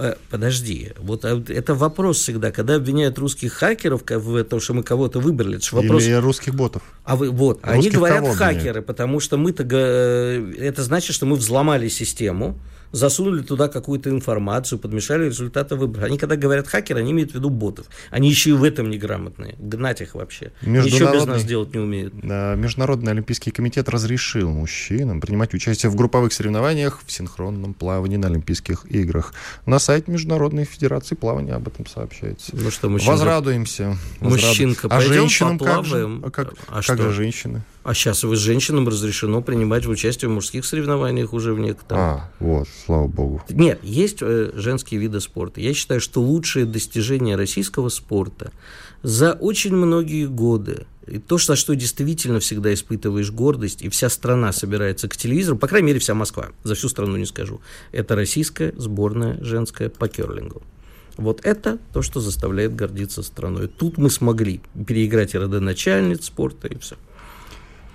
Э, 0.00 0.14
подожди, 0.30 0.92
вот 0.98 1.24
а, 1.24 1.42
это 1.48 1.74
вопрос 1.74 2.18
всегда, 2.18 2.52
когда 2.52 2.76
обвиняют 2.76 3.18
русских 3.18 3.52
хакеров 3.52 4.02
в 4.08 4.44
том, 4.44 4.60
что 4.60 4.74
мы 4.74 4.84
кого-то 4.84 5.18
выбрали, 5.18 5.56
это 5.56 5.74
вопрос... 5.74 6.04
Или 6.04 6.12
русских 6.12 6.54
ботов. 6.54 6.82
А 7.04 7.16
вы, 7.16 7.30
вот, 7.30 7.58
русских 7.62 7.72
они 7.72 7.90
говорят 7.90 8.28
хакеры, 8.36 8.80
потому 8.80 9.18
что 9.18 9.36
мы-то, 9.36 9.66
э, 9.68 10.54
это 10.56 10.84
значит, 10.84 11.16
что 11.16 11.26
мы 11.26 11.34
взломали 11.34 11.88
систему, 11.88 12.56
засунули 12.92 13.42
туда 13.42 13.68
какую-то 13.68 14.10
информацию, 14.10 14.78
подмешали 14.78 15.26
результаты 15.26 15.76
выборов. 15.76 16.04
Они 16.04 16.18
когда 16.18 16.36
говорят 16.36 16.66
хакеры, 16.68 17.00
они 17.00 17.12
имеют 17.12 17.32
в 17.32 17.34
виду 17.34 17.50
ботов. 17.50 17.86
Они 18.10 18.28
еще 18.28 18.50
и 18.50 18.52
в 18.52 18.64
этом 18.64 18.90
неграмотные. 18.90 19.56
Гнать 19.58 20.00
их 20.00 20.14
вообще. 20.14 20.52
Ничего 20.62 21.12
без 21.12 21.26
нас 21.26 21.44
делать 21.44 21.74
не 21.74 21.80
умеют. 21.80 22.14
Международный 22.22 23.12
Олимпийский 23.12 23.50
комитет 23.50 23.88
разрешил 23.88 24.50
мужчинам 24.50 25.20
принимать 25.20 25.54
участие 25.54 25.90
в 25.90 25.96
групповых 25.96 26.32
соревнованиях 26.32 27.00
в 27.04 27.12
синхронном 27.12 27.74
плавании 27.74 28.16
на 28.16 28.28
Олимпийских 28.28 28.86
играх. 28.90 29.34
На 29.66 29.78
сайте 29.78 30.10
Международной 30.10 30.64
Федерации 30.64 31.14
плавания 31.14 31.54
об 31.54 31.68
этом 31.68 31.86
сообщается. 31.86 32.50
Ну 32.54 32.70
что, 32.70 32.88
мужчина... 32.88 33.12
Возрадуемся. 33.12 33.96
Мужчинка, 34.20 34.88
а 34.90 35.00
женщинам 35.00 35.58
поплаваем. 35.58 36.22
как 36.30 36.46
же, 36.46 36.52
как, 36.54 36.68
а 36.68 36.82
как 36.82 37.00
же 37.00 37.12
женщины? 37.12 37.62
А 37.82 37.94
сейчас 37.94 38.24
вы 38.24 38.36
женщинам 38.36 38.88
разрешено 38.88 39.40
принимать 39.40 39.86
в 39.86 39.90
участие 39.90 40.28
в 40.28 40.32
мужских 40.32 40.64
соревнованиях 40.64 41.32
уже 41.32 41.54
в 41.54 41.58
некоторых. 41.58 42.02
А, 42.02 42.30
вот, 42.40 42.68
слава 42.86 43.06
богу. 43.06 43.42
Нет, 43.48 43.80
есть 43.82 44.18
э, 44.20 44.50
женские 44.54 45.00
виды 45.00 45.20
спорта. 45.20 45.60
Я 45.60 45.72
считаю, 45.74 46.00
что 46.00 46.20
лучшие 46.20 46.66
достижения 46.66 47.36
российского 47.36 47.88
спорта 47.88 48.52
за 49.02 49.32
очень 49.32 49.74
многие 49.74 50.26
годы 50.26 50.86
и 51.06 51.18
то, 51.18 51.38
за 51.38 51.56
что 51.56 51.74
действительно 51.74 52.40
всегда 52.40 52.72
испытываешь 52.74 53.30
гордость, 53.30 53.82
и 53.82 53.88
вся 53.88 54.08
страна 54.08 54.52
собирается 54.52 55.08
к 55.08 55.16
телевизору, 55.16 55.56
по 55.56 55.66
крайней 55.66 55.88
мере, 55.88 56.00
вся 56.00 56.14
Москва, 56.14 56.48
за 56.64 56.74
всю 56.74 56.88
страну 56.88 57.16
не 57.16 57.26
скажу, 57.26 57.60
это 57.92 58.14
российская 58.14 58.74
сборная 58.76 59.42
женская 59.42 59.88
по 59.88 60.08
керлингу. 60.08 60.62
Вот 61.16 61.40
это 61.44 61.78
то, 61.92 62.02
что 62.02 62.20
заставляет 62.20 62.76
гордиться 62.76 63.24
страной. 63.24 63.66
Тут 63.66 63.98
мы 63.98 64.08
смогли 64.08 64.60
переиграть 64.86 65.34
и 65.34 65.38
родоначальниц 65.38 66.26
спорта, 66.26 66.68
и 66.68 66.78
все. 66.78 66.96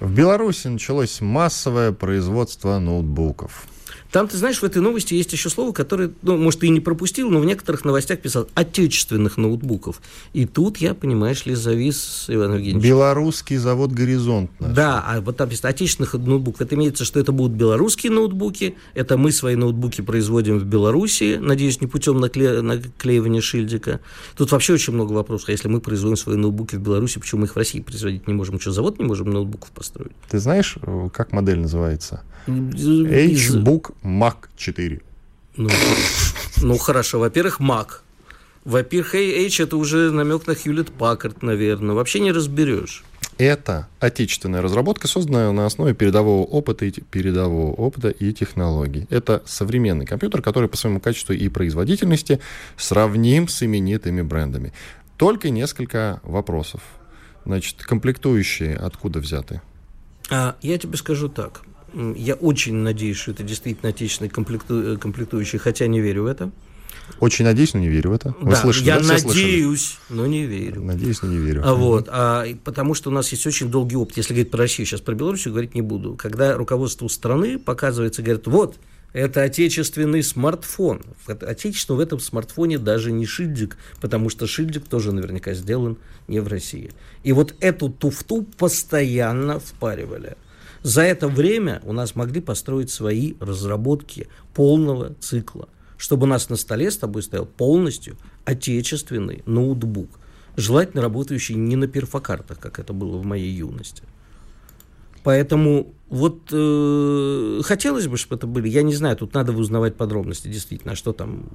В 0.04 0.14
Беларуси 0.14 0.68
началось 0.68 1.22
массовое 1.22 1.94
производство 1.94 2.78
ноутбуков. 2.78 3.66
Там, 4.14 4.28
ты 4.28 4.38
знаешь, 4.38 4.60
в 4.60 4.64
этой 4.64 4.80
новости 4.80 5.16
есть 5.16 5.34
еще 5.34 5.50
слово, 5.50 5.72
которое, 5.72 6.12
ну, 6.22 6.38
может, 6.38 6.60
ты 6.60 6.68
и 6.68 6.70
не 6.70 6.80
пропустил, 6.80 7.32
но 7.32 7.40
в 7.40 7.46
некоторых 7.46 7.84
новостях 7.84 8.22
писал 8.22 8.48
«отечественных 8.54 9.38
ноутбуков». 9.38 10.04
И 10.34 10.46
тут 10.46 10.78
я, 10.78 10.94
понимаешь 10.94 11.48
ли, 11.48 11.56
завис, 11.56 12.26
Иван 12.28 12.54
Евгеньевич. 12.54 12.84
Белорусский 12.84 13.58
завод 13.58 13.92
«Горизонт». 13.92 14.52
Наш. 14.60 14.76
Да, 14.76 15.04
а 15.04 15.20
вот 15.20 15.38
там 15.38 15.50
писано 15.50 15.70
«отечественных 15.70 16.14
ноутбуков». 16.14 16.62
Это 16.62 16.76
имеется, 16.76 17.06
что 17.06 17.20
это 17.20 17.32
будут 17.32 17.58
белорусские 17.58 18.12
ноутбуки, 18.12 18.76
это 18.94 19.18
мы 19.18 19.32
свои 19.32 19.56
ноутбуки 19.56 20.02
производим 20.02 20.60
в 20.60 20.66
Беларуси, 20.66 21.40
надеюсь, 21.42 21.82
не 21.82 21.88
путем 21.88 22.20
накле... 22.20 22.62
наклеивания 22.62 23.42
шильдика. 23.42 24.00
Тут 24.38 24.52
вообще 24.52 24.74
очень 24.74 24.94
много 24.94 25.14
вопросов. 25.14 25.50
А 25.50 25.54
если 25.54 25.70
мы 25.70 25.82
производим 25.82 26.18
свои 26.18 26.36
ноутбуки 26.36 26.76
в 26.76 26.82
Беларуси, 26.82 27.18
почему 27.18 27.42
мы 27.42 27.48
их 27.48 27.56
в 27.56 27.58
России 27.58 27.80
производить 27.80 28.28
не 28.28 28.36
можем? 28.36 28.60
Что, 28.60 28.74
завод 28.74 29.00
не 29.00 29.06
можем 29.06 29.32
ноутбуков 29.32 29.72
построить? 29.72 30.12
Ты 30.30 30.38
знаешь, 30.38 30.78
э, 30.84 31.10
как 31.12 31.32
модель 31.32 31.58
называется? 31.58 32.22
H-Book 32.48 33.94
Mac 34.04 34.36
4. 34.56 35.02
Ну, 35.58 35.70
ну 36.62 36.78
хорошо, 36.78 37.20
во-первых, 37.20 37.60
Mac. 37.60 38.02
Во-первых, 38.66 39.16
H 39.16 39.60
это 39.60 39.78
уже 39.78 40.12
намек 40.12 40.48
на 40.48 40.56
Хьюлет 40.56 40.92
Паккард, 40.92 41.42
наверное. 41.44 41.96
Вообще 41.96 42.20
не 42.20 42.32
разберешь. 42.32 43.04
Это 43.38 43.88
отечественная 44.00 44.62
разработка, 44.62 45.08
созданная 45.08 45.52
на 45.52 45.66
основе 45.66 45.94
передового 45.94 46.46
опыта 46.46 46.86
и, 46.86 46.92
передового 46.92 47.74
опыта 47.74 48.10
и 48.10 48.32
технологий. 48.32 49.08
Это 49.10 49.42
современный 49.46 50.06
компьютер, 50.06 50.42
который 50.42 50.70
по 50.70 50.78
своему 50.78 51.00
качеству 51.00 51.34
и 51.34 51.50
производительности 51.50 52.40
сравним 52.78 53.48
с 53.48 53.64
именитыми 53.64 54.22
брендами. 54.22 54.72
Только 55.18 55.50
несколько 55.50 56.22
вопросов. 56.24 56.82
Значит, 57.46 57.84
комплектующие 57.84 58.76
откуда 58.76 59.20
взяты? 59.20 59.62
А, 60.30 60.56
я 60.62 60.78
тебе 60.78 60.98
скажу 60.98 61.28
так. 61.28 61.62
Я 61.94 62.36
очень 62.36 62.76
надеюсь, 62.76 63.18
что 63.18 63.32
это 63.32 63.44
действительно 63.44 63.90
отечественный 63.90 64.30
комплекту... 64.30 64.98
комплектующий, 65.00 65.60
хотя 65.60 65.88
не 65.88 66.02
верю 66.02 66.24
в 66.24 66.26
это. 66.28 66.52
Очень 67.20 67.46
надеюсь, 67.46 67.74
но 67.74 67.80
не 67.80 67.90
верю 67.90 68.12
в 68.12 68.14
это. 68.14 68.34
Вы 68.40 68.52
да, 68.52 68.56
слышали, 68.58 68.86
я 68.86 69.00
да? 69.00 69.08
надеюсь, 69.14 69.98
но 70.10 70.26
не 70.26 70.46
верю. 70.46 70.82
Надеюсь, 70.82 71.22
но 71.22 71.30
не 71.30 71.38
верю. 71.38 71.62
А, 71.66 71.74
вот, 71.74 72.08
а, 72.10 72.46
потому 72.64 72.94
что 72.94 73.10
у 73.10 73.14
нас 73.14 73.32
есть 73.32 73.46
очень 73.46 73.70
долгий 73.70 73.96
опыт. 73.96 74.18
Если 74.18 74.34
говорить 74.34 74.52
про 74.52 74.60
Россию, 74.60 74.86
сейчас 74.86 75.02
про 75.02 75.14
Белоруссию 75.14 75.54
говорить 75.54 75.76
не 75.76 75.82
буду. 75.82 76.16
Когда 76.16 76.56
руководство 76.56 77.08
страны 77.08 77.60
показывается, 77.60 78.22
говорит, 78.22 78.48
вот, 78.48 78.78
это 79.14 79.44
отечественный 79.44 80.24
смартфон. 80.24 81.02
Отечественного 81.28 82.00
в 82.00 82.04
этом 82.04 82.20
смартфоне 82.20 82.80
даже 82.80 83.12
не 83.12 83.26
шильдик, 83.26 83.78
потому 84.02 84.30
что 84.30 84.48
шильдик 84.48 84.88
тоже 84.88 85.12
наверняка 85.12 85.54
сделан 85.54 85.98
не 86.28 86.40
в 86.40 86.48
России. 86.48 86.92
И 87.24 87.32
вот 87.32 87.54
эту 87.60 87.90
туфту 87.90 88.44
постоянно 88.58 89.60
впаривали. 89.60 90.36
За 90.84 91.02
это 91.02 91.30
время 91.30 91.82
у 91.86 91.94
нас 91.94 92.14
могли 92.14 92.42
построить 92.42 92.92
свои 92.92 93.36
разработки 93.40 94.28
полного 94.54 95.16
цикла, 95.22 95.70
чтобы 95.98 96.24
у 96.24 96.30
нас 96.30 96.50
на 96.50 96.58
столе 96.58 96.92
с 96.92 96.98
тобой 96.98 97.24
стоял 97.24 97.46
полностью 97.46 98.18
отечественный 98.44 99.44
ноутбук, 99.46 100.10
желательно 100.58 101.02
работающий 101.02 101.56
не 101.56 101.78
на 101.78 101.88
перфокартах, 101.88 102.60
как 102.60 102.80
это 102.80 102.92
было 102.92 103.18
в 103.18 103.26
моей 103.26 103.52
юности. 103.52 104.04
Поэтому 105.24 105.94
вот 106.14 106.50
э, 106.52 107.62
хотелось 107.64 108.08
бы, 108.08 108.18
чтобы 108.18 108.36
это 108.36 108.46
были, 108.46 108.70
я 108.70 108.84
не 108.84 108.94
знаю, 108.94 109.18
тут 109.18 109.34
надо 109.34 109.52
узнавать 109.52 109.96
подробности, 109.96 110.48
действительно, 110.48 110.94
а 110.94 110.96
что 110.96 111.12
там. 111.12 111.50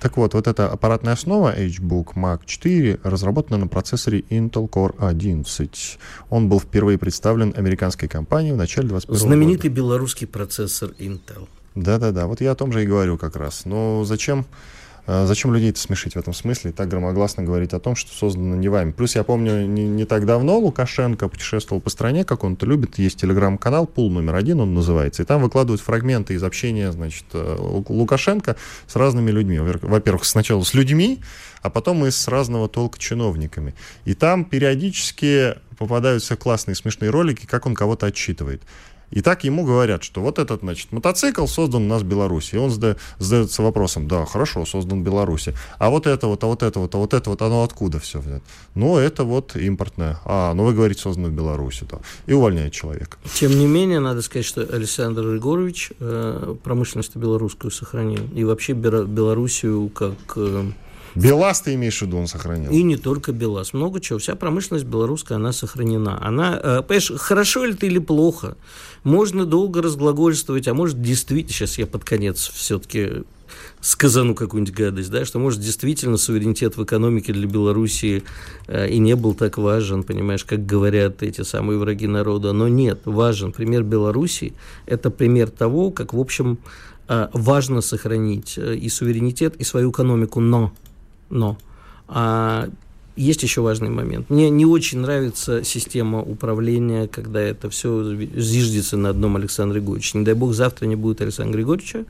Так 0.00 0.18
вот, 0.18 0.34
вот 0.34 0.46
эта 0.46 0.70
аппаратная 0.70 1.14
основа 1.14 1.58
HBook 1.58 2.14
Mac 2.14 2.40
4 2.44 3.00
разработана 3.04 3.56
на 3.56 3.68
процессоре 3.68 4.20
Intel 4.28 4.68
Core 4.68 4.94
11. 4.98 5.98
Он 6.28 6.50
был 6.50 6.60
впервые 6.60 6.98
представлен 6.98 7.54
американской 7.56 8.06
компанией 8.06 8.52
в 8.52 8.58
начале 8.58 8.88
21 8.88 9.18
Знаменитый 9.18 9.70
года. 9.70 9.76
белорусский 9.80 10.26
процессор 10.26 10.90
Intel. 10.98 11.48
Да-да-да, 11.74 12.26
вот 12.26 12.42
я 12.42 12.50
о 12.50 12.54
том 12.54 12.70
же 12.70 12.82
и 12.82 12.86
говорю 12.86 13.16
как 13.16 13.36
раз. 13.36 13.64
Но 13.64 14.04
зачем 14.04 14.44
зачем 15.06 15.52
людей 15.52 15.70
это 15.70 15.80
смешить 15.80 16.14
в 16.14 16.16
этом 16.16 16.32
смысле 16.32 16.70
и 16.70 16.74
так 16.74 16.88
громогласно 16.88 17.42
говорить 17.42 17.72
о 17.72 17.80
том, 17.80 17.96
что 17.96 18.12
создано 18.14 18.54
не 18.56 18.68
вами? 18.68 18.92
Плюс 18.92 19.16
я 19.16 19.24
помню, 19.24 19.66
не, 19.66 19.88
не 19.88 20.04
так 20.04 20.26
давно 20.26 20.58
Лукашенко 20.58 21.28
путешествовал 21.28 21.80
по 21.80 21.90
стране, 21.90 22.24
как 22.24 22.44
он-то 22.44 22.66
любит. 22.66 22.98
Есть 22.98 23.20
телеграм-канал, 23.20 23.86
пул 23.86 24.10
номер 24.10 24.36
один 24.36 24.60
он 24.60 24.74
называется. 24.74 25.22
И 25.22 25.26
там 25.26 25.42
выкладывают 25.42 25.80
фрагменты 25.80 26.34
из 26.34 26.42
общения, 26.44 26.92
значит, 26.92 27.24
э, 27.32 27.56
Лукашенко 27.88 28.56
с 28.86 28.94
разными 28.94 29.30
людьми. 29.30 29.58
Во-первых, 29.58 30.24
сначала 30.24 30.62
с 30.62 30.72
людьми, 30.74 31.20
а 31.62 31.70
потом 31.70 32.06
и 32.06 32.10
с 32.10 32.28
разного 32.28 32.68
толка 32.68 32.98
чиновниками. 32.98 33.74
И 34.04 34.14
там 34.14 34.44
периодически 34.44 35.56
попадаются 35.78 36.36
классные 36.36 36.76
смешные 36.76 37.10
ролики, 37.10 37.46
как 37.46 37.66
он 37.66 37.74
кого-то 37.74 38.06
отчитывает. 38.06 38.62
И 39.12 39.20
так 39.20 39.44
ему 39.44 39.64
говорят, 39.64 40.02
что 40.02 40.20
вот 40.20 40.38
этот, 40.38 40.60
значит, 40.60 40.90
мотоцикл 40.90 41.46
создан 41.46 41.84
у 41.84 41.86
нас 41.86 42.02
в 42.02 42.06
Беларуси. 42.06 42.56
И 42.56 42.58
он 42.58 42.70
зада, 42.70 42.96
задается 43.18 43.62
вопросом, 43.62 44.08
да, 44.08 44.24
хорошо, 44.24 44.64
создан 44.64 45.02
в 45.02 45.04
Беларуси. 45.04 45.54
А 45.78 45.90
вот 45.90 46.06
это 46.06 46.26
вот, 46.26 46.42
а 46.42 46.46
вот 46.46 46.62
это 46.62 46.80
вот, 46.80 46.94
а 46.94 46.98
вот 46.98 47.14
это 47.14 47.30
вот, 47.30 47.42
оно 47.42 47.62
откуда 47.62 48.00
все 48.00 48.20
взято? 48.20 48.42
Ну, 48.74 48.96
это 48.96 49.24
вот 49.24 49.54
импортное. 49.54 50.18
А, 50.24 50.54
ну 50.54 50.64
вы 50.64 50.74
говорите, 50.74 51.00
создано 51.00 51.28
в 51.28 51.32
Беларуси. 51.32 51.86
Да. 51.90 51.98
И 52.26 52.32
увольняет 52.32 52.72
человека. 52.72 53.18
Тем 53.34 53.58
не 53.58 53.66
менее, 53.66 54.00
надо 54.00 54.22
сказать, 54.22 54.46
что 54.46 54.62
Александр 54.62 55.22
Григорович 55.22 55.92
э, 56.00 56.56
промышленность 56.62 57.14
белорусскую 57.16 57.70
сохранил. 57.70 58.26
И 58.34 58.44
вообще 58.44 58.72
Белоруссию 58.72 59.88
как... 59.90 60.16
Э, 60.36 60.64
БелАЗ 61.14 61.62
ты 61.62 61.74
имеешь 61.74 61.98
в 61.98 62.02
виду, 62.02 62.18
он 62.18 62.26
сохранил? 62.26 62.70
И 62.70 62.82
не 62.82 62.96
только 62.96 63.32
БелАЗ. 63.32 63.72
Много 63.72 64.00
чего. 64.00 64.18
Вся 64.18 64.34
промышленность 64.34 64.86
белорусская, 64.86 65.36
она 65.36 65.52
сохранена. 65.52 66.24
Она, 66.24 66.58
э, 66.62 66.82
понимаешь, 66.82 67.12
хорошо 67.16 67.64
ли 67.64 67.74
это 67.74 67.86
или 67.86 67.98
плохо? 67.98 68.56
Можно 69.04 69.44
долго 69.44 69.82
разглагольствовать, 69.82 70.68
а 70.68 70.74
может 70.74 71.00
действительно, 71.02 71.52
сейчас 71.52 71.78
я 71.78 71.86
под 71.86 72.04
конец 72.04 72.50
все-таки 72.54 73.24
сказану 73.80 74.34
какую-нибудь 74.34 74.74
гадость, 74.74 75.10
да, 75.10 75.24
что, 75.24 75.38
может, 75.38 75.60
действительно 75.60 76.16
суверенитет 76.16 76.76
в 76.76 76.84
экономике 76.84 77.32
для 77.32 77.46
Белоруссии 77.46 78.22
э, 78.66 78.88
и 78.88 78.98
не 78.98 79.16
был 79.16 79.34
так 79.34 79.58
важен, 79.58 80.04
понимаешь, 80.04 80.44
как 80.44 80.64
говорят 80.64 81.22
эти 81.22 81.42
самые 81.42 81.78
враги 81.78 82.06
народа, 82.06 82.52
но 82.52 82.68
нет, 82.68 83.00
важен. 83.04 83.52
Пример 83.52 83.82
Белоруссии– 83.82 84.52
это 84.86 85.10
пример 85.10 85.50
того, 85.50 85.90
как, 85.90 86.14
в 86.14 86.20
общем, 86.20 86.58
э, 87.08 87.28
важно 87.32 87.80
сохранить 87.80 88.54
э, 88.56 88.76
и 88.76 88.88
суверенитет, 88.88 89.56
и 89.56 89.64
свою 89.64 89.90
экономику, 89.90 90.40
но, 90.40 90.72
но 91.32 91.56
а 92.06 92.68
есть 93.16 93.42
еще 93.42 93.60
важный 93.60 93.90
момент. 93.90 94.30
Мне 94.30 94.48
не 94.48 94.64
очень 94.64 95.00
нравится 95.00 95.64
система 95.64 96.20
управления, 96.20 97.08
когда 97.08 97.40
это 97.40 97.68
все 97.68 98.16
зиждется 98.36 98.96
на 98.96 99.10
одном 99.10 99.36
Александре 99.36 99.80
Григорьевиче. 99.80 100.18
Не 100.18 100.24
дай 100.24 100.34
бог, 100.34 100.54
завтра 100.54 100.86
не 100.86 100.96
будет 100.96 101.20
Александра 101.20 101.56
Григорьевича, 101.56 102.04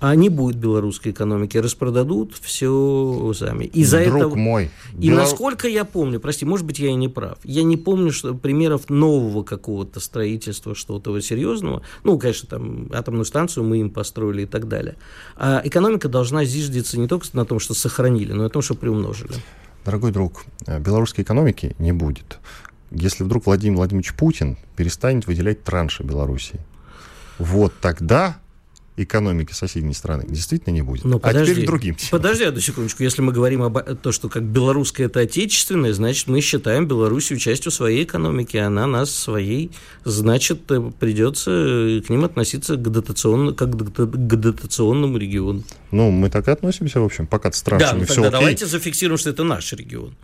а 0.00 0.14
не 0.14 0.28
будет 0.28 0.56
белорусской 0.56 1.12
экономики, 1.12 1.56
распродадут 1.56 2.34
все 2.40 3.32
сами. 3.34 3.64
И 3.64 3.84
за 3.84 4.04
Друг 4.04 4.32
это... 4.32 4.36
мой. 4.36 4.70
И 4.98 5.08
Белор... 5.08 5.22
насколько 5.22 5.68
я 5.68 5.84
помню, 5.84 6.20
прости, 6.20 6.44
может 6.44 6.66
быть, 6.66 6.78
я 6.78 6.90
и 6.90 6.94
не 6.94 7.08
прав, 7.08 7.38
я 7.44 7.62
не 7.62 7.76
помню 7.76 8.12
что 8.12 8.34
примеров 8.34 8.90
нового 8.90 9.42
какого-то 9.42 10.00
строительства, 10.00 10.74
что-то 10.74 11.18
серьезного. 11.20 11.82
Ну, 12.04 12.18
конечно, 12.18 12.48
там 12.48 12.88
атомную 12.92 13.24
станцию 13.24 13.64
мы 13.64 13.78
им 13.78 13.90
построили 13.90 14.42
и 14.42 14.46
так 14.46 14.68
далее. 14.68 14.96
А 15.36 15.60
экономика 15.64 16.08
должна 16.08 16.44
зиждиться 16.44 16.98
не 16.98 17.08
только 17.08 17.26
на 17.32 17.44
том, 17.44 17.58
что 17.58 17.74
сохранили, 17.74 18.32
но 18.32 18.42
и 18.42 18.44
на 18.44 18.50
том, 18.50 18.62
что 18.62 18.74
приумножили. 18.74 19.32
Дорогой 19.84 20.12
друг, 20.12 20.44
э, 20.66 20.78
белорусской 20.80 21.24
экономики 21.24 21.74
не 21.78 21.92
будет, 21.92 22.38
если 22.90 23.24
вдруг 23.24 23.46
Владимир 23.46 23.78
Владимирович 23.78 24.14
Путин 24.14 24.58
перестанет 24.76 25.26
выделять 25.26 25.64
транши 25.64 26.02
Белоруссии. 26.02 26.60
Вот 27.38 27.72
тогда 27.80 28.38
экономики 29.04 29.52
соседней 29.52 29.94
страны 29.94 30.24
действительно 30.28 30.74
не 30.74 30.82
будет. 30.82 31.04
Но 31.04 31.16
а 31.16 31.20
подожди, 31.20 31.52
теперь 31.52 31.64
к 31.64 31.66
другим. 31.66 31.96
Подожди 32.10 32.44
одну 32.44 32.60
секундочку. 32.60 33.02
Если 33.02 33.22
мы 33.22 33.32
говорим 33.32 33.62
об 33.62 33.78
то, 33.78 34.12
что 34.12 34.28
как 34.28 34.42
белорусское 34.42 35.06
это 35.06 35.20
отечественное, 35.20 35.92
значит, 35.92 36.28
мы 36.28 36.40
считаем 36.40 36.86
Белоруссию 36.86 37.38
частью 37.38 37.70
своей 37.70 38.04
экономики, 38.04 38.56
она 38.56 38.86
нас 38.86 39.14
своей, 39.14 39.70
значит, 40.04 40.70
э, 40.70 40.90
придется 40.98 42.02
к 42.06 42.10
ним 42.10 42.24
относиться 42.24 42.76
к, 42.76 42.82
дотационно, 42.82 43.52
как 43.52 43.70
к 43.70 44.36
дотационному 44.36 45.18
региону. 45.18 45.62
Ну, 45.90 46.10
мы 46.10 46.30
так 46.30 46.48
и 46.48 46.50
относимся, 46.50 47.00
в 47.00 47.04
общем, 47.04 47.26
пока 47.26 47.52
с 47.52 47.62
да, 47.62 47.94
ну, 47.94 48.06
тогда 48.06 48.30
давайте 48.30 48.66
зафиксируем, 48.66 49.18
что 49.18 49.30
это 49.30 49.44
наш 49.44 49.72
регион. 49.72 50.14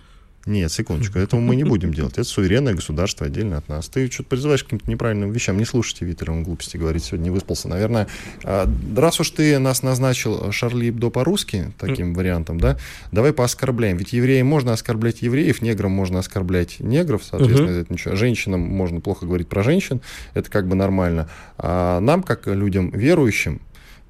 Нет, 0.46 0.70
секундочку, 0.70 1.18
этого 1.18 1.40
мы 1.40 1.56
не 1.56 1.64
будем 1.64 1.94
делать. 1.94 2.14
Это 2.14 2.24
суверенное 2.24 2.74
государство 2.74 3.26
отдельно 3.26 3.58
от 3.58 3.68
нас. 3.68 3.88
Ты 3.88 4.10
что-то 4.10 4.28
призываешь 4.28 4.62
к 4.62 4.66
каким-то 4.66 4.90
неправильным 4.90 5.32
вещам. 5.32 5.56
Не 5.56 5.64
слушайте 5.64 6.04
Витера, 6.04 6.32
он 6.32 6.42
глупости 6.42 6.76
говорит, 6.76 7.02
сегодня 7.02 7.24
не 7.24 7.30
выспался. 7.30 7.68
Наверное, 7.68 8.08
а, 8.42 8.68
раз 8.96 9.20
уж 9.20 9.30
ты 9.30 9.58
нас 9.58 9.82
назначил 9.82 10.52
Шарли 10.52 10.86
Ибдо 10.86 11.08
по-русски, 11.08 11.72
таким 11.78 12.12
mm. 12.12 12.14
вариантом, 12.14 12.60
да, 12.60 12.78
давай 13.10 13.32
пооскорбляем. 13.32 13.96
Ведь 13.96 14.12
евреям 14.12 14.46
можно 14.46 14.72
оскорблять 14.72 15.22
евреев, 15.22 15.62
неграм 15.62 15.90
можно 15.90 16.18
оскорблять 16.18 16.80
негров, 16.80 17.24
соответственно, 17.24 17.70
mm-hmm. 17.70 17.80
это 17.80 17.92
ничего. 17.92 18.16
Женщинам 18.16 18.60
можно 18.60 19.00
плохо 19.00 19.24
говорить 19.24 19.48
про 19.48 19.62
женщин, 19.62 20.02
это 20.34 20.50
как 20.50 20.68
бы 20.68 20.74
нормально. 20.74 21.30
А 21.56 22.00
нам, 22.00 22.22
как 22.22 22.46
людям 22.46 22.90
верующим, 22.90 23.60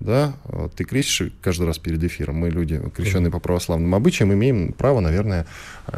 да, 0.04 0.34
ты 0.76 0.84
крестишь 0.84 1.32
каждый 1.40 1.66
раз 1.66 1.78
перед 1.78 2.02
эфиром. 2.04 2.36
Мы 2.36 2.50
люди, 2.50 2.80
крещенные 2.94 3.30
по 3.30 3.40
православным 3.40 3.94
обычаям, 3.94 4.32
имеем 4.34 4.72
право, 4.72 5.00
наверное, 5.00 5.46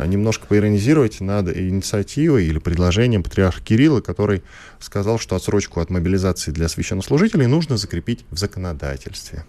немножко 0.04 0.46
поиронизировать 0.46 1.20
над 1.20 1.54
инициативой 1.56 2.46
или 2.46 2.58
предложением 2.58 3.24
патриарха 3.24 3.60
Кирилла, 3.60 4.00
который 4.00 4.42
сказал, 4.78 5.18
что 5.18 5.34
отсрочку 5.34 5.80
от 5.80 5.90
мобилизации 5.90 6.52
для 6.52 6.68
священнослужителей 6.68 7.46
нужно 7.46 7.76
закрепить 7.76 8.24
в 8.30 8.38
законодательстве. 8.38 9.44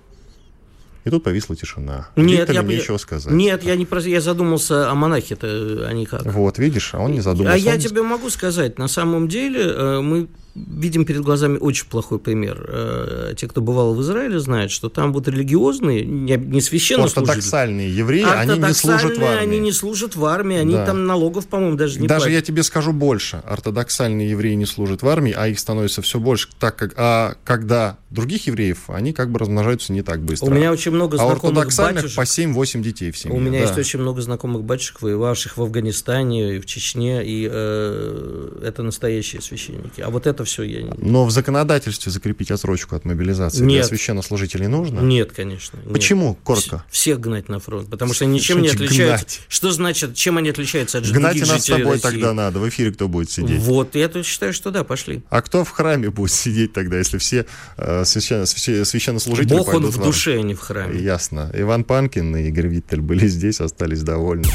И 1.06 1.10
тут 1.10 1.24
повисла 1.24 1.56
тишина. 1.56 2.10
Нет, 2.18 2.52
я, 2.52 2.64
нечего 2.64 2.98
сказать. 2.98 3.32
Нет, 3.32 3.64
я 3.64 3.78
не 3.78 3.86
про... 3.86 4.02
я 4.02 4.20
задумался 4.20 4.92
о 4.92 4.96
монахе-то, 4.96 5.88
они 5.88 6.06
как. 6.06 6.26
Вот, 6.26 6.58
видишь, 6.58 6.94
а 6.94 7.00
он 7.00 7.14
не 7.14 7.22
задумался. 7.22 7.56
А 7.56 7.58
я 7.58 7.76
он... 7.76 7.80
тебе 7.80 8.02
могу 8.02 8.30
сказать, 8.30 8.78
на 8.78 8.90
самом 8.90 9.30
деле 9.30 9.62
э, 9.62 10.02
мы 10.02 10.28
видим 10.68 11.06
перед 11.06 11.22
глазами 11.22 11.58
очень 11.58 11.88
плохой 11.88 12.20
пример. 12.20 12.66
Э, 12.68 13.34
те, 13.38 13.48
кто 13.48 13.62
бывал 13.62 13.94
в 13.94 14.02
Израиле, 14.02 14.40
знают, 14.40 14.72
что 14.72 14.90
там 14.90 15.14
вот 15.14 15.28
религиозные, 15.28 16.06
не 16.06 16.62
священнослужители. 16.62 17.22
Ортодоксальные 17.22 17.96
евреи, 17.96 18.26
они 18.26 18.58
не 18.58 18.74
служат 18.74 19.18
в 19.18 19.24
армии. 19.24 19.44
они 19.44 19.60
не 19.60 19.72
служат 19.72 20.16
в 20.16 20.26
армии, 20.26 20.58
они 20.58 20.74
да. 20.74 20.86
там 20.86 21.06
налогов, 21.06 21.48
по-моему, 21.48 21.78
даже 21.78 22.00
не 22.00 22.08
Даже 22.08 22.26
платят. 22.26 22.36
я 22.36 22.42
тебе 22.42 22.64
скажу 22.64 22.94
больше. 22.94 23.42
Ортодоксальные 23.46 24.30
евреи 24.30 24.54
не 24.54 24.66
служат 24.66 25.02
в 25.02 25.08
армии, 25.08 25.34
а 25.36 25.48
их 25.48 25.60
становится 25.60 26.02
все 26.02 26.20
больше, 26.20 26.50
так 26.60 26.76
как, 26.76 26.94
а 26.98 27.36
когда 27.44 27.98
других 28.10 28.48
евреев, 28.48 28.90
они 28.90 29.12
как 29.12 29.32
бы 29.32 29.40
размножаются 29.40 29.92
не 29.92 30.02
так 30.02 30.22
быстро. 30.22 30.48
У 30.48 30.54
меня 30.54 30.72
очень 30.72 30.92
много 30.92 31.16
а 31.16 31.26
знакомых 31.26 31.44
ортодоксальных 31.44 32.16
по 32.16 32.22
7-8 32.22 32.82
детей 32.82 33.12
в 33.12 33.18
семье. 33.18 33.38
У 33.38 33.40
меня 33.40 33.60
да. 33.60 33.66
есть 33.66 33.78
очень 33.78 34.00
много 34.00 34.22
знакомых 34.22 34.64
батюшек, 34.64 35.02
воевавших 35.02 35.58
в 35.58 35.62
Афганистане, 35.62 36.56
и 36.56 36.60
в 36.60 36.66
Чечне, 36.66 37.26
и 37.26 37.48
э, 37.52 38.62
это 38.64 38.84
настоящие 38.84 39.42
священники. 39.42 40.02
А 40.02 40.10
вот 40.10 40.26
это 40.26 40.46
все 40.46 40.64
я 40.64 40.84
не... 40.84 40.92
Но 40.98 41.26
в 41.26 41.32
законодательстве 41.32 42.12
закрепить 42.12 42.50
отсрочку 42.52 42.96
от 42.96 43.04
мобилизации 43.04 43.64
нет. 43.64 43.82
для 43.82 43.84
священнослужителей 43.84 44.68
нужно? 44.68 45.02
Нет, 45.02 45.34
конечно. 45.34 45.80
Почему? 45.92 46.30
Нет. 46.30 46.38
Коротко. 46.44 46.86
Всех 46.90 47.20
гнать 47.20 47.50
на 47.50 47.60
фронт, 47.60 47.90
потому 47.90 48.14
что 48.14 48.26
ничем 48.26 48.62
не 48.62 48.70
отличаются. 48.70 49.26
Гнать? 49.26 49.42
Что 49.50 49.72
значит, 49.72 50.16
чем 50.16 50.38
они 50.38 50.50
отличаются 50.50 51.00
от 51.00 51.06
гнать 51.06 51.36
других 51.36 51.48
нас 51.48 51.64
с 51.64 51.66
тобой 51.66 51.94
России? 51.94 52.02
тогда 52.02 52.34
надо. 52.34 52.60
В 52.60 52.70
эфире 52.70 52.92
кто 52.92 53.08
будет 53.08 53.30
сидеть? 53.30 53.60
Вот, 53.60 53.96
я 53.96 54.10
считаю, 54.24 54.54
что 54.54 54.72
да, 54.72 54.84
пошли. 54.84 55.24
А 55.30 55.42
кто 55.42 55.66
в 55.66 55.72
храме 55.72 56.10
будет 56.10 56.32
сидеть 56.32 56.74
тогда, 56.74 56.98
если 56.98 57.18
все 57.18 57.46
э, 57.78 57.97
священно, 58.06 58.46
священнослужители 58.46 59.58
Бог 59.58 59.68
пойдут 59.68 59.96
он 59.96 60.02
в 60.02 60.04
душе, 60.04 60.40
а 60.40 60.42
не 60.42 60.54
в 60.54 60.60
храме. 60.60 61.00
Ясно. 61.00 61.52
Иван 61.54 61.84
Панкин 61.84 62.36
и 62.38 62.48
Игорь 62.48 62.68
Виттель 62.68 63.02
были 63.02 63.28
здесь, 63.28 63.62
остались 63.62 64.04
довольны. 64.04 64.46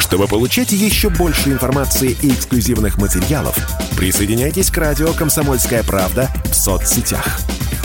Чтобы 0.00 0.26
получать 0.26 0.72
еще 0.72 1.08
больше 1.08 1.50
информации 1.50 2.16
и 2.22 2.30
эксклюзивных 2.32 2.98
материалов, 2.98 3.56
присоединяйтесь 3.96 4.70
к 4.70 4.76
радио 4.76 5.12
«Комсомольская 5.12 5.84
правда» 5.84 6.28
в 6.46 6.54
соцсетях. 6.54 7.40